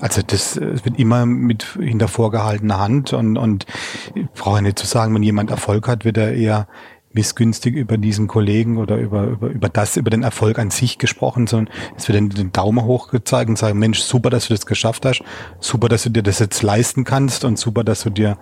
Also 0.00 0.22
das, 0.22 0.54
das 0.54 0.84
wird 0.84 0.98
immer 0.98 1.26
mit 1.26 1.64
hinter 1.80 2.08
vorgehaltener 2.08 2.78
Hand 2.78 3.12
und, 3.12 3.36
und 3.36 3.66
ich 4.14 4.26
brauche 4.30 4.62
nicht 4.62 4.78
zu 4.78 4.86
sagen, 4.86 5.14
wenn 5.14 5.22
jemand 5.22 5.50
Erfolg 5.50 5.88
hat, 5.88 6.04
wird 6.04 6.16
er 6.16 6.32
eher 6.32 6.68
missgünstig 7.12 7.74
über 7.74 7.98
diesen 7.98 8.28
Kollegen 8.28 8.78
oder 8.78 8.96
über, 8.96 9.24
über, 9.24 9.48
über 9.48 9.68
das, 9.68 9.96
über 9.96 10.10
den 10.10 10.22
Erfolg 10.22 10.58
an 10.58 10.70
sich 10.70 10.98
gesprochen, 10.98 11.46
sondern 11.46 11.74
es 11.96 12.08
wird 12.08 12.38
den 12.38 12.52
Daumen 12.52 12.84
hoch 12.84 13.08
gezeigt 13.08 13.48
und 13.48 13.58
sagen, 13.58 13.78
Mensch, 13.78 14.00
super, 14.00 14.30
dass 14.30 14.46
du 14.46 14.54
das 14.54 14.64
geschafft 14.64 15.04
hast, 15.04 15.22
super, 15.58 15.88
dass 15.88 16.04
du 16.04 16.10
dir 16.10 16.22
das 16.22 16.38
jetzt 16.38 16.62
leisten 16.62 17.04
kannst 17.04 17.44
und 17.44 17.58
super, 17.58 17.82
dass 17.82 18.04
du 18.04 18.10
dir 18.10 18.38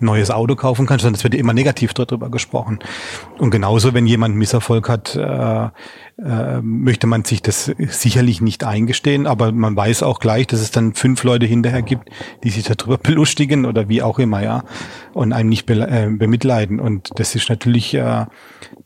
neues 0.00 0.30
Auto 0.30 0.56
kaufen 0.56 0.86
kannst, 0.86 1.02
sondern 1.02 1.18
es 1.18 1.24
wird 1.24 1.34
immer 1.34 1.52
negativ 1.52 1.94
darüber 1.94 2.30
gesprochen. 2.30 2.78
Und 3.38 3.50
genauso, 3.50 3.94
wenn 3.94 4.06
jemand 4.06 4.36
Misserfolg 4.36 4.88
hat, 4.88 5.16
äh, 5.16 5.68
äh, 6.20 6.60
möchte 6.62 7.06
man 7.06 7.24
sich 7.24 7.42
das 7.42 7.70
sicherlich 7.90 8.40
nicht 8.40 8.64
eingestehen, 8.64 9.28
aber 9.28 9.52
man 9.52 9.76
weiß 9.76 10.02
auch 10.02 10.18
gleich, 10.18 10.48
dass 10.48 10.60
es 10.60 10.72
dann 10.72 10.94
fünf 10.94 11.22
Leute 11.22 11.46
hinterher 11.46 11.82
gibt, 11.82 12.10
die 12.42 12.50
sich 12.50 12.64
darüber 12.64 12.98
belustigen 13.02 13.64
oder 13.64 13.88
wie 13.88 14.02
auch 14.02 14.18
immer, 14.18 14.42
ja, 14.42 14.64
und 15.14 15.32
einen 15.32 15.48
nicht 15.48 15.66
be 15.66 15.74
äh, 15.74 16.08
bemitleiden. 16.10 16.80
Und 16.80 17.10
das 17.20 17.36
ist 17.36 17.48
natürlich, 17.48 17.94
äh, 17.94 18.26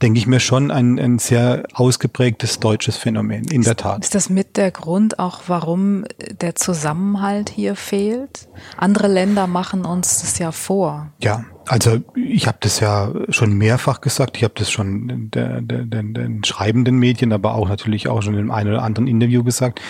denke 0.02 0.18
ich 0.18 0.26
mir, 0.26 0.40
schon 0.40 0.70
ein, 0.70 0.98
ein 0.98 1.18
sehr 1.18 1.62
ausgeprägtes 1.72 2.60
deutsches 2.60 2.98
Phänomen, 2.98 3.44
in 3.44 3.62
der 3.62 3.76
Tat. 3.76 4.04
Ist 4.04 4.14
das 4.14 4.28
mit 4.28 4.58
der 4.58 4.70
Grund 4.70 5.18
auch, 5.18 5.44
warum 5.46 6.04
der 6.40 6.54
Zusammenhalt 6.54 7.48
hier 7.48 7.76
fehlt? 7.76 8.46
Andere 8.76 9.08
Länder 9.08 9.46
machen 9.46 9.86
uns 9.86 10.20
das 10.20 10.38
ja 10.38 10.52
vor. 10.52 11.01
Ja, 11.20 11.44
Also 11.66 11.98
ich 12.14 12.46
habe 12.46 12.58
das 12.60 12.80
ja 12.80 13.12
schon 13.28 13.52
mehrfach 13.52 14.00
gesagt. 14.00 14.36
Ich 14.36 14.44
habe 14.44 14.54
das 14.56 14.70
schon 14.70 15.30
den, 15.30 15.66
den, 15.66 15.90
den, 15.90 16.14
den 16.14 16.44
schreibenden 16.44 16.98
Medien, 16.98 17.32
aber 17.32 17.54
auch 17.54 17.68
natürlich 17.68 18.08
auch 18.08 18.22
schon 18.22 18.36
in 18.36 18.50
einem 18.50 18.70
oder 18.70 18.82
anderen 18.82 19.06
Interview 19.06 19.44
gesagt. 19.44 19.80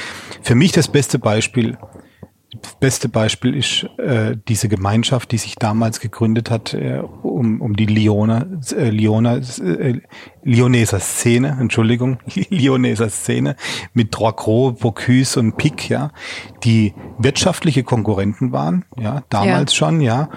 Für 0.42 0.54
mich 0.54 0.72
das 0.72 0.88
beste 0.88 1.18
Beispiel 1.18 1.76
das 2.60 2.74
beste 2.74 3.08
Beispiel 3.08 3.56
ist 3.56 3.84
äh, 3.98 4.36
diese 4.46 4.68
Gemeinschaft, 4.68 5.32
die 5.32 5.38
sich 5.38 5.54
damals 5.54 6.00
gegründet 6.00 6.50
hat, 6.50 6.74
äh, 6.74 6.98
um, 7.22 7.60
um 7.62 7.76
die 7.76 7.86
Liona, 7.86 8.46
äh, 8.76 8.90
Liona, 8.90 9.36
äh, 9.36 10.00
Lioneser 10.42 11.00
Szene, 11.00 11.56
Entschuldigung, 11.60 12.18
Lioneser 12.50 13.08
Szene 13.08 13.56
mit 13.94 14.14
Droit 14.14 14.36
Bocuse 14.80 15.40
und 15.40 15.56
Pic, 15.56 15.88
ja, 15.88 16.10
die 16.62 16.94
wirtschaftliche 17.18 17.84
Konkurrenten 17.84 18.52
waren, 18.52 18.84
ja, 18.98 19.22
damals 19.30 19.72
ja. 19.72 19.76
schon, 19.76 20.00
ja. 20.00 20.28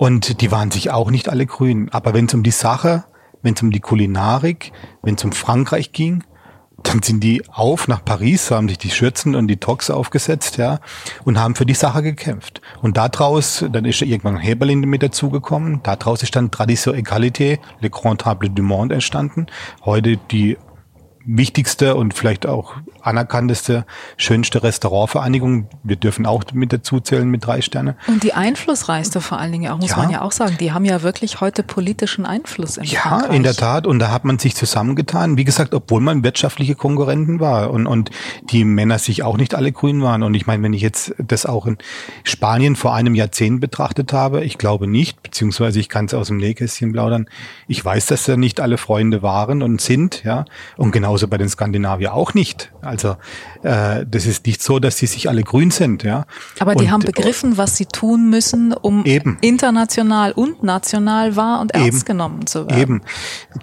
Und 0.00 0.40
die 0.40 0.50
waren 0.50 0.70
sich 0.70 0.90
auch 0.90 1.10
nicht 1.10 1.28
alle 1.28 1.44
grün. 1.44 1.90
Aber 1.92 2.14
wenn 2.14 2.24
es 2.24 2.32
um 2.32 2.42
die 2.42 2.50
Sache, 2.50 3.04
wenn 3.42 3.52
es 3.52 3.62
um 3.62 3.70
die 3.70 3.80
Kulinarik, 3.80 4.72
wenn 5.02 5.16
es 5.16 5.24
um 5.24 5.32
Frankreich 5.32 5.92
ging, 5.92 6.24
dann 6.82 7.02
sind 7.02 7.22
die 7.22 7.42
auf 7.50 7.86
nach 7.86 8.02
Paris, 8.02 8.50
haben 8.50 8.70
sich 8.70 8.78
die 8.78 8.88
Schürzen 8.88 9.34
und 9.34 9.46
die 9.48 9.58
Tox 9.58 9.90
aufgesetzt, 9.90 10.56
ja, 10.56 10.80
und 11.24 11.38
haben 11.38 11.54
für 11.54 11.66
die 11.66 11.74
Sache 11.74 12.02
gekämpft. 12.02 12.62
Und 12.80 12.96
daraus, 12.96 13.62
dann 13.70 13.84
ist 13.84 14.00
irgendwann 14.00 14.38
Heberlin 14.38 14.80
mit 14.80 15.02
dazugekommen, 15.02 15.82
daraus 15.82 16.22
ist 16.22 16.34
dann 16.34 16.50
Tradition 16.50 16.94
Égalité, 16.94 17.58
Le 17.80 17.90
Grand 17.90 18.22
Table 18.22 18.48
du 18.48 18.62
Monde 18.62 18.94
entstanden. 18.94 19.48
Heute 19.84 20.16
die 20.30 20.56
wichtigste 21.26 21.94
und 21.94 22.14
vielleicht 22.14 22.46
auch 22.46 22.72
anerkannteste, 23.02 23.84
schönste 24.16 24.62
Restaurantvereinigung. 24.62 25.68
Wir 25.82 25.96
dürfen 25.96 26.26
auch 26.26 26.44
mit 26.52 26.72
dazu 26.72 27.00
zählen 27.00 27.28
mit 27.28 27.46
drei 27.46 27.60
Sterne. 27.60 27.96
Und 28.06 28.22
die 28.22 28.34
einflussreichste 28.34 29.20
vor 29.20 29.38
allen 29.38 29.52
Dingen 29.52 29.70
auch, 29.70 29.78
muss 29.78 29.90
ja. 29.90 29.96
man 29.96 30.10
ja 30.10 30.22
auch 30.22 30.32
sagen. 30.32 30.56
Die 30.60 30.72
haben 30.72 30.84
ja 30.84 31.02
wirklich 31.02 31.40
heute 31.40 31.62
politischen 31.62 32.26
Einfluss 32.26 32.76
in 32.76 32.84
Ja, 32.84 33.00
Frankreich. 33.00 33.36
in 33.36 33.42
der 33.42 33.54
Tat. 33.54 33.86
Und 33.86 33.98
da 33.98 34.10
hat 34.10 34.24
man 34.24 34.38
sich 34.38 34.54
zusammengetan. 34.54 35.36
Wie 35.36 35.44
gesagt, 35.44 35.74
obwohl 35.74 36.00
man 36.00 36.24
wirtschaftliche 36.24 36.74
Konkurrenten 36.74 37.40
war 37.40 37.70
und, 37.70 37.86
und 37.86 38.10
die 38.50 38.64
Männer 38.64 38.98
sich 38.98 39.22
auch 39.22 39.36
nicht 39.36 39.54
alle 39.54 39.72
grün 39.72 40.02
waren. 40.02 40.22
Und 40.22 40.34
ich 40.34 40.46
meine, 40.46 40.62
wenn 40.62 40.72
ich 40.72 40.82
jetzt 40.82 41.14
das 41.18 41.46
auch 41.46 41.66
in 41.66 41.78
Spanien 42.24 42.76
vor 42.76 42.94
einem 42.94 43.14
Jahrzehnt 43.14 43.60
betrachtet 43.60 44.12
habe, 44.12 44.44
ich 44.44 44.58
glaube 44.58 44.86
nicht, 44.86 45.22
beziehungsweise 45.22 45.80
ich 45.80 45.88
kann 45.88 46.06
es 46.06 46.14
aus 46.14 46.28
dem 46.28 46.36
Nähkästchen 46.38 46.92
plaudern. 46.92 47.26
Ich 47.68 47.84
weiß, 47.84 48.06
dass 48.06 48.24
da 48.24 48.36
nicht 48.36 48.60
alle 48.60 48.78
Freunde 48.78 49.22
waren 49.22 49.62
und 49.62 49.80
sind, 49.80 50.22
ja. 50.24 50.44
Und 50.76 50.92
genauso 50.92 51.28
bei 51.28 51.38
den 51.38 51.48
Skandinavier 51.48 52.14
auch 52.14 52.34
nicht. 52.34 52.72
Also 52.90 53.16
äh, 53.62 54.04
das 54.04 54.26
ist 54.26 54.46
nicht 54.46 54.62
so, 54.62 54.80
dass 54.80 54.98
sie 54.98 55.06
sich 55.06 55.28
alle 55.28 55.42
grün 55.42 55.70
sind, 55.70 56.02
ja. 56.02 56.26
Aber 56.58 56.74
die 56.74 56.84
und, 56.84 56.90
haben 56.90 57.02
begriffen, 57.02 57.56
was 57.56 57.76
sie 57.76 57.86
tun 57.86 58.28
müssen, 58.28 58.72
um 58.72 59.04
eben. 59.04 59.38
international 59.40 60.32
und 60.32 60.62
national 60.62 61.36
wahr 61.36 61.60
und 61.60 61.72
ernst 61.72 61.98
eben. 61.98 62.04
genommen 62.04 62.46
zu 62.46 62.68
werden. 62.68 62.80
Eben. 62.80 63.02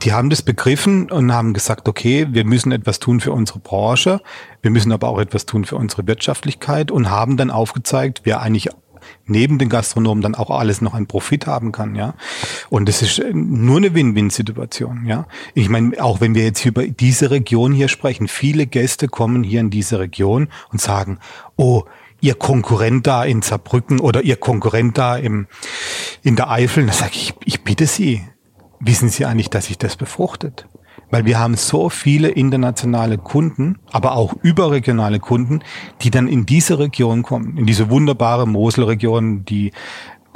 Die 0.01 0.13
haben 0.13 0.29
das 0.29 0.41
begriffen 0.41 1.11
und 1.11 1.31
haben 1.33 1.53
gesagt, 1.53 1.89
okay, 1.89 2.27
wir 2.31 2.45
müssen 2.45 2.71
etwas 2.71 2.99
tun 2.99 3.19
für 3.19 3.33
unsere 3.33 3.59
Branche, 3.59 4.21
wir 4.61 4.71
müssen 4.71 4.91
aber 4.91 5.09
auch 5.09 5.19
etwas 5.19 5.45
tun 5.45 5.65
für 5.65 5.75
unsere 5.75 6.07
Wirtschaftlichkeit 6.07 6.89
und 6.89 7.09
haben 7.09 7.35
dann 7.37 7.51
aufgezeigt, 7.51 8.21
wer 8.23 8.41
eigentlich 8.41 8.69
neben 9.27 9.59
den 9.59 9.69
Gastronomen 9.69 10.21
dann 10.21 10.35
auch 10.35 10.49
alles 10.49 10.81
noch 10.81 10.93
einen 10.93 11.07
Profit 11.07 11.47
haben 11.47 11.71
kann, 11.71 11.95
ja. 11.95 12.15
Und 12.69 12.87
das 12.89 13.01
ist 13.01 13.21
nur 13.33 13.77
eine 13.77 13.93
Win-Win-Situation, 13.93 15.05
ja. 15.05 15.27
Ich 15.53 15.69
meine, 15.69 16.01
auch 16.03 16.21
wenn 16.21 16.35
wir 16.35 16.43
jetzt 16.43 16.65
über 16.65 16.87
diese 16.87 17.31
Region 17.31 17.73
hier 17.73 17.87
sprechen, 17.87 18.27
viele 18.27 18.65
Gäste 18.65 19.07
kommen 19.07 19.43
hier 19.43 19.59
in 19.59 19.69
diese 19.69 19.99
Region 19.99 20.47
und 20.71 20.81
sagen, 20.81 21.19
oh, 21.55 21.83
ihr 22.21 22.35
Konkurrent 22.35 23.05
da 23.07 23.23
in 23.23 23.41
Saarbrücken 23.41 23.99
oder 23.99 24.23
ihr 24.23 24.37
Konkurrent 24.37 24.97
da 24.97 25.17
im, 25.17 25.47
in 26.23 26.35
der 26.35 26.49
Eifel, 26.49 26.85
da 26.85 26.93
sage 26.93 27.11
ich, 27.13 27.33
ich 27.45 27.63
bitte 27.63 27.85
Sie, 27.85 28.23
wissen 28.79 29.09
Sie 29.09 29.25
eigentlich, 29.25 29.49
dass 29.49 29.67
sich 29.67 29.77
das 29.77 29.95
befruchtet? 29.95 30.67
Weil 31.09 31.25
wir 31.25 31.39
haben 31.39 31.55
so 31.55 31.89
viele 31.89 32.29
internationale 32.29 33.17
Kunden, 33.17 33.79
aber 33.91 34.13
auch 34.13 34.33
überregionale 34.41 35.19
Kunden, 35.19 35.61
die 36.01 36.11
dann 36.11 36.27
in 36.27 36.45
diese 36.45 36.79
Region 36.79 37.23
kommen, 37.23 37.57
in 37.57 37.65
diese 37.65 37.89
wunderbare 37.89 38.47
Moselregion, 38.47 39.45
die 39.45 39.71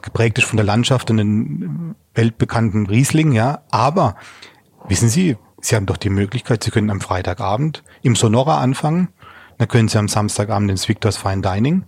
geprägt 0.02 0.38
ist 0.38 0.46
von 0.46 0.58
der 0.58 0.66
Landschaft 0.66 1.12
und 1.12 1.18
den 1.18 1.96
weltbekannten 2.14 2.88
Riesling, 2.88 3.34
ja. 3.34 3.60
Aber 3.70 4.16
wissen 4.88 5.10
Sie, 5.10 5.38
Sie 5.60 5.76
haben 5.76 5.86
doch 5.86 5.98
die 5.98 6.10
Möglichkeit, 6.10 6.64
Sie 6.64 6.72
können 6.72 6.90
am 6.90 7.02
Freitagabend 7.02 7.84
im 8.02 8.16
Sonora 8.16 8.60
anfangen, 8.60 9.10
dann 9.58 9.68
können 9.68 9.90
Sie 9.90 10.00
am 10.00 10.08
Samstagabend 10.08 10.72
ins 10.72 10.90
Victor's 10.90 11.18
Fine 11.18 11.42
Dining 11.42 11.84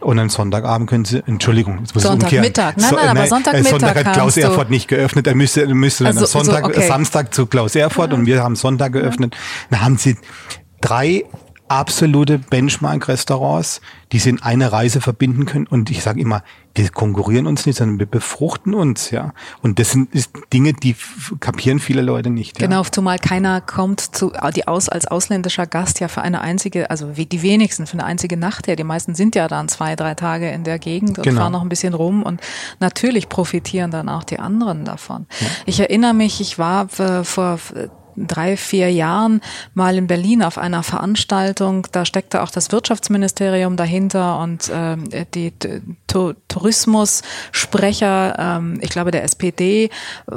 und 0.00 0.18
am 0.18 0.28
Sonntagabend 0.28 0.88
können 0.88 1.04
Sie, 1.04 1.22
Entschuldigung, 1.26 1.78
jetzt 1.80 1.94
muss 1.94 2.04
Sonntagmittag, 2.04 2.76
nein, 2.76 2.94
nein, 2.94 3.08
aber 3.08 3.26
Sonntagmittag. 3.26 3.70
Sonntag 3.70 3.96
hat 3.96 4.12
Klaus 4.14 4.36
Erfurt 4.36 4.70
nicht 4.70 4.88
geöffnet. 4.88 5.26
Er 5.26 5.34
müsste, 5.34 5.66
müsste 5.74 6.04
dann 6.04 6.16
also, 6.16 6.26
Sonntag, 6.26 6.64
so, 6.64 6.70
okay. 6.70 6.86
Samstag 6.86 7.34
zu 7.34 7.46
Klaus 7.46 7.74
Erfurt 7.74 8.12
ja. 8.12 8.18
und 8.18 8.26
wir 8.26 8.42
haben 8.42 8.56
Sonntag 8.56 8.92
geöffnet. 8.92 9.36
Da 9.70 9.80
haben 9.80 9.96
Sie 9.98 10.16
drei 10.80 11.24
absolute 11.68 12.38
Benchmark-Restaurants, 12.38 13.80
die 14.12 14.18
sie 14.18 14.30
in 14.30 14.42
eine 14.42 14.72
Reise 14.72 15.00
verbinden 15.00 15.46
können. 15.46 15.66
Und 15.66 15.90
ich 15.90 16.02
sage 16.02 16.20
immer, 16.20 16.42
wir 16.74 16.88
konkurrieren 16.90 17.46
uns 17.46 17.66
nicht, 17.66 17.76
sondern 17.76 17.98
wir 17.98 18.06
befruchten 18.06 18.72
uns, 18.72 19.10
ja. 19.10 19.32
Und 19.62 19.78
das 19.78 19.90
sind 19.90 20.08
Dinge, 20.52 20.72
die 20.72 20.94
kapieren 21.40 21.80
viele 21.80 22.02
Leute 22.02 22.30
nicht. 22.30 22.60
Ja? 22.60 22.66
Genau, 22.66 22.82
zumal 22.84 23.18
keiner 23.18 23.60
kommt 23.60 24.00
zu, 24.00 24.32
die 24.54 24.68
aus, 24.68 24.88
als 24.88 25.06
ausländischer 25.06 25.66
Gast 25.66 26.00
ja 26.00 26.08
für 26.08 26.22
eine 26.22 26.40
einzige, 26.40 26.90
also 26.90 27.16
wie 27.16 27.26
die 27.26 27.42
wenigsten 27.42 27.86
für 27.86 27.94
eine 27.94 28.04
einzige 28.04 28.36
Nacht 28.36 28.66
her. 28.66 28.76
Die 28.76 28.84
meisten 28.84 29.14
sind 29.14 29.34
ja 29.34 29.48
dann 29.48 29.68
zwei, 29.68 29.96
drei 29.96 30.14
Tage 30.14 30.50
in 30.50 30.64
der 30.64 30.78
Gegend 30.78 31.18
und 31.18 31.24
genau. 31.24 31.40
fahren 31.40 31.52
noch 31.52 31.62
ein 31.62 31.68
bisschen 31.68 31.94
rum 31.94 32.22
und 32.22 32.40
natürlich 32.80 33.28
profitieren 33.28 33.90
dann 33.90 34.08
auch 34.08 34.24
die 34.24 34.38
anderen 34.38 34.84
davon. 34.84 35.26
Ja. 35.40 35.46
Ich 35.66 35.80
erinnere 35.80 36.14
mich, 36.14 36.40
ich 36.40 36.58
war 36.58 36.88
vor 36.88 37.58
drei, 38.26 38.56
vier 38.56 38.90
Jahren 38.92 39.40
mal 39.74 39.96
in 39.96 40.06
Berlin 40.06 40.42
auf 40.42 40.58
einer 40.58 40.82
Veranstaltung. 40.82 41.86
Da 41.92 42.04
steckte 42.04 42.42
auch 42.42 42.50
das 42.50 42.72
Wirtschaftsministerium 42.72 43.76
dahinter 43.76 44.38
und 44.40 44.68
äh, 44.68 44.96
die 45.34 45.52
tu 46.06 46.32
Tourismussprecher, 46.48 48.36
ähm, 48.38 48.78
ich 48.80 48.90
glaube 48.90 49.10
der 49.10 49.22
SPD, 49.22 49.90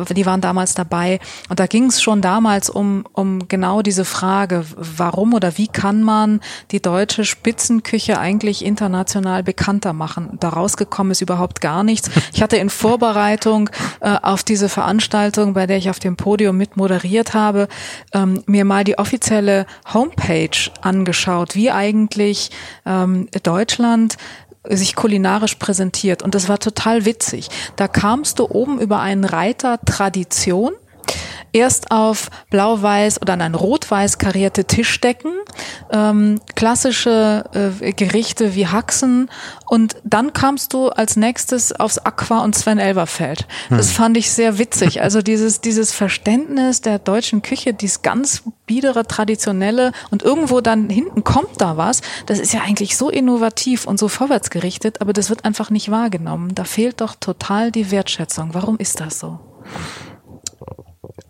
die 0.10 0.26
waren 0.26 0.42
damals 0.42 0.76
dabei. 0.76 1.20
Und 1.50 1.60
da 1.60 1.66
ging 1.66 1.86
es 1.86 2.02
schon 2.02 2.22
damals 2.22 2.70
um, 2.70 3.06
um 3.14 3.48
genau 3.48 3.82
diese 3.82 4.06
Frage, 4.06 4.66
warum 4.76 5.34
oder 5.34 5.58
wie 5.58 5.68
kann 5.68 6.04
man 6.04 6.42
die 6.72 6.82
deutsche 6.82 7.26
Spitzenküche 7.26 8.20
eigentlich 8.20 8.64
international 8.64 9.44
bekannter 9.44 9.94
machen. 9.94 10.38
Daraus 10.40 10.78
gekommen 10.78 11.12
ist 11.12 11.22
überhaupt 11.22 11.62
gar 11.62 11.84
nichts. 11.84 12.10
Ich 12.34 12.42
hatte 12.42 12.58
in 12.58 12.70
Vorbereitung 12.70 13.70
äh, 14.02 14.18
auf 14.22 14.44
diese 14.44 14.70
Veranstaltung, 14.70 15.54
bei 15.54 15.66
der 15.66 15.78
ich 15.78 15.90
auf 15.90 16.00
dem 16.00 16.18
Podium 16.18 16.58
mit 16.58 16.78
moderiert 16.78 17.34
habe, 17.34 17.68
ähm, 18.14 18.44
mir 18.46 18.66
mal 18.66 18.84
die 18.84 18.98
offizielle 18.98 19.66
Homepage 19.94 20.72
angeschaut, 20.82 21.56
wie 21.56 21.72
eigentlich 21.72 22.52
ähm, 22.86 23.28
Deutschland 23.44 24.18
sich 24.68 24.96
kulinarisch 24.96 25.56
präsentiert. 25.56 26.22
Und 26.22 26.36
das 26.36 26.48
war 26.48 26.60
total 26.60 27.06
witzig. 27.06 27.50
Da 27.76 27.88
kamst 27.88 28.40
du 28.40 28.50
oben 28.50 28.80
über 28.80 29.00
einen 29.00 29.26
Reiter 29.26 29.80
Tradition 29.86 30.74
erst 31.54 31.92
auf 31.92 32.30
blau-weiß 32.50 33.22
oder 33.22 33.36
nein, 33.36 33.56
rot-weiß 33.56 34.18
karierte 34.18 34.66
Tischdecken, 34.66 35.32
ähm, 35.92 36.40
klassische 36.56 37.44
äh, 37.54 37.94
Gerichte 37.94 38.56
wie 38.56 38.68
Haxen 38.68 39.30
und 39.66 39.96
dann 40.04 40.34
kamst 40.34 40.74
du 40.74 40.90
als 40.90 41.16
nächstes 41.16 41.72
aufs 41.74 41.98
Aqua 41.98 42.40
und 42.40 42.56
Sven 42.56 42.80
Elberfeld. 42.80 43.48
Das 43.70 43.88
hm. 43.90 43.96
fand 43.96 44.18
ich 44.18 44.32
sehr 44.32 44.58
witzig. 44.58 45.02
Also 45.02 45.22
dieses, 45.22 45.62
dieses 45.62 45.92
Verständnis 45.92 46.82
der 46.82 47.00
deutschen 47.00 47.42
Küche, 47.42 47.74
dieses 47.74 48.02
ganz 48.02 48.44
biedere, 48.66 49.06
traditionelle 49.06 49.92
und 50.10 50.24
irgendwo 50.24 50.62
dann 50.62 50.90
hinten 50.90 51.24
kommt 51.24 51.60
da 51.60 51.78
was, 51.78 52.02
das 52.26 52.40
ist 52.40 52.54
ja 52.54 52.62
eigentlich 52.62 52.98
so 52.98 53.10
innovativ 53.10 53.86
und 53.86 54.00
so 54.00 54.08
vorwärtsgerichtet, 54.08 55.02
aber 55.02 55.14
das 55.14 55.30
wird 55.30 55.46
einfach 55.46 55.70
nicht 55.70 55.92
wahrgenommen. 55.92 56.56
Da 56.56 56.64
fehlt 56.64 57.02
doch 57.02 57.16
total 57.16 57.72
die 57.72 57.92
Wertschätzung. 57.92 58.54
Warum 58.54 58.78
ist 58.78 59.00
das 59.00 59.20
so? 59.20 59.40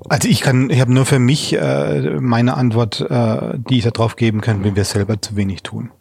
Also 0.09 0.27
ich 0.27 0.41
kann, 0.41 0.69
ich 0.69 0.81
habe 0.81 0.93
nur 0.93 1.05
für 1.05 1.19
mich 1.19 1.53
äh, 1.53 2.19
meine 2.19 2.55
Antwort, 2.55 3.01
äh, 3.01 3.57
die 3.57 3.77
ich 3.77 3.83
darauf 3.83 4.15
geben 4.15 4.41
kann, 4.41 4.63
wenn 4.63 4.75
wir 4.75 4.85
selber 4.85 5.21
zu 5.21 5.35
wenig 5.35 5.63
tun. 5.63 5.91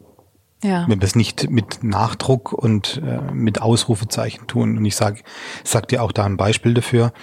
Ja. 0.63 0.85
Wenn 0.87 1.01
wir 1.01 1.07
es 1.07 1.15
nicht 1.15 1.49
mit 1.49 1.83
Nachdruck 1.83 2.53
und 2.53 3.01
äh, 3.03 3.31
mit 3.33 3.61
Ausrufezeichen 3.61 4.47
tun. 4.47 4.77
Und 4.77 4.85
ich 4.85 4.95
sage 4.95 5.21
sag 5.63 5.87
dir 5.87 6.03
auch 6.03 6.11
da 6.11 6.25
ein 6.25 6.37
Beispiel 6.37 6.73
dafür. 6.73 7.13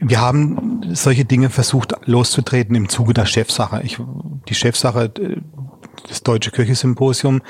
Wir 0.00 0.20
haben 0.20 0.80
solche 0.94 1.24
Dinge 1.24 1.50
versucht 1.50 1.94
loszutreten 2.04 2.74
im 2.74 2.88
Zuge 2.88 3.14
der 3.14 3.26
Chefsache. 3.26 3.82
Ich, 3.82 3.98
die 4.48 4.54
Chefsache, 4.54 5.12
äh, 5.18 5.40
das 6.08 6.22
Deutsche 6.22 6.50
Kirchensymposium, 6.50 7.42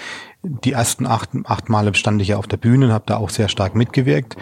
die 0.43 0.73
ersten 0.73 1.07
acht, 1.07 1.31
acht 1.45 1.69
Male 1.69 1.95
stand 1.95 2.21
ich 2.23 2.29
ja 2.29 2.37
auf 2.37 2.47
der 2.47 2.57
Bühne 2.57 2.87
und 2.87 2.93
habe 2.93 3.05
da 3.07 3.17
auch 3.17 3.31
sehr 3.31 3.49
stark 3.49 3.75
mitgewirkt. 3.75 4.37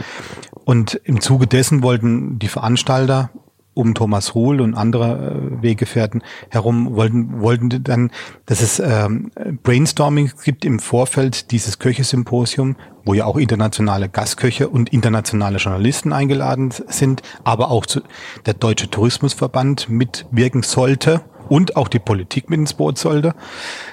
Und 0.67 1.01
im 1.05 1.21
Zuge 1.21 1.47
dessen 1.47 1.85
wollten 1.85 2.41
die 2.41 2.49
Veranstalter 2.49 3.31
um 3.73 3.95
Thomas 3.95 4.35
Ruhl 4.35 4.61
und 4.61 4.75
andere 4.75 5.61
äh, 5.61 5.63
Weggefährten 5.63 6.25
herum 6.51 6.97
wollten, 6.97 7.41
wollten 7.41 7.85
dann, 7.85 8.11
dass 8.47 8.63
es 8.63 8.81
ähm, 8.81 9.31
Brainstorming 9.63 10.33
gibt 10.43 10.65
im 10.65 10.81
Vorfeld 10.81 11.53
dieses 11.53 11.79
Köche-Symposium, 11.79 12.75
wo 13.05 13.15
ja 13.15 13.27
auch 13.27 13.37
internationale 13.37 14.09
Gastköche 14.09 14.69
und 14.69 14.93
internationale 14.93 15.59
Journalisten 15.59 16.13
eingeladen 16.13 16.73
sind, 16.89 17.23
aber 17.45 17.71
auch 17.71 17.87
zu, 17.87 18.01
der 18.45 18.55
Deutsche 18.55 18.91
Tourismusverband 18.91 19.89
mitwirken 19.89 20.65
sollte 20.65 21.21
und 21.49 21.77
auch 21.77 21.87
die 21.87 22.01
Politik 22.01 22.51
mit 22.51 22.59
ins 22.59 22.75
Boot 22.75 22.99
sollte, 22.99 23.37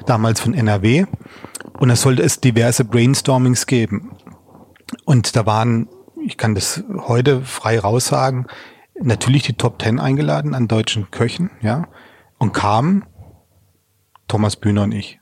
damals 0.08 0.40
von 0.40 0.56
NRW. 0.56 1.06
Und 1.78 1.92
es 1.92 2.02
sollte 2.02 2.24
es 2.24 2.40
diverse 2.40 2.84
Brainstormings 2.84 3.68
geben. 3.68 4.10
Und 5.06 5.36
da 5.36 5.46
waren, 5.46 5.88
ich 6.26 6.38
kann 6.38 6.56
das 6.56 6.84
heute 7.08 7.42
frei 7.42 7.80
raussagen, 7.80 8.48
natürlich 9.00 9.44
die 9.44 9.54
Top 9.54 9.80
Ten 9.80 10.00
eingeladen 10.00 10.54
an 10.56 10.68
deutschen 10.68 11.12
Köchen, 11.12 11.52
ja, 11.62 11.88
und 12.38 12.54
kamen 12.54 13.06
Thomas 14.28 14.56
Bühner 14.56 14.84
und 14.84 14.94
ich. 14.94 15.20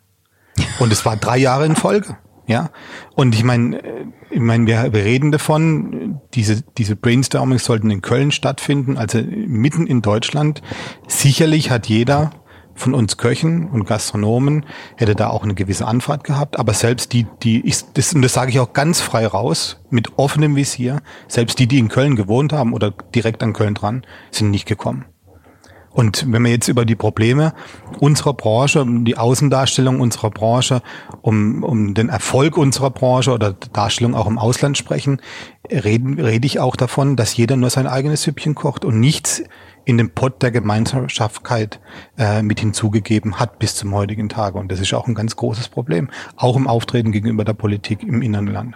Und 0.79 0.91
es 0.91 1.05
war 1.05 1.15
drei 1.15 1.37
Jahre 1.37 1.65
in 1.65 1.75
Folge, 1.75 2.17
ja. 2.47 2.69
Und 3.15 3.35
ich 3.35 3.43
meine, 3.43 3.81
äh, 3.81 4.05
ich 4.29 4.39
meine, 4.39 4.65
wir, 4.65 4.93
wir 4.93 5.03
reden 5.03 5.31
davon, 5.31 6.21
diese, 6.33 6.61
diese 6.77 6.95
Brainstormings 6.95 7.65
sollten 7.65 7.89
in 7.91 8.01
Köln 8.01 8.31
stattfinden, 8.31 8.97
also 8.97 9.21
mitten 9.21 9.87
in 9.87 10.01
Deutschland. 10.01 10.61
Sicherlich 11.07 11.69
hat 11.69 11.87
jeder 11.87 12.31
von 12.81 12.93
uns 12.93 13.17
Köchen 13.17 13.69
und 13.69 13.85
Gastronomen 13.85 14.65
hätte 14.97 15.15
da 15.15 15.29
auch 15.29 15.43
eine 15.43 15.53
gewisse 15.53 15.87
Anfahrt 15.87 16.23
gehabt, 16.23 16.59
aber 16.59 16.73
selbst 16.73 17.13
die, 17.13 17.27
die 17.43 17.65
ich, 17.65 17.83
das, 17.93 18.13
und 18.13 18.21
das 18.21 18.33
sage 18.33 18.51
ich 18.51 18.59
auch 18.59 18.73
ganz 18.73 18.99
frei 18.99 19.25
raus, 19.25 19.79
mit 19.89 20.17
offenem 20.17 20.55
Visier, 20.55 21.01
selbst 21.27 21.59
die, 21.59 21.67
die 21.67 21.79
in 21.79 21.87
Köln 21.87 22.15
gewohnt 22.15 22.53
haben 22.53 22.73
oder 22.73 22.91
direkt 23.15 23.43
an 23.43 23.53
Köln 23.53 23.75
dran, 23.75 24.03
sind 24.31 24.51
nicht 24.51 24.65
gekommen. 24.65 25.05
Und 25.93 26.31
wenn 26.31 26.41
wir 26.43 26.51
jetzt 26.51 26.69
über 26.69 26.85
die 26.85 26.95
Probleme 26.95 27.53
unserer 27.99 28.33
Branche, 28.33 28.81
um 28.81 29.03
die 29.03 29.17
Außendarstellung 29.17 29.99
unserer 29.99 30.29
Branche, 30.29 30.81
um, 31.21 31.63
um 31.63 31.93
den 31.93 32.07
Erfolg 32.07 32.57
unserer 32.57 32.91
Branche 32.91 33.31
oder 33.31 33.53
Darstellung 33.73 34.15
auch 34.15 34.27
im 34.27 34.37
Ausland 34.37 34.77
sprechen, 34.77 35.21
reden, 35.69 36.17
rede 36.19 36.45
ich 36.45 36.59
auch 36.59 36.77
davon, 36.77 37.17
dass 37.17 37.35
jeder 37.35 37.57
nur 37.57 37.69
sein 37.69 37.87
eigenes 37.87 38.23
Süppchen 38.23 38.55
kocht 38.55 38.85
und 38.85 39.01
nichts 39.01 39.43
in 39.85 39.97
den 39.97 40.11
Pott 40.11 40.41
der 40.41 40.51
Gemeinschaftlichkeit 40.51 41.79
äh, 42.17 42.41
mit 42.41 42.59
hinzugegeben 42.59 43.39
hat 43.39 43.59
bis 43.59 43.75
zum 43.75 43.93
heutigen 43.93 44.29
Tage. 44.29 44.57
Und 44.57 44.71
das 44.71 44.79
ist 44.79 44.93
auch 44.93 45.07
ein 45.07 45.15
ganz 45.15 45.35
großes 45.35 45.69
Problem, 45.69 46.09
auch 46.35 46.55
im 46.55 46.67
Auftreten 46.67 47.11
gegenüber 47.11 47.45
der 47.45 47.53
Politik 47.53 48.03
im 48.03 48.21
inneren 48.21 48.47
Land. 48.47 48.75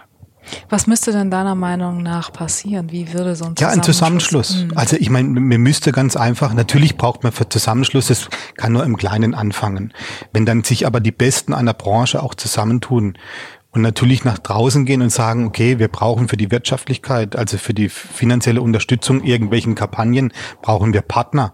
Was 0.68 0.86
müsste 0.86 1.12
denn 1.12 1.30
deiner 1.30 1.54
Meinung 1.54 2.02
nach 2.02 2.32
passieren? 2.32 2.90
Wie 2.92 3.12
würde 3.12 3.34
so 3.34 3.46
ein 3.46 3.56
Zusammenschluss? 3.56 3.60
Ja, 3.60 3.68
ein 3.70 3.82
Zusammenschluss. 3.82 4.64
Mhm. 4.64 4.72
Also 4.76 4.96
ich 4.96 5.10
meine, 5.10 5.28
mir 5.28 5.58
müsste 5.58 5.92
ganz 5.92 6.16
einfach, 6.16 6.54
natürlich 6.54 6.96
braucht 6.96 7.22
man 7.24 7.32
für 7.32 7.48
Zusammenschluss, 7.48 8.08
das 8.08 8.28
kann 8.56 8.72
nur 8.72 8.84
im 8.84 8.96
Kleinen 8.96 9.34
anfangen. 9.34 9.92
Wenn 10.32 10.46
dann 10.46 10.62
sich 10.64 10.86
aber 10.86 11.00
die 11.00 11.12
Besten 11.12 11.52
einer 11.52 11.74
Branche 11.74 12.22
auch 12.22 12.34
zusammentun, 12.34 13.18
und 13.76 13.82
natürlich 13.82 14.24
nach 14.24 14.38
draußen 14.38 14.86
gehen 14.86 15.02
und 15.02 15.10
sagen, 15.10 15.46
okay, 15.46 15.78
wir 15.78 15.88
brauchen 15.88 16.28
für 16.28 16.38
die 16.38 16.50
Wirtschaftlichkeit, 16.50 17.36
also 17.36 17.58
für 17.58 17.74
die 17.74 17.90
finanzielle 17.90 18.62
Unterstützung 18.62 19.22
irgendwelchen 19.22 19.74
Kampagnen, 19.74 20.32
brauchen 20.62 20.94
wir 20.94 21.02
Partner 21.02 21.52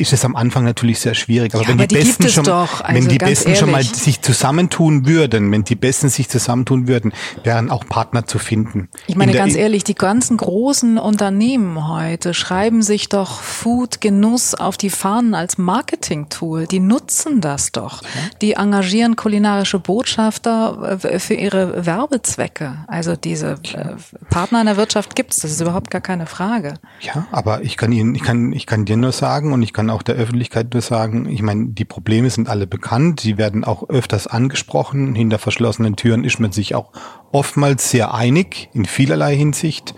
ist 0.00 0.12
es 0.12 0.24
am 0.24 0.34
Anfang 0.34 0.64
natürlich 0.64 0.98
sehr 0.98 1.14
schwierig. 1.14 1.54
Aber 1.54 1.62
ja, 1.62 1.68
wenn 1.68 1.78
aber 1.78 1.86
die, 1.86 1.94
die 1.94 2.04
Besten 2.04 2.28
schon, 2.28 2.48
also 2.48 2.74
wenn 2.88 3.08
die 3.08 3.18
Besten 3.18 3.48
ehrlich. 3.48 3.58
schon 3.60 3.70
mal 3.70 3.84
sich 3.84 4.22
zusammentun 4.22 5.06
würden, 5.06 5.52
wenn 5.52 5.64
die 5.64 5.74
Besten 5.74 6.08
sich 6.08 6.28
zusammentun 6.28 6.88
würden, 6.88 7.12
wären 7.44 7.70
auch 7.70 7.86
Partner 7.86 8.26
zu 8.26 8.38
finden. 8.38 8.88
Ich 9.06 9.16
meine 9.16 9.32
ganz 9.32 9.54
ehrlich, 9.54 9.84
die 9.84 9.94
ganzen 9.94 10.38
großen 10.38 10.98
Unternehmen 10.98 11.88
heute 11.88 12.32
schreiben 12.32 12.82
sich 12.82 13.08
doch 13.08 13.42
Food 13.42 14.00
Genuss 14.00 14.54
auf 14.54 14.76
die 14.78 14.90
Fahnen 14.90 15.34
als 15.34 15.58
Marketing-Tool. 15.58 16.66
Die 16.66 16.80
nutzen 16.80 17.40
das 17.40 17.72
doch. 17.72 18.02
Die 18.40 18.54
engagieren 18.54 19.16
kulinarische 19.16 19.78
Botschafter 19.78 20.98
äh, 21.02 21.18
für 21.18 21.34
ihre 21.34 21.84
Werbezwecke. 21.84 22.84
Also 22.86 23.16
diese 23.16 23.58
äh, 23.74 23.96
Partner 24.30 24.60
in 24.60 24.66
der 24.66 24.76
Wirtschaft 24.78 25.14
gibt's. 25.14 25.40
Das 25.40 25.50
ist 25.50 25.60
überhaupt 25.60 25.90
gar 25.90 26.00
keine 26.00 26.26
Frage. 26.26 26.74
Ja, 27.00 27.26
aber 27.32 27.62
ich 27.62 27.76
kann 27.76 27.92
Ihnen, 27.92 28.14
ich 28.14 28.22
kann, 28.22 28.52
ich 28.52 28.66
kann 28.66 28.84
dir 28.84 28.96
nur 28.96 29.12
sagen 29.12 29.52
und 29.52 29.62
ich 29.62 29.72
kann 29.72 29.89
auch 29.90 30.02
der 30.02 30.14
Öffentlichkeit 30.14 30.72
nur 30.72 30.82
sagen, 30.82 31.28
ich 31.28 31.42
meine, 31.42 31.68
die 31.68 31.84
Probleme 31.84 32.30
sind 32.30 32.48
alle 32.48 32.66
bekannt, 32.66 33.20
sie 33.20 33.38
werden 33.38 33.64
auch 33.64 33.88
öfters 33.88 34.26
angesprochen. 34.26 35.14
Hinter 35.14 35.38
verschlossenen 35.38 35.96
Türen 35.96 36.24
ist 36.24 36.40
man 36.40 36.52
sich 36.52 36.74
auch 36.74 36.92
oftmals 37.32 37.90
sehr 37.90 38.14
einig 38.14 38.68
in 38.72 38.84
vielerlei 38.84 39.36
Hinsicht, 39.36 39.94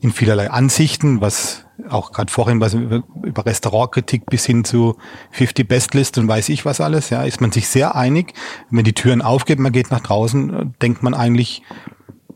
in 0.00 0.12
vielerlei 0.12 0.50
Ansichten, 0.50 1.20
was 1.20 1.64
auch 1.88 2.12
gerade 2.12 2.32
vorhin 2.32 2.60
was 2.60 2.74
über, 2.74 3.02
über 3.22 3.46
Restaurantkritik 3.46 4.26
bis 4.26 4.44
hin 4.44 4.64
zu 4.64 4.96
50 5.30 5.68
Bestlist 5.68 6.18
und 6.18 6.26
weiß 6.26 6.48
ich 6.48 6.64
was 6.64 6.80
alles, 6.80 7.10
ja, 7.10 7.22
ist 7.22 7.40
man 7.40 7.52
sich 7.52 7.68
sehr 7.68 7.94
einig. 7.94 8.34
Wenn 8.70 8.84
die 8.84 8.94
Türen 8.94 9.22
aufgeht, 9.22 9.58
man 9.58 9.72
geht 9.72 9.90
nach 9.90 10.00
draußen, 10.00 10.74
denkt 10.82 11.02
man 11.02 11.14
eigentlich, 11.14 11.62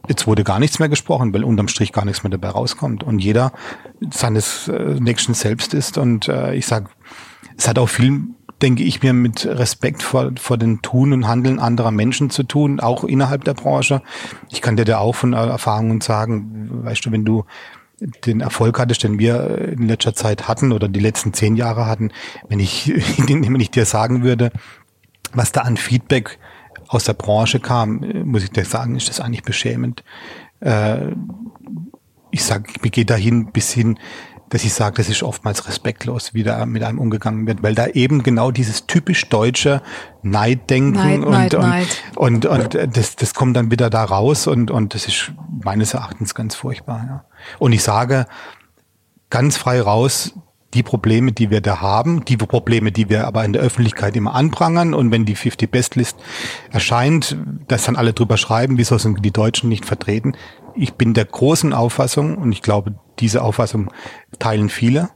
jetzt 0.09 0.27
wurde 0.27 0.45
gar 0.45 0.59
nichts 0.59 0.79
mehr 0.79 0.89
gesprochen, 0.89 1.33
weil 1.35 1.45
unterm 1.45 1.69
Strich 1.69 1.93
gar 1.93 2.05
nichts 2.05 2.23
mehr 2.23 2.31
dabei 2.31 2.49
rauskommt 2.49 3.03
und 3.03 3.19
jeder 3.19 3.53
seines 4.11 4.69
äh, 4.69 4.97
Nächsten 5.01 5.35
selbst 5.35 5.75
ist 5.75 5.99
und 5.99 6.29
äh, 6.29 6.55
ich 6.55 6.67
sag, 6.67 6.91
es 7.57 7.69
hat 7.69 7.79
auch 7.79 7.89
viel, 7.89 8.23
denke 8.61 8.83
ich 8.83 9.03
mir, 9.03 9.13
mit 9.13 9.47
Respekt 9.47 10.03
vor, 10.03 10.33
vor 10.39 10.59
den 10.59 10.83
Tun 10.83 11.13
und 11.13 11.29
Handeln 11.29 11.59
anderer 11.59 11.91
Menschen 11.91 12.31
zu 12.31 12.43
tun, 12.43 12.81
auch 12.81 13.05
innerhalb 13.05 13.45
der 13.45 13.55
Branche. 13.55 14.03
Ich 14.51 14.63
kann 14.63 14.77
dir 14.77 14.85
da 14.85 14.99
auch 14.99 15.15
von 15.15 15.33
Erfahrungen 15.33 16.01
sagen, 16.01 16.85
weißt 16.85 17.07
du, 17.07 17.13
wenn 17.13 17.25
du 17.25 17.45
den 18.27 18.41
Erfolg 18.41 18.79
hattest, 18.79 19.05
den 19.05 19.19
wir 19.19 19.59
in 19.59 19.87
letzter 19.87 20.15
Zeit 20.15 20.49
hatten 20.49 20.73
oder 20.73 20.89
die 20.89 21.01
letzten 21.01 21.33
zehn 21.33 21.57
Jahre 21.57 21.87
hatten, 21.87 22.11
wenn 22.49 22.59
ich, 22.59 22.89
wenn 23.29 23.61
ich 23.61 23.71
dir 23.71 23.85
sagen 23.85 24.23
würde, 24.23 24.51
was 25.33 25.53
da 25.53 25.63
an 25.63 25.77
Feedback 25.77 26.39
aus 26.95 27.05
der 27.05 27.15
Branche 27.15 27.61
kam, 27.61 28.05
muss 28.25 28.45
ich 28.45 28.51
dir 28.51 28.65
sagen, 28.65 28.97
ist 28.97 29.09
das 29.09 29.21
eigentlich 29.21 29.43
beschämend. 29.43 30.05
Äh, 30.61 31.13
ich 32.31 32.45
sage, 32.45 32.73
mir 32.83 32.91
geht 32.91 33.11
dahin 33.11 33.53
bis 33.53 33.73
hin, 33.73 33.99
dass 34.53 34.65
ich 34.65 34.75
sage, 34.75 34.97
das 34.97 35.09
ist 35.09 35.23
oftmals 35.23 35.67
respektlos, 35.67 36.35
wie 36.35 36.43
da 36.43 36.67
mit 36.67 36.83
einem 36.83 36.99
umgegangen 36.99 37.47
wird, 37.47 37.63
weil 37.63 37.75
da 37.75 37.87
eben 37.87 38.23
genau 38.23 38.51
dieses 38.51 38.87
typisch 38.87 39.27
deutsche 39.31 39.81
Neiddenken 40.23 40.93
Neid, 40.93 41.25
und, 41.25 41.31
Neid, 41.31 41.55
und, 41.55 41.61
Neid. 41.63 42.03
und, 42.17 42.47
und, 42.47 42.75
und 42.75 42.97
das, 42.97 43.17
das 43.17 43.33
kommt 43.33 43.57
dann 43.57 43.71
wieder 43.71 43.89
da 43.89 44.05
raus 44.05 44.47
und, 44.47 44.71
und 44.71 44.95
das 44.95 45.07
ist 45.07 45.33
meines 45.65 45.95
Erachtens 45.95 46.35
ganz 46.35 46.55
furchtbar. 46.55 47.05
Ja. 47.07 47.25
Und 47.59 47.73
ich 47.73 47.83
sage 47.83 48.27
ganz 49.31 49.57
frei 49.57 49.81
raus, 49.81 50.35
die 50.75 50.83
Probleme, 50.83 51.33
die 51.33 51.51
wir 51.51 51.61
da 51.61 51.81
haben, 51.81 52.25
die 52.25 52.37
Probleme, 52.37 52.93
die 52.93 53.09
wir 53.09 53.27
aber 53.27 53.45
in 53.45 53.53
der 53.53 53.63
Öffentlichkeit 53.63 54.17
immer 54.17 54.35
anprangern 54.35 54.95
und 54.95 55.11
wenn 55.11 55.25
die 55.25 55.35
50 55.35 55.71
Best 55.71 55.97
List 55.97 56.19
erscheint, 56.71 57.37
dass 57.69 57.85
dann 57.85 57.97
alle 57.97 58.13
drüber 58.13 58.37
schreiben, 58.37 58.79
wieso 58.79 58.97
sind 58.99 59.25
die 59.25 59.31
Deutschen 59.31 59.69
nicht 59.69 59.85
vertreten. 59.85 60.33
Ich 60.75 60.95
bin 60.95 61.13
der 61.13 61.27
großen 61.27 61.73
Auffassung 61.73 62.39
und 62.39 62.53
ich 62.53 62.63
glaube, 62.63 62.95
diese 63.19 63.43
Auffassung 63.43 63.91
teilen 64.39 64.71
viele, 64.71 65.11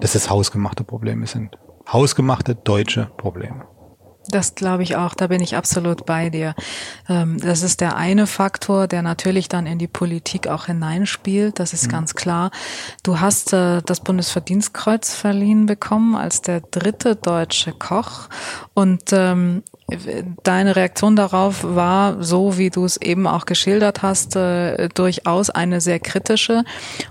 dass 0.00 0.14
es 0.14 0.30
hausgemachte 0.30 0.84
Probleme 0.84 1.26
sind. 1.26 1.56
Hausgemachte 1.92 2.54
deutsche 2.56 3.10
Probleme. 3.16 3.77
Das 4.30 4.54
glaube 4.54 4.82
ich 4.82 4.96
auch, 4.96 5.14
da 5.14 5.28
bin 5.28 5.40
ich 5.40 5.56
absolut 5.56 6.04
bei 6.04 6.28
dir. 6.28 6.54
Ähm, 7.08 7.40
das 7.40 7.62
ist 7.62 7.80
der 7.80 7.96
eine 7.96 8.26
Faktor, 8.26 8.86
der 8.86 9.02
natürlich 9.02 9.48
dann 9.48 9.66
in 9.66 9.78
die 9.78 9.86
Politik 9.86 10.48
auch 10.48 10.66
hineinspielt, 10.66 11.58
das 11.58 11.72
ist 11.72 11.86
mhm. 11.86 11.92
ganz 11.92 12.14
klar. 12.14 12.50
Du 13.02 13.20
hast 13.20 13.52
äh, 13.52 13.80
das 13.84 14.00
Bundesverdienstkreuz 14.00 15.14
verliehen 15.14 15.66
bekommen 15.66 16.14
als 16.14 16.42
der 16.42 16.60
dritte 16.60 17.16
deutsche 17.16 17.72
Koch 17.72 18.28
und 18.74 19.12
ähm, 19.12 19.62
Deine 20.42 20.76
Reaktion 20.76 21.16
darauf 21.16 21.64
war, 21.64 22.22
so 22.22 22.58
wie 22.58 22.68
du 22.68 22.84
es 22.84 22.98
eben 22.98 23.26
auch 23.26 23.46
geschildert 23.46 24.02
hast, 24.02 24.36
äh, 24.36 24.90
durchaus 24.90 25.48
eine 25.48 25.80
sehr 25.80 25.98
kritische. 25.98 26.64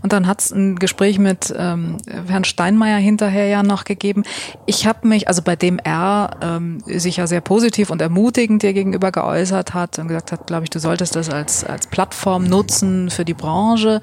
Und 0.04 0.14
dann 0.14 0.28
hat 0.28 0.42
es 0.42 0.52
ein 0.52 0.76
Gespräch 0.76 1.18
mit 1.18 1.52
ähm, 1.58 1.98
Herrn 2.28 2.44
Steinmeier 2.44 3.00
hinterher 3.00 3.48
ja 3.48 3.64
noch 3.64 3.84
gegeben. 3.84 4.22
Ich 4.68 4.86
habe 4.86 5.08
mich, 5.08 5.28
also 5.28 5.42
bei 5.42 5.56
dem 5.56 5.80
er 5.80 6.38
ähm, 6.42 6.84
sich 6.86 7.18
ja 7.18 7.26
sehr 7.26 7.42
positiv 7.42 7.90
und 7.90 8.00
ermutigend 8.00 8.62
dir 8.62 8.74
gegenüber 8.74 9.12
geäußert 9.12 9.74
hat 9.74 9.98
und 9.98 10.08
gesagt 10.08 10.32
hat, 10.32 10.46
glaube 10.46 10.66
ich, 10.66 10.70
du 10.70 10.78
solltest 10.78 11.16
das 11.16 11.32
als, 11.32 11.64
als 11.64 11.88
Plattform 11.88 12.44
nutzen 12.44 13.10
für 13.10 13.26
die 13.26 13.34
Branche. 13.34 14.02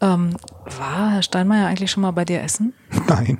Ähm, 0.00 0.36
war 0.64 1.12
Herr 1.12 1.22
Steinmeier 1.22 1.66
eigentlich 1.66 1.90
schon 1.90 2.02
mal 2.02 2.12
bei 2.12 2.24
dir 2.24 2.42
essen? 2.42 2.72
Nein, 3.08 3.38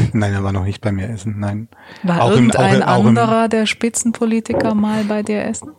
nein, 0.12 0.32
er 0.32 0.44
war 0.44 0.52
noch 0.52 0.64
nicht 0.64 0.80
bei 0.80 0.92
mir 0.92 1.08
essen, 1.08 1.38
nein. 1.38 1.68
War 2.02 2.22
auch 2.22 2.30
irgendein 2.32 2.76
im, 2.76 2.82
auch, 2.82 3.04
anderer 3.04 3.48
der 3.48 3.66
Spitzenpolitiker 3.66 4.74
mal 4.74 5.04
bei 5.04 5.22
dir 5.22 5.44
essen? 5.44 5.70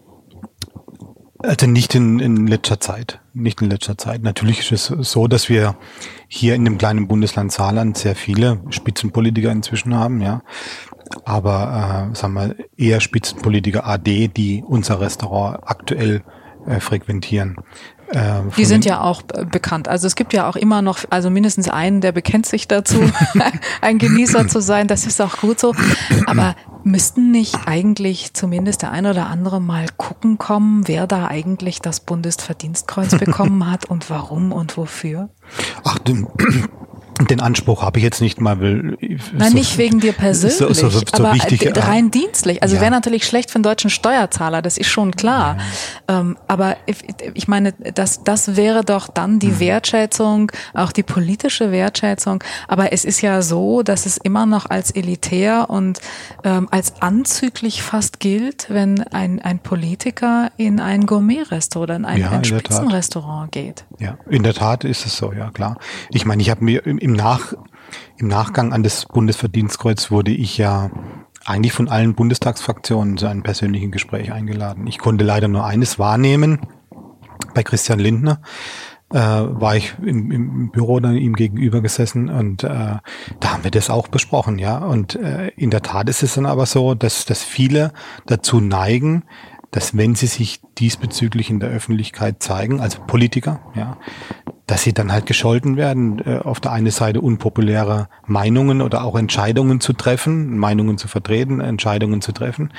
Also 1.40 1.68
nicht 1.68 1.94
in, 1.96 2.20
in 2.20 2.48
letzter 2.48 2.80
Zeit, 2.80 3.20
nicht 3.34 3.62
in 3.62 3.70
letzter 3.70 3.98
Zeit. 3.98 4.24
Natürlich 4.24 4.72
ist 4.72 4.90
es 4.90 5.12
so, 5.12 5.28
dass 5.28 5.50
wir 5.50 5.76
hier 6.28 6.56
in 6.56 6.66
dem 6.66 6.78
kleinen 6.78 7.08
Bundesland 7.08 7.52
Saarland 7.52 7.98
sehr 7.98 8.16
viele 8.16 8.62
Spitzenpolitiker 8.70 9.52
inzwischen 9.52 9.94
haben, 9.94 10.22
ja. 10.22 10.42
Aber 11.24 12.10
äh, 12.12 12.16
sagen 12.16 12.34
wir 12.34 12.56
eher 12.78 13.00
Spitzenpolitiker 13.00 13.86
AD, 13.86 14.30
die 14.30 14.64
unser 14.66 15.02
Restaurant 15.02 15.60
aktuell 15.64 16.24
äh, 16.66 16.80
frequentieren. 16.80 17.58
Äh, 18.10 18.42
die 18.58 18.66
sind 18.66 18.86
ja 18.86 19.02
auch 19.02 19.24
äh, 19.34 19.46
bekannt. 19.46 19.88
Also 19.88 20.08
es 20.08 20.16
gibt 20.16 20.34
ja 20.34 20.48
auch 20.50 20.56
immer 20.56 20.82
noch, 20.82 21.00
also 21.10 21.30
mindestens 21.30 21.70
einen, 21.70 22.02
der 22.02 22.12
bekennt 22.12 22.46
sich 22.46 22.68
dazu, 22.68 23.00
ein 23.82 23.98
Genießer 23.98 24.48
zu 24.48 24.62
sein. 24.62 24.88
Das 24.88 25.06
ist 25.06 25.22
auch 25.22 25.38
gut 25.38 25.60
so. 25.60 25.74
Aber 26.26 26.56
müssten 26.84 27.32
nicht 27.32 27.56
eigentlich 27.66 28.34
zumindest 28.34 28.84
der 28.84 28.92
eine 28.92 29.12
oder 29.12 29.28
andere 29.28 29.60
mal 29.60 29.88
gucken 29.98 30.38
kommen, 30.38 30.88
wer 30.88 31.08
da 31.08 31.28
eigentlich 31.28 31.82
das 31.82 32.00
Bundesverdienstkreuz 32.00 33.18
bekommen 33.18 33.70
hat 33.70 33.86
und 33.86 34.10
warum 34.10 34.52
und 34.52 34.78
wofür? 34.78 35.30
Ach, 35.84 35.98
den 37.20 37.40
Anspruch 37.40 37.82
habe 37.82 38.00
ich 38.00 38.04
jetzt 38.04 38.20
nicht 38.20 38.42
mal. 38.42 38.60
Will, 38.60 38.98
Nein, 39.34 39.52
so, 39.52 39.58
nicht 39.58 39.78
wegen 39.78 40.00
dir 40.00 40.14
persönlich, 40.14 40.58
so, 40.58 40.74
so, 40.74 40.90
so 40.90 41.02
aber 41.14 41.34
wichtig, 41.34 41.72
rein 41.78 42.12
dienstlich. 42.12 42.62
Also 42.62 42.76
ja. 42.76 42.82
wäre 42.82 42.92
natürlich 42.92 43.26
schlecht 43.26 43.52
für 43.52 43.60
den 43.60 43.64
deutschen 43.64 43.90
Steuerzahler, 43.90 44.62
das 44.62 44.78
ist 44.78 44.88
schon 44.88 45.12
klar. 45.12 45.58
Ja. 46.10 46.20
Ähm, 46.20 46.38
aber 46.48 46.78
ich, 46.86 46.98
ich, 47.34 47.48
meine, 47.48 47.74
das, 47.74 48.24
das 48.24 48.56
wäre 48.56 48.84
doch 48.84 49.08
dann 49.08 49.40
die 49.40 49.48
mhm. 49.48 49.60
Wertschätzung, 49.60 50.52
auch 50.74 50.92
die 50.92 51.04
politische 51.04 51.72
Wertschätzung. 51.72 52.44
Aber 52.68 52.92
es 52.92 53.06
ist 53.06 53.22
ja 53.22 53.42
so, 53.42 53.82
dass 53.82 54.06
es 54.06 54.18
immer 54.18 54.46
noch 54.46 54.70
als 54.70 54.92
elitär 54.92 55.70
und 55.70 56.00
ähm, 56.44 56.68
als 56.72 57.02
anzüglich 57.02 57.82
fast 57.82 58.20
gilt, 58.20 58.68
wenn 58.70 59.02
ein, 59.08 59.42
ein 59.42 59.60
Politiker 59.60 60.52
in 60.58 60.80
ein 60.80 61.06
Gourmet-Restaurant 61.06 61.86
oder 61.86 61.96
in 61.96 62.06
ein, 62.06 62.22
ja, 62.22 62.32
ein 62.32 62.44
Spitzenrestaurant 62.44 63.52
geht. 63.52 63.86
Ja, 64.00 64.18
in 64.30 64.44
der 64.44 64.54
Tat 64.54 64.84
ist 64.84 65.06
es 65.06 65.18
so, 65.18 65.32
ja 65.34 65.52
klar. 65.52 65.78
Ich 66.10 66.26
meine, 66.26 66.42
ich 66.42 66.50
habe 66.50 66.64
mir 66.64 66.86
im, 66.86 66.98
Nach, 67.14 67.54
im 68.18 68.28
Nachgang 68.28 68.74
an 68.74 68.84
das 68.84 69.06
Bundesverdienstkreuz 69.06 70.12
wurde 70.12 70.32
ich 70.32 70.58
ja 70.58 70.90
eigentlich 71.46 71.74
von 71.74 71.88
allen 71.88 72.16
Bundestagsfraktionen 72.16 73.18
zu 73.18 73.28
einem 73.28 73.44
persönlichen 73.44 73.92
Gespräch 73.92 74.32
eingeladen. 74.32 74.88
Ich 74.88 74.98
konnte 74.98 75.24
leider 75.24 75.48
nur 75.48 75.66
eines 75.66 76.00
wahrnehmen. 76.00 76.62
Bei 77.54 77.64
Christian 77.64 78.00
Lindner 78.00 78.42
äh, 79.14 79.18
war 79.18 79.76
ich 79.76 79.94
im, 80.04 80.32
im 80.32 80.72
Büro 80.72 81.00
dann 81.00 81.16
ihm 81.16 81.36
gegenüber 81.36 81.82
gesessen 81.82 82.30
und 82.30 82.64
äh, 82.64 82.68
da 82.68 83.02
haben 83.44 83.64
wir 83.64 83.72
das 83.72 83.90
auch 83.90 84.08
besprochen, 84.08 84.58
ja. 84.58 84.80
Und 84.80 85.16
äh, 85.16 85.50
in 85.50 85.70
der 85.70 85.84
Tat 85.84 86.10
ist 86.10 86.24
es 86.24 86.34
dann 86.34 86.46
aber 86.46 86.66
so, 86.66 86.96
dass, 86.96 87.26
dass 87.26 87.44
viele 87.44 87.94
dazu 88.26 88.60
neigen, 88.60 89.24
dass 89.72 89.98
wenn 89.98 90.16
sie 90.16 90.28
sich 90.28 90.62
diesbezüglich 90.78 91.50
in 91.50 91.60
der 91.60 91.70
Öffentlichkeit 91.70 92.42
zeigen, 92.42 92.80
also 92.80 93.00
Politiker, 93.06 93.60
ja, 93.76 93.98
dass 94.68 94.84
sie 94.84 94.94
dann 94.94 95.12
halt 95.12 95.26
gescholten 95.26 95.78
werden, 95.78 96.20
äh, 96.26 96.40
auf 96.40 96.60
der 96.60 96.72
einen 96.72 96.92
Seite 96.92 97.22
unpopuläre 97.22 98.08
Meinungen 98.26 98.82
oder 98.82 99.04
auch 99.04 99.16
Entscheidungen 99.16 99.80
zu 99.80 99.94
treffen, 99.94 100.58
Meinungen 100.58 100.98
zu 100.98 101.08
vertreten, 101.08 101.62
Entscheidungen 101.62 102.22
zu 102.22 102.32
treffen 102.32 102.74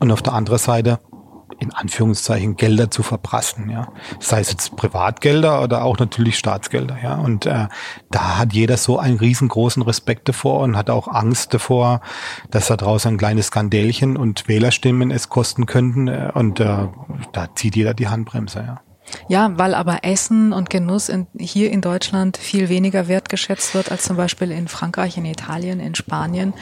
und 0.00 0.10
auf 0.10 0.22
der 0.22 0.32
anderen 0.32 0.58
Seite 0.58 0.98
in 1.58 1.72
Anführungszeichen 1.72 2.56
Gelder 2.56 2.90
zu 2.90 3.02
verprassen, 3.02 3.70
ja. 3.70 3.88
Sei 4.20 4.40
es 4.40 4.50
jetzt 4.50 4.76
Privatgelder 4.76 5.62
oder 5.62 5.84
auch 5.84 5.98
natürlich 5.98 6.38
Staatsgelder, 6.38 6.98
ja. 7.02 7.16
Und 7.16 7.46
äh, 7.46 7.68
da 8.10 8.38
hat 8.38 8.52
jeder 8.52 8.76
so 8.76 8.98
einen 8.98 9.18
riesengroßen 9.18 9.82
Respekt 9.82 10.28
davor 10.28 10.60
und 10.60 10.76
hat 10.76 10.90
auch 10.90 11.08
Angst 11.08 11.54
davor, 11.54 12.00
dass 12.50 12.66
da 12.68 12.76
draußen 12.76 13.12
ein 13.12 13.18
kleines 13.18 13.46
Skandälchen 13.46 14.16
und 14.16 14.48
Wählerstimmen 14.48 15.10
es 15.10 15.28
kosten 15.28 15.66
könnten. 15.66 16.08
Äh, 16.08 16.30
und 16.34 16.60
äh, 16.60 16.88
da 17.32 17.54
zieht 17.54 17.76
jeder 17.76 17.94
die 17.94 18.08
Handbremse, 18.08 18.60
ja. 18.60 18.85
Ja, 19.28 19.52
weil 19.56 19.74
aber 19.74 20.04
Essen 20.04 20.52
und 20.52 20.70
Genuss 20.70 21.08
in, 21.08 21.26
hier 21.38 21.70
in 21.70 21.80
Deutschland 21.80 22.36
viel 22.36 22.68
weniger 22.68 23.08
wertgeschätzt 23.08 23.74
wird 23.74 23.90
als 23.90 24.04
zum 24.04 24.16
Beispiel 24.16 24.50
in 24.50 24.68
Frankreich, 24.68 25.16
in 25.16 25.24
Italien, 25.24 25.80
in 25.80 25.94
Spanien. 25.94 26.54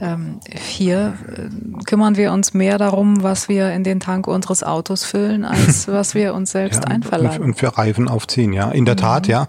Ähm, 0.00 0.40
hier 0.50 1.14
äh, 1.28 1.84
kümmern 1.84 2.16
wir 2.16 2.32
uns 2.32 2.54
mehr 2.54 2.78
darum, 2.78 3.22
was 3.22 3.48
wir 3.48 3.72
in 3.72 3.84
den 3.84 4.00
Tank 4.00 4.26
unseres 4.26 4.62
Autos 4.62 5.04
füllen, 5.04 5.44
als 5.44 5.88
was 5.88 6.14
wir 6.14 6.34
uns 6.34 6.52
selbst 6.52 6.84
ja, 6.84 6.90
einverleiben. 6.90 7.42
Und 7.42 7.54
für 7.54 7.76
Reifen 7.76 8.08
aufziehen, 8.08 8.52
ja. 8.52 8.70
In 8.70 8.84
der 8.84 8.94
mhm. 8.94 9.00
Tat, 9.00 9.26
ja. 9.28 9.48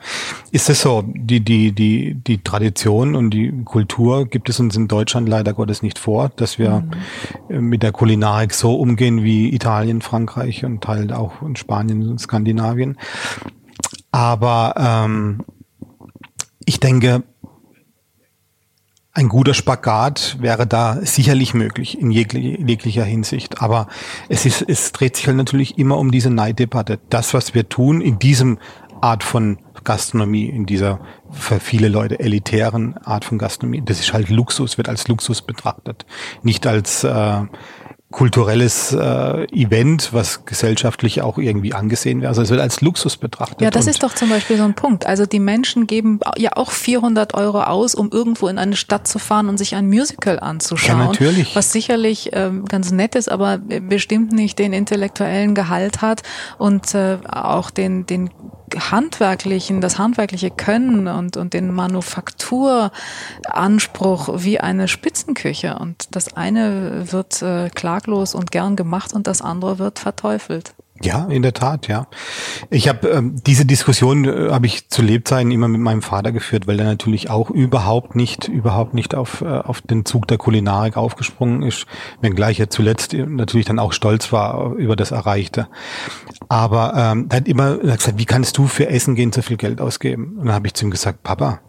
Ist 0.52 0.70
es 0.70 0.82
so, 0.82 1.04
die, 1.06 1.42
die, 1.42 1.72
die, 1.72 2.16
die 2.16 2.44
Tradition 2.44 3.16
und 3.16 3.32
die 3.32 3.54
Kultur 3.66 4.26
gibt 4.26 4.50
es 4.50 4.60
uns 4.60 4.76
in 4.76 4.88
Deutschland 4.88 5.28
leider 5.28 5.54
Gottes 5.54 5.82
nicht 5.82 6.00
vor, 6.00 6.32
dass 6.36 6.60
wir 6.60 6.84
mhm. 7.50 7.70
mit 7.70 7.84
der 7.84 7.92
Kulinarik 7.92 8.54
so 8.54 8.76
umgehen 8.76 9.24
wie 9.24 9.54
Italien, 9.54 10.02
Frankreich 10.02 10.66
und 10.66 10.88
halt 10.88 11.12
auch 11.12 11.42
in 11.42 11.56
Spanien 11.56 12.10
und 12.10 12.20
Skandinavien. 12.34 12.98
Aber 14.12 14.74
ähm, 14.78 15.44
ich 16.66 16.80
denke, 16.80 17.24
ein 19.12 19.30
guter 19.30 19.54
Spagat 19.54 20.38
wäre 20.40 20.66
da 20.66 20.98
sicherlich 21.04 21.54
möglich 21.54 22.00
in 22.00 22.10
jeglicher 22.10 23.04
Hinsicht. 23.04 23.62
Aber 23.62 23.88
es 24.30 24.48
ist, 24.48 24.64
es 24.68 24.92
dreht 24.92 25.16
sich 25.16 25.28
halt 25.28 25.38
natürlich 25.38 25.78
immer 25.78 26.00
um 26.00 26.12
diese 26.12 26.32
Neiddebatte. 26.32 27.00
Das, 27.10 27.36
was 27.36 27.54
wir 27.54 27.70
tun 27.70 28.02
in 28.02 28.18
diesem 28.18 28.58
Art 29.02 29.24
von 29.24 29.60
Gastronomie, 29.84 30.46
in 30.46 30.66
dieser 30.66 31.00
für 31.30 31.60
viele 31.60 31.90
Leute 31.90 32.20
elitären 32.20 32.98
Art 32.98 33.26
von 33.26 33.38
Gastronomie, 33.38 33.84
das 33.86 34.00
ist 34.00 34.14
halt 34.14 34.30
Luxus, 34.30 34.78
wird 34.78 34.90
als 34.90 35.08
Luxus 35.08 35.44
betrachtet. 35.44 36.08
Nicht 36.42 36.66
als 36.66 37.04
äh, 37.04 37.42
kulturelles 38.14 38.94
äh, 38.94 39.46
Event, 39.52 40.14
was 40.14 40.46
gesellschaftlich 40.46 41.24
auch 41.24 41.40
irgendwie 41.40 41.74
angesehen 41.74 42.22
wird. 42.22 42.30
Also 42.30 42.44
es 42.44 42.52
wird 42.52 42.62
als 42.62 42.80
Luxus 42.80 43.18
betrachtet. 43.18 43.62
Ja, 43.62 43.72
das 43.72 43.88
ist 43.88 44.04
doch 44.04 44.14
zum 44.14 44.30
Beispiel 44.30 44.56
so 44.56 44.64
ein 44.64 44.76
Punkt. 44.76 45.08
Also 45.08 45.26
die 45.26 45.40
Menschen 45.40 45.88
geben 45.88 46.20
ja 46.38 46.52
auch 46.56 46.72
400 46.72 47.34
Euro 47.34 47.64
aus, 47.64 47.96
um 47.96 48.12
irgendwo 48.12 48.48
in 48.48 48.60
eine 48.60 48.76
Stadt 48.76 49.08
zu 49.08 49.18
fahren 49.18 49.50
und 49.50 49.58
sich 49.58 49.76
ein 49.76 49.88
Musical 49.88 50.40
anzuschauen. 50.40 51.00
Ja, 51.00 51.06
natürlich. 51.08 51.56
Was 51.56 51.74
sicherlich 51.74 52.30
ähm, 52.34 52.66
ganz 52.66 52.92
nett 52.92 53.16
ist, 53.16 53.32
aber 53.32 53.58
bestimmt 53.58 54.32
nicht 54.32 54.60
den 54.60 54.74
intellektuellen 54.74 55.56
Gehalt 55.56 56.04
hat 56.04 56.22
und 56.60 56.94
äh, 56.94 57.18
auch 57.28 57.72
den, 57.72 58.06
den 58.06 58.30
handwerklichen, 58.80 59.82
das 59.82 59.98
handwerkliche 59.98 60.52
Können 60.52 61.08
und, 61.08 61.38
und 61.38 61.54
den 61.54 61.74
Manufakturanspruch 61.74 64.44
wie 64.44 64.60
eine 64.60 64.88
Spitzenküche. 64.88 65.78
Und 65.80 66.16
das 66.16 66.36
eine 66.36 67.12
wird 67.12 67.42
äh, 67.42 67.70
klaglos 68.04 68.36
und 68.36 68.52
gern 68.52 68.76
gemacht 68.76 69.14
und 69.14 69.28
das 69.28 69.42
andere 69.42 69.80
wird 69.80 70.00
verteufelt. 70.00 70.76
Ja, 71.02 71.26
in 71.26 71.42
der 71.42 71.54
Tat, 71.54 71.88
ja. 71.88 72.08
Ich 72.70 72.88
habe 72.88 73.10
ähm, 73.10 73.42
diese 73.46 73.66
Diskussion 73.66 74.26
äh, 74.26 74.52
habe 74.52 74.68
ich 74.68 74.90
zu 74.90 75.02
Lebzeiten 75.02 75.52
immer 75.52 75.68
mit 75.68 75.82
meinem 75.82 76.02
Vater 76.04 76.32
geführt, 76.32 76.68
weil 76.68 76.80
er 76.80 76.86
natürlich 76.86 77.30
auch 77.30 77.50
überhaupt 77.50 78.16
nicht, 78.16 78.48
überhaupt 78.48 78.94
nicht 78.94 79.16
auf 79.16 79.42
äh, 79.42 79.46
auf 79.46 79.82
den 79.82 80.06
Zug 80.06 80.28
der 80.28 80.38
Kulinarik 80.38 80.96
aufgesprungen 80.96 81.64
ist, 81.64 81.88
wenngleich 82.22 82.60
er 82.60 82.70
zuletzt 82.70 83.14
natürlich 83.14 83.66
dann 83.66 83.80
auch 83.80 83.92
stolz 83.92 84.32
war 84.32 84.74
über 84.76 84.96
das 84.96 85.12
Erreichte. 85.12 85.68
Aber 86.48 86.94
ähm, 86.96 87.28
er 87.30 87.38
hat 87.38 87.48
immer 87.48 87.78
gesagt, 87.78 88.20
wie 88.20 88.26
kannst 88.26 88.58
du 88.58 88.68
für 88.68 88.88
Essen 88.88 89.16
gehen 89.16 89.34
so 89.34 89.42
viel 89.42 89.58
Geld 89.58 89.82
ausgeben? 89.82 90.38
Und 90.38 90.46
dann 90.46 90.56
habe 90.56 90.68
ich 90.68 90.76
zu 90.76 90.86
ihm 90.86 90.92
gesagt, 90.92 91.24
Papa, 91.24 91.60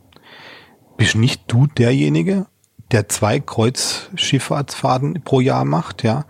bist 0.96 1.16
nicht 1.16 1.44
du 1.48 1.66
derjenige, 1.66 2.46
der 2.92 3.08
zwei 3.08 3.40
Kreuzschifffahrtsfahrten 3.40 5.22
pro 5.24 5.40
Jahr 5.40 5.64
macht, 5.64 6.02
ja? 6.02 6.24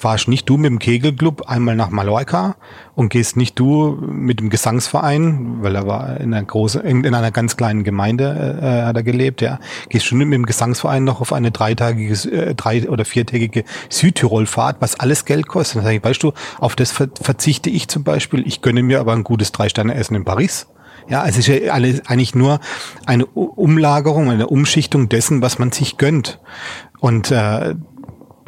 fahrst 0.00 0.28
nicht 0.28 0.48
du 0.48 0.56
mit 0.56 0.70
dem 0.70 0.78
Kegelclub 0.78 1.42
einmal 1.42 1.76
nach 1.76 1.90
Mallorca 1.90 2.56
und 2.94 3.10
gehst 3.10 3.36
nicht 3.36 3.58
du 3.58 3.98
mit 4.00 4.40
dem 4.40 4.48
Gesangsverein, 4.48 5.58
weil 5.60 5.74
er 5.74 5.86
war 5.86 6.18
in 6.18 6.32
einer 6.32 6.46
großen, 6.46 6.80
in, 6.80 7.14
einer 7.14 7.30
ganz 7.30 7.56
kleinen 7.56 7.84
Gemeinde 7.84 8.60
äh, 8.62 8.86
hat 8.86 8.96
er 8.96 9.02
gelebt, 9.02 9.42
ja, 9.42 9.58
gehst 9.90 10.06
schon 10.06 10.18
mit 10.18 10.32
dem 10.32 10.46
Gesangsverein 10.46 11.04
noch 11.04 11.20
auf 11.20 11.34
eine 11.34 11.50
dreitagige, 11.50 12.14
äh, 12.30 12.54
drei 12.54 12.88
oder 12.88 13.04
viertägige 13.04 13.64
Südtirolfahrt, 13.90 14.76
was 14.80 14.98
alles 14.98 15.26
Geld 15.26 15.48
kostet. 15.48 15.76
Dann 15.76 15.84
sag 15.84 15.92
ich, 15.92 16.02
weißt 16.04 16.22
du, 16.22 16.32
auf 16.58 16.76
das 16.76 16.92
verzichte 16.92 17.68
ich 17.68 17.88
zum 17.88 18.02
Beispiel. 18.02 18.46
Ich 18.46 18.62
gönne 18.62 18.82
mir 18.82 19.00
aber 19.00 19.12
ein 19.12 19.24
gutes 19.24 19.52
Drei-Sterne-Essen 19.52 20.16
in 20.16 20.24
Paris. 20.24 20.66
Ja, 21.08 21.26
es 21.26 21.36
ist 21.38 21.48
ja 21.48 21.72
alles 21.72 22.06
eigentlich 22.06 22.34
nur 22.34 22.60
eine 23.06 23.26
Umlagerung, 23.26 24.30
eine 24.30 24.46
Umschichtung 24.46 25.08
dessen, 25.08 25.42
was 25.42 25.58
man 25.58 25.72
sich 25.72 25.96
gönnt. 25.96 26.38
Und 27.00 27.30
äh, 27.30 27.74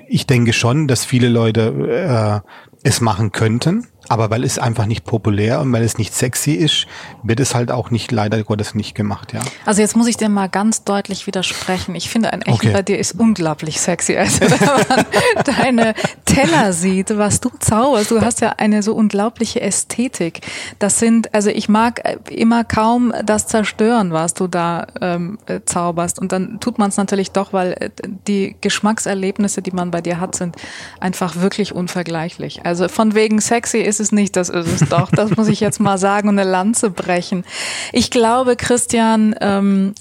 ich 0.09 0.26
denke 0.26 0.53
schon, 0.53 0.88
dass 0.88 1.05
viele 1.05 1.28
Leute 1.28 2.42
äh, 2.44 2.72
es 2.83 3.01
machen 3.01 3.33
könnten. 3.33 3.87
Aber 4.09 4.30
weil 4.30 4.43
es 4.43 4.59
einfach 4.59 4.87
nicht 4.87 5.05
populär 5.05 5.61
und 5.61 5.72
weil 5.72 5.85
es 5.85 5.97
nicht 5.97 6.12
sexy 6.12 6.53
ist, 6.53 6.87
wird 7.22 7.39
es 7.39 7.55
halt 7.55 7.70
auch 7.70 7.91
nicht, 7.91 8.11
leider 8.11 8.43
Gottes 8.43 8.74
nicht 8.74 8.95
gemacht, 8.95 9.33
ja. 9.33 9.41
Also 9.64 9.80
jetzt 9.80 9.97
muss 9.97 10.09
ich 10.09 10.16
dir 10.16 10.28
mal 10.28 10.49
ganz 10.49 10.83
deutlich 10.83 11.26
widersprechen. 11.26 11.95
Ich 11.95 12.11
finde, 12.11 12.33
ein 12.33 12.43
Echen 12.43 12.55
okay. 12.55 12.72
bei 12.72 12.83
dir 12.83 12.99
ist 12.99 13.18
unglaublich 13.18 13.80
sexy. 13.80 14.16
Also 14.16 14.41
wenn 14.41 14.66
man 14.66 15.07
deine 15.57 15.95
Teller 16.24 16.72
sieht, 16.72 17.16
was 17.16 17.41
du 17.41 17.51
zauberst, 17.61 18.11
du 18.11 18.20
hast 18.20 18.41
ja 18.41 18.55
eine 18.59 18.83
so 18.83 18.95
unglaubliche 18.95 19.61
Ästhetik. 19.61 20.41
Das 20.78 20.99
sind, 20.99 21.33
also 21.33 21.51
ich 21.51 21.68
mag 21.68 22.03
immer 22.28 22.64
kaum 22.64 23.12
das 23.24 23.47
zerstören, 23.47 24.12
was 24.12 24.35
du 24.35 24.49
da 24.49 24.89
ähm, 25.01 25.39
zauberst. 25.64 26.18
Und 26.18 26.33
dann 26.33 26.59
tut 26.59 26.78
man 26.78 26.89
es 26.89 26.97
natürlich 26.97 27.30
doch, 27.30 27.53
weil 27.53 27.72
äh, 27.78 27.91
die 28.26 28.57
Geschmackserlebnisse, 28.61 29.62
die 29.62 29.70
man 29.72 29.91
bei 29.93 30.01
dir 30.01 30.18
hat, 30.18 30.35
sind 30.35 30.57
einfach 30.99 31.37
wirklich 31.37 31.72
unvergleichlich. 31.72 32.66
Also 32.66 32.72
von 32.75 33.14
wegen 33.14 33.41
sexy 33.41 33.79
ist 33.79 34.01
es 34.01 34.12
nicht, 34.12 34.37
das 34.37 34.49
ist 34.49 34.83
es 34.83 34.89
doch. 34.89 35.11
Das 35.11 35.37
muss 35.37 35.49
ich 35.49 35.61
jetzt 35.61 35.81
mal 35.81 35.99
sagen 35.99 36.29
und 36.29 36.39
eine 36.39 36.49
Lanze 36.49 36.91
brechen. 36.91 37.45
Ich 37.93 38.11
glaube, 38.11 38.57
Christian, 38.57 39.35
ähm, 39.41 39.95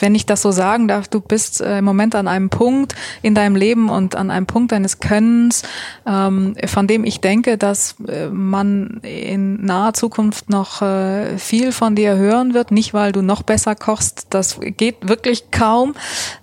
wenn 0.00 0.14
ich 0.14 0.26
das 0.26 0.42
so 0.42 0.50
sagen 0.50 0.88
darf, 0.88 1.08
du 1.08 1.20
bist 1.20 1.60
äh, 1.60 1.78
im 1.78 1.84
Moment 1.84 2.14
an 2.14 2.28
einem 2.28 2.50
Punkt 2.50 2.94
in 3.22 3.34
deinem 3.34 3.56
Leben 3.56 3.88
und 3.88 4.16
an 4.16 4.30
einem 4.30 4.46
Punkt 4.46 4.72
deines 4.72 5.00
Könnens, 5.00 5.62
ähm, 6.06 6.54
von 6.66 6.86
dem 6.86 7.04
ich 7.04 7.20
denke, 7.20 7.58
dass 7.58 7.96
äh, 8.08 8.28
man 8.28 9.00
in 9.02 9.64
naher 9.64 9.94
Zukunft 9.94 10.50
noch 10.50 10.82
äh, 10.82 11.38
viel 11.38 11.72
von 11.72 11.94
dir 11.94 12.16
hören 12.16 12.54
wird. 12.54 12.70
Nicht, 12.70 12.94
weil 12.94 13.12
du 13.12 13.22
noch 13.22 13.42
besser 13.42 13.74
kochst, 13.74 14.26
das 14.30 14.58
geht 14.60 15.08
wirklich 15.08 15.50
kaum. 15.50 15.94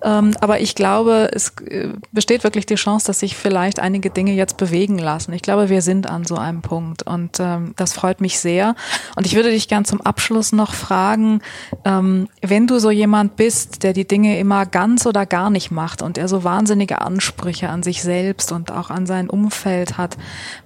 Ähm, 0.03 0.31
aber 0.39 0.59
ich 0.59 0.75
glaube, 0.75 1.29
es 1.33 1.53
äh, 1.67 1.89
besteht 2.11 2.43
wirklich 2.43 2.65
die 2.65 2.75
Chance, 2.75 3.07
dass 3.07 3.19
sich 3.19 3.35
vielleicht 3.35 3.79
einige 3.79 4.09
Dinge 4.09 4.33
jetzt 4.33 4.57
bewegen 4.57 4.97
lassen. 4.97 5.31
Glaube, 5.41 5.69
wir 5.69 5.81
sind 5.81 6.09
an 6.09 6.25
so 6.25 6.35
einem 6.35 6.61
Punkt 6.61 7.03
und 7.03 7.39
ähm, 7.39 7.73
das 7.75 7.93
freut 7.93 8.21
mich 8.21 8.39
sehr. 8.39 8.75
Und 9.15 9.25
ich 9.25 9.35
würde 9.35 9.51
dich 9.51 9.67
gern 9.67 9.85
zum 9.85 10.01
Abschluss 10.01 10.51
noch 10.51 10.73
fragen, 10.73 11.41
ähm, 11.85 12.27
wenn 12.41 12.67
du 12.67 12.79
so 12.79 12.91
jemand 12.91 13.35
bist, 13.35 13.83
der 13.83 13.93
die 13.93 14.07
Dinge 14.07 14.39
immer 14.39 14.65
ganz 14.65 15.05
oder 15.05 15.25
gar 15.25 15.49
nicht 15.49 15.71
macht 15.71 16.01
und 16.01 16.17
er 16.17 16.27
so 16.27 16.43
wahnsinnige 16.43 17.01
Ansprüche 17.01 17.69
an 17.69 17.83
sich 17.83 18.01
selbst 18.01 18.51
und 18.51 18.71
auch 18.71 18.89
an 18.89 19.05
sein 19.05 19.29
Umfeld 19.29 19.97
hat, 19.97 20.17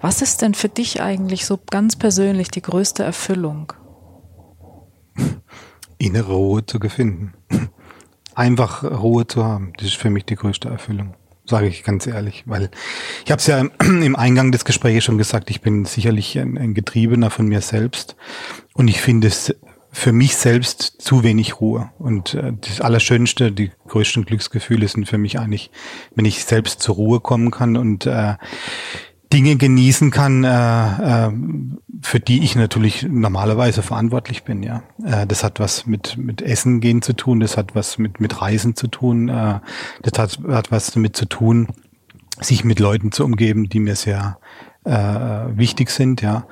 was 0.01 0.21
ist 0.21 0.41
denn 0.41 0.53
für 0.53 0.69
dich 0.69 1.01
eigentlich 1.01 1.45
so 1.45 1.59
ganz 1.69 1.95
persönlich 1.95 2.49
die 2.49 2.61
größte 2.61 3.03
Erfüllung? 3.03 3.73
Innere 5.97 6.33
Ruhe 6.33 6.65
zu 6.65 6.79
finden 6.89 7.33
einfach 8.35 8.83
Ruhe 8.83 9.25
zu 9.25 9.43
haben. 9.43 9.73
Das 9.77 9.87
ist 9.87 9.95
für 9.95 10.09
mich 10.09 10.25
die 10.25 10.35
größte 10.35 10.69
Erfüllung, 10.69 11.15
sage 11.45 11.67
ich 11.67 11.83
ganz 11.83 12.07
ehrlich, 12.07 12.43
weil 12.45 12.69
ich 13.23 13.31
habe 13.31 13.39
es 13.39 13.47
ja 13.47 13.59
im 13.81 14.15
Eingang 14.15 14.51
des 14.51 14.65
Gesprächs 14.65 15.05
schon 15.05 15.17
gesagt, 15.17 15.49
ich 15.49 15.61
bin 15.61 15.85
sicherlich 15.85 16.37
ein, 16.37 16.57
ein 16.57 16.73
Getriebener 16.73 17.29
von 17.29 17.47
mir 17.47 17.61
selbst 17.61 18.15
und 18.73 18.87
ich 18.87 19.01
finde 19.01 19.27
es 19.27 19.53
für 19.95 20.11
mich 20.11 20.35
selbst 20.35 21.01
zu 21.01 21.23
wenig 21.23 21.61
Ruhe. 21.61 21.89
Und 21.99 22.33
äh, 22.33 22.51
das 22.59 22.81
Allerschönste, 22.81 23.53
die 23.53 23.71
größten 23.87 24.25
Glücksgefühle 24.25 24.89
sind 24.89 25.07
für 25.07 25.17
mich 25.17 25.39
eigentlich, 25.39 25.71
wenn 26.15 26.25
ich 26.25 26.43
selbst 26.43 26.81
zur 26.81 26.95
Ruhe 26.95 27.21
kommen 27.21 27.49
kann 27.49 27.77
und 27.77 28.05
äh, 28.05 28.33
Dinge 29.33 29.55
genießen 29.55 30.11
kann, 30.11 30.43
äh, 30.43 31.27
äh, 31.27 31.31
für 32.01 32.19
die 32.19 32.43
ich 32.43 32.55
natürlich 32.55 33.07
normalerweise 33.09 33.81
verantwortlich 33.81 34.43
bin. 34.43 34.63
Ja, 34.63 34.83
äh, 35.03 35.25
das 35.25 35.43
hat 35.43 35.59
was 35.59 35.85
mit 35.85 36.17
mit 36.17 36.41
Essen 36.41 36.79
gehen 36.79 37.01
zu 37.01 37.13
tun, 37.13 37.39
das 37.39 37.57
hat 37.57 37.75
was 37.75 37.97
mit 37.97 38.19
mit 38.19 38.41
Reisen 38.41 38.75
zu 38.75 38.87
tun, 38.87 39.29
äh, 39.29 39.59
das 40.03 40.19
hat 40.19 40.39
hat 40.47 40.71
was 40.71 40.91
damit 40.91 41.15
zu 41.15 41.25
tun, 41.25 41.67
sich 42.39 42.63
mit 42.63 42.79
Leuten 42.79 43.11
zu 43.11 43.23
umgeben, 43.23 43.69
die 43.69 43.79
mir 43.79 43.95
sehr 43.95 44.37
äh, 44.85 44.91
wichtig 45.57 45.89
sind, 45.89 46.21
ja. 46.21 46.45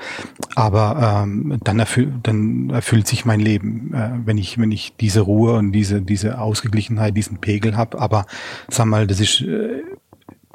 Aber 0.56 1.24
ähm, 1.24 1.60
dann 1.64 1.80
erfüllt 1.80 2.14
dann 2.24 2.72
erfüllt 2.72 3.08
sich 3.08 3.26
mein 3.26 3.40
Leben, 3.40 3.94
äh, 3.94 4.12
wenn 4.26 4.38
ich 4.38 4.58
wenn 4.58 4.72
ich 4.72 4.96
diese 5.00 5.22
Ruhe 5.22 5.54
und 5.54 5.72
diese 5.72 6.02
diese 6.02 6.40
Ausgeglichenheit, 6.40 7.16
diesen 7.16 7.38
Pegel 7.38 7.78
habe. 7.78 8.00
Aber 8.00 8.26
sag 8.70 8.86
mal, 8.86 9.06
das 9.06 9.20
ist 9.20 9.42
äh, 9.42 9.84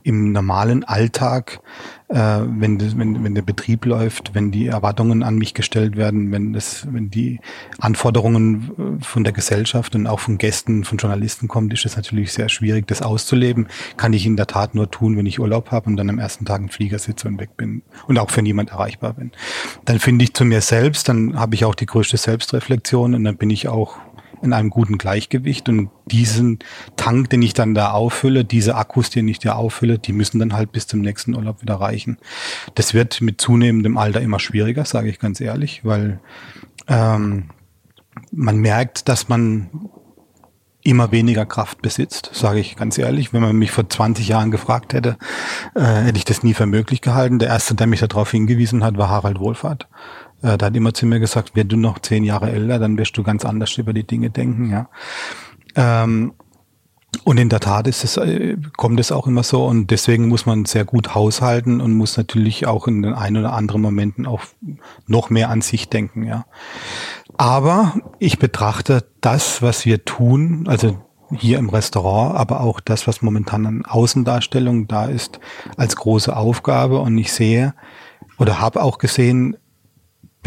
im 0.05 0.33
normalen 0.33 0.85
Alltag, 0.85 1.61
äh, 2.09 2.15
wenn, 2.17 2.79
das, 2.79 2.97
wenn, 2.97 3.25
wenn 3.25 3.35
der 3.35 3.43
Betrieb 3.43 3.85
läuft, 3.85 4.35
wenn 4.35 4.51
die 4.51 4.67
Erwartungen 4.67 5.23
an 5.23 5.37
mich 5.37 5.55
gestellt 5.55 5.97
werden, 5.97 6.31
wenn 6.31 6.53
das, 6.53 6.87
wenn 6.91 7.11
die 7.11 7.41
Anforderungen 7.79 8.99
äh, 9.01 9.05
von 9.05 9.25
der 9.25 9.33
Gesellschaft 9.33 9.95
und 9.95 10.07
auch 10.07 10.21
von 10.21 10.39
Gästen, 10.39 10.85
von 10.85 10.99
Journalisten 10.99 11.49
kommt, 11.49 11.73
ist 11.73 11.85
es 11.85 11.97
natürlich 11.97 12.33
sehr 12.33 12.49
schwierig, 12.49 12.87
das 12.87 13.03
auszuleben. 13.03 13.67
Kann 13.97 14.13
ich 14.13 14.25
in 14.25 14.37
der 14.37 14.47
Tat 14.47 14.75
nur 14.75 14.91
tun, 14.91 15.17
wenn 15.17 15.27
ich 15.27 15.41
Urlaub 15.41 15.73
habe 15.73 15.91
und 15.91 15.97
dann 15.97 16.11
am 16.11 16.19
ersten 16.19 16.45
Tag 16.45 16.61
im 16.61 16.69
Flieger 16.69 16.99
sitze 16.99 17.29
und 17.29 17.41
weg 17.41 17.57
bin 17.57 17.83
und 18.07 18.19
auch 18.19 18.31
für 18.31 18.43
niemand 18.43 18.71
erreichbar 18.71 19.15
bin. 19.15 19.33
Dann 19.85 19.99
finde 19.99 20.25
ich 20.25 20.33
zu 20.33 20.45
mir 20.45 20.61
selbst, 20.61 21.09
dann 21.09 21.39
habe 21.39 21.57
ich 21.57 21.65
auch 21.65 21.75
die 21.75 21.87
größte 21.87 22.17
Selbstreflexion 22.17 23.15
und 23.15 23.25
dann 23.25 23.37
bin 23.37 23.51
ich 23.51 23.69
auch 23.69 23.99
in 24.43 24.53
einem 24.53 24.71
guten 24.71 24.99
Gleichgewicht 24.99 25.69
und 25.69 25.91
diesen 26.07 26.59
Tank, 26.97 27.31
den 27.31 27.43
ich 27.43 27.55
dann 27.55 27.75
da 27.75 27.93
auffülle, 27.93 28.45
diese 28.45 28.77
Akkus, 28.77 29.11
den 29.11 29.29
ich 29.29 29.39
da 29.39 29.55
auffülle, 29.55 29.99
die 29.99 30.13
müssen 30.13 30.39
dann 30.39 30.53
halt 30.53 30.73
bis 30.73 30.87
zum 30.87 31.01
nächsten 31.01 31.35
Urlaub 31.35 31.63
wieder 31.63 31.75
reichen. 31.75 32.19
Das 32.75 32.95
wird 32.95 33.21
mit 33.21 33.41
zunehmendem 33.41 33.97
Alter 33.97 34.21
immer 34.21 34.39
schwieriger, 34.39 34.85
sage 34.85 35.09
ich 35.09 35.19
ganz 35.19 35.41
ehrlich, 35.41 35.85
weil 35.85 36.21
ähm, 36.87 37.51
man 38.33 38.59
merkt, 38.59 39.09
dass 39.09 39.29
man 39.29 39.71
immer 40.83 41.13
weniger 41.13 41.45
Kraft 41.45 41.83
besitzt, 41.83 42.31
sage 42.33 42.61
ich 42.61 42.77
ganz 42.77 42.97
ehrlich. 42.99 43.33
Wenn 43.33 43.43
man 43.43 43.57
mich 43.57 43.71
vor 43.71 43.89
20 43.89 44.27
Jahren 44.29 44.51
gefragt 44.51 44.95
hätte, 44.95 45.19
äh, 45.75 45.83
hätte 45.83 46.19
ich 46.19 46.25
das 46.25 46.43
nie 46.43 46.55
für 46.55 46.67
möglich 46.67 47.01
gehalten. 47.01 47.39
Der 47.39 47.49
erste, 47.49 47.75
der 47.75 47.87
mich 47.87 48.01
darauf 48.01 48.31
hingewiesen 48.31 48.85
hat, 48.85 48.97
war 48.97 49.11
Harald 49.11 49.39
Wohlfahrt. 49.39 49.89
Äh, 50.43 50.59
da 50.59 50.67
hat 50.67 50.77
immer 50.77 50.95
zu 50.95 51.07
mir 51.07 51.21
gesagt, 51.21 51.53
wenn 51.55 51.69
du 51.69 51.77
noch 51.77 51.99
zehn 51.99 52.25
Jahre 52.25 52.51
älter, 52.51 52.79
dann 52.79 52.99
wirst 52.99 53.17
du 53.17 53.23
ganz 53.23 53.45
anders 53.45 53.77
über 53.79 53.93
die 53.93 54.07
Dinge 54.07 54.31
denken, 54.31 54.71
ja. 54.71 54.89
Ähm, 55.75 56.33
und 57.25 57.39
in 57.39 57.49
der 57.49 57.61
Tat 57.61 57.87
ist 57.87 58.05
es, 58.05 58.17
äh, 58.17 58.57
kommt 58.77 59.01
es 59.01 59.13
auch 59.13 59.27
immer 59.27 59.43
so 59.43 59.65
und 59.67 59.91
deswegen 59.91 60.29
muss 60.29 60.47
man 60.47 60.67
sehr 60.67 60.85
gut 60.85 61.15
haushalten 61.15 61.81
und 61.81 61.95
muss 61.95 62.17
natürlich 62.17 62.67
auch 62.67 62.87
in 62.87 63.03
den 63.03 63.15
ein 63.15 63.37
oder 63.37 63.53
anderen 63.55 63.81
Momenten 63.83 64.27
auch 64.27 64.43
noch 65.07 65.31
mehr 65.31 65.51
an 65.51 65.61
sich 65.61 65.89
denken, 65.89 66.25
ja. 66.25 66.45
Aber 67.37 67.95
ich 68.19 68.39
betrachte 68.39 69.05
das, 69.21 69.63
was 69.63 69.87
wir 69.87 70.05
tun, 70.05 70.65
also 70.69 70.99
hier 71.31 71.59
im 71.59 71.69
Restaurant, 71.69 72.37
aber 72.37 72.61
auch 72.61 72.81
das, 72.81 73.07
was 73.07 73.23
momentan 73.23 73.67
an 73.67 73.85
Außendarstellung 73.85 74.89
da 74.89 75.07
ist, 75.07 75.41
als 75.77 75.97
große 75.97 76.35
Aufgabe 76.35 77.01
und 77.01 77.17
ich 77.19 77.33
sehe 77.33 77.75
oder 78.39 78.61
habe 78.61 78.83
auch 78.83 78.99
gesehen, 78.99 79.57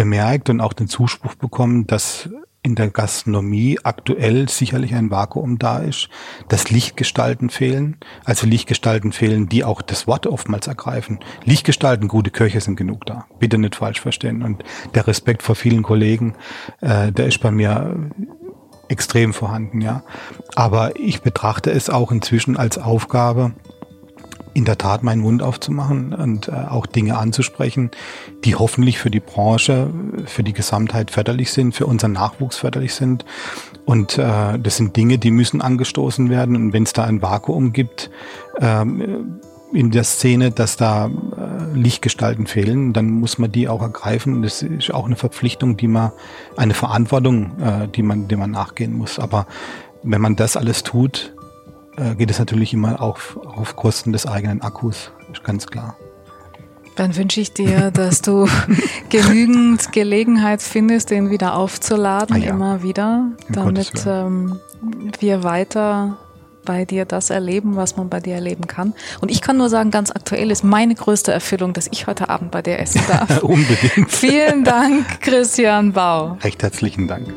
bemerkt 0.02 0.49
und 0.49 0.62
auch 0.62 0.74
den 0.74 0.88
Zuspruch 0.88 1.36
bekommen, 1.36 1.86
dass 1.86 2.28
in 2.64 2.74
der 2.74 2.89
Gastronomie 2.89 3.78
aktuell 3.84 4.49
sicherlich 4.49 4.95
ein 4.95 5.12
Vakuum 5.12 5.60
da 5.60 5.78
ist, 5.78 6.10
dass 6.47 6.72
Lichtgestalten 6.72 7.52
fehlen, 7.52 7.97
also 8.26 8.47
Lichtgestalten 8.47 9.12
fehlen, 9.12 9.47
die 9.47 9.64
auch 9.64 9.84
das 9.84 10.08
Wort 10.08 10.26
oftmals 10.26 10.66
ergreifen. 10.66 11.20
Lichtgestalten, 11.43 12.08
gute 12.08 12.32
Köche 12.32 12.62
sind 12.62 12.78
genug 12.78 13.06
da. 13.06 13.28
Bitte 13.38 13.60
nicht 13.60 13.76
falsch 13.76 14.02
verstehen. 14.02 14.41
Und 14.41 14.64
der 14.95 15.06
Respekt 15.06 15.43
vor 15.43 15.54
vielen 15.54 15.84
Kollegen, 15.84 16.34
äh, 16.82 17.12
der 17.12 17.28
ist 17.28 17.39
bei 17.39 17.52
mir 17.52 18.10
extrem 18.89 19.34
vorhanden, 19.34 19.82
ja. 19.82 20.04
Aber 20.56 20.99
ich 20.99 21.22
betrachte 21.22 21.70
es 21.70 21.91
auch 21.91 22.12
inzwischen 22.12 22.58
als 22.58 22.80
Aufgabe, 22.80 23.54
in 24.54 24.66
der 24.66 24.78
Tat 24.78 25.04
meinen 25.04 25.22
Mund 25.22 25.41
aufzumachen 25.41 26.14
und 26.14 26.47
äh, 26.47 26.52
auch 26.52 26.86
Dinge 26.86 27.18
anzusprechen, 27.18 27.91
die 28.43 28.56
hoffentlich 28.56 28.99
für 28.99 29.10
die 29.10 29.20
Branche, 29.20 29.89
für 30.26 30.43
die 30.43 30.54
Gesamtheit 30.54 31.12
förderlich 31.12 31.52
sind, 31.52 31.74
für 31.74 31.86
unseren 31.86 32.14
Nachwuchs 32.14 32.58
förderlich 32.58 32.93
sind. 32.93 33.26
Und 33.86 34.18
äh, 34.18 34.60
das 34.60 34.78
sind 34.78 34.95
Dinge, 34.95 35.18
die 35.18 35.32
müssen 35.32 35.62
angestoßen 35.62 36.30
werden. 36.30 36.56
Und 36.56 36.74
wenn 36.74 36.84
es 36.84 36.93
da 36.93 37.06
ein 37.06 37.22
Vakuum 37.22 37.72
gibt 37.72 38.10
ähm, 38.60 39.39
in 39.74 39.91
der 39.91 40.04
Szene, 40.04 40.52
dass 40.52 40.76
da 40.76 41.08
äh, 41.08 41.78
Lichtgestalten 41.78 42.45
fehlen, 42.45 42.93
dann 42.93 43.10
muss 43.10 43.38
man 43.38 43.52
die 43.52 43.70
auch 43.70 43.82
ergreifen. 43.82 44.41
Das 44.41 44.62
ist 44.62 44.93
auch 44.93 45.06
eine 45.06 45.16
Verpflichtung, 45.16 45.78
die 45.78 45.88
man, 45.88 46.12
eine 46.58 46.74
Verantwortung, 46.74 47.60
äh, 47.62 47.88
die 47.88 48.04
man, 48.04 48.28
die 48.28 48.36
man 48.36 48.52
nachgehen 48.52 48.93
muss. 48.93 49.18
Aber 49.18 49.47
wenn 50.04 50.22
man 50.22 50.36
das 50.36 50.58
alles 50.58 50.84
tut, 50.84 51.34
äh, 52.02 52.16
geht 52.16 52.32
es 52.32 52.39
natürlich 52.39 52.74
immer 52.74 53.02
auf, 53.02 53.38
auf 53.38 53.76
Kosten 53.76 54.12
des 54.12 54.26
eigenen 54.26 54.62
Akkus, 54.62 55.12
ist 55.32 55.43
ganz 55.43 55.68
klar. 55.68 55.95
Dann 56.95 57.16
wünsche 57.16 57.39
ich 57.39 57.54
dir, 57.54 57.91
dass 57.91 58.22
du 58.22 58.47
genügend 59.10 59.91
Gelegenheit 59.91 60.62
findest, 60.62 61.10
den 61.10 61.30
wieder 61.30 61.56
aufzuladen, 61.56 62.36
ah 62.36 62.39
ja. 62.39 62.49
immer 62.49 62.84
wieder, 62.84 63.32
damit 63.49 63.91
ähm, 64.06 64.60
wir 65.20 65.43
weiter 65.43 66.18
bei 66.66 66.86
dir 66.86 67.06
das 67.06 67.30
erleben, 67.30 67.76
was 67.76 67.97
man 67.97 68.10
bei 68.10 68.20
dir 68.20 68.36
erleben 68.36 68.68
kann. 68.68 68.93
Und 69.20 69.32
ich 69.32 69.41
kann 69.41 69.58
nur 69.58 69.70
sagen, 69.70 69.89
ganz 69.89 70.12
aktuell 70.12 70.52
ist 70.52 70.64
meine 70.64 70.93
größte 70.93 71.32
Erfüllung, 71.32 71.74
dass 71.74 71.88
ich 71.91 72.08
heute 72.08 72.30
Abend 72.30 72.52
bei 72.52 72.62
dir 72.62 72.78
essen 72.80 73.02
darf. 73.08 73.41
Unbedingt. 73.43 74.12
Vielen 74.12 74.64
Dank, 74.64 75.22
Christian 75.22 75.93
Bau. 75.93 76.38
Recht 76.43 76.62
herzlichen 76.62 77.08
Dank. 77.08 77.34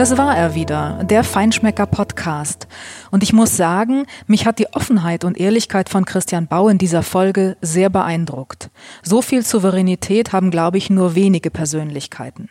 Das 0.00 0.16
war 0.16 0.34
er 0.34 0.54
wieder, 0.54 1.04
der 1.04 1.22
Feinschmecker 1.22 1.84
Podcast. 1.84 2.66
Und 3.10 3.22
ich 3.22 3.34
muss 3.34 3.58
sagen, 3.58 4.06
mich 4.26 4.46
hat 4.46 4.58
die 4.58 4.72
Offenheit 4.72 5.24
und 5.24 5.38
Ehrlichkeit 5.38 5.90
von 5.90 6.06
Christian 6.06 6.46
Bau 6.46 6.70
in 6.70 6.78
dieser 6.78 7.02
Folge 7.02 7.58
sehr 7.60 7.90
beeindruckt. 7.90 8.70
So 9.02 9.20
viel 9.20 9.44
Souveränität 9.44 10.32
haben, 10.32 10.50
glaube 10.50 10.78
ich, 10.78 10.88
nur 10.88 11.16
wenige 11.16 11.50
Persönlichkeiten. 11.50 12.48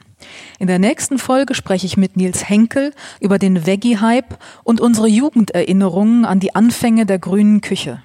In 0.60 0.68
der 0.68 0.78
nächsten 0.78 1.18
Folge 1.18 1.56
spreche 1.56 1.88
ich 1.88 1.98
mit 1.98 2.18
Nils 2.18 2.48
Henkel 2.48 2.94
über 3.20 3.40
den 3.40 3.66
Veggie-Hype 3.66 4.38
und 4.64 4.80
unsere 4.80 5.08
Jugenderinnerungen 5.08 6.26
an 6.26 6.40
die 6.40 6.54
Anfänge 6.54 7.08
der 7.08 7.18
grünen 7.18 7.62
Küche. 7.62 8.00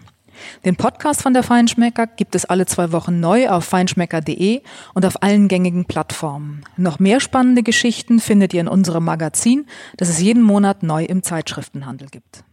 Den 0.65 0.77
Podcast 0.77 1.23
von 1.23 1.35
der 1.35 1.43
Feinschmecker 1.43 2.07
gibt 2.07 2.35
es 2.35 2.45
alle 2.45 2.67
zwei 2.67 2.93
Wochen 2.93 3.21
neu 3.21 3.49
auf 3.49 3.65
feinschmecker.de 3.65 4.63
und 4.95 5.07
auf 5.07 5.23
allen 5.23 5.49
gängigen 5.49 5.85
Plattformen. 5.85 6.65
Noch 6.77 6.99
mehr 6.99 7.21
spannende 7.21 7.63
Geschichten 7.63 8.21
findet 8.21 8.55
ihr 8.55 8.61
in 8.61 8.69
unserem 8.69 9.05
Magazin, 9.05 9.67
das 9.97 10.09
es 10.09 10.21
jeden 10.21 10.43
Monat 10.43 10.83
neu 10.83 11.05
im 11.05 11.23
Zeitschriftenhandel 11.23 12.09
gibt. 12.09 12.45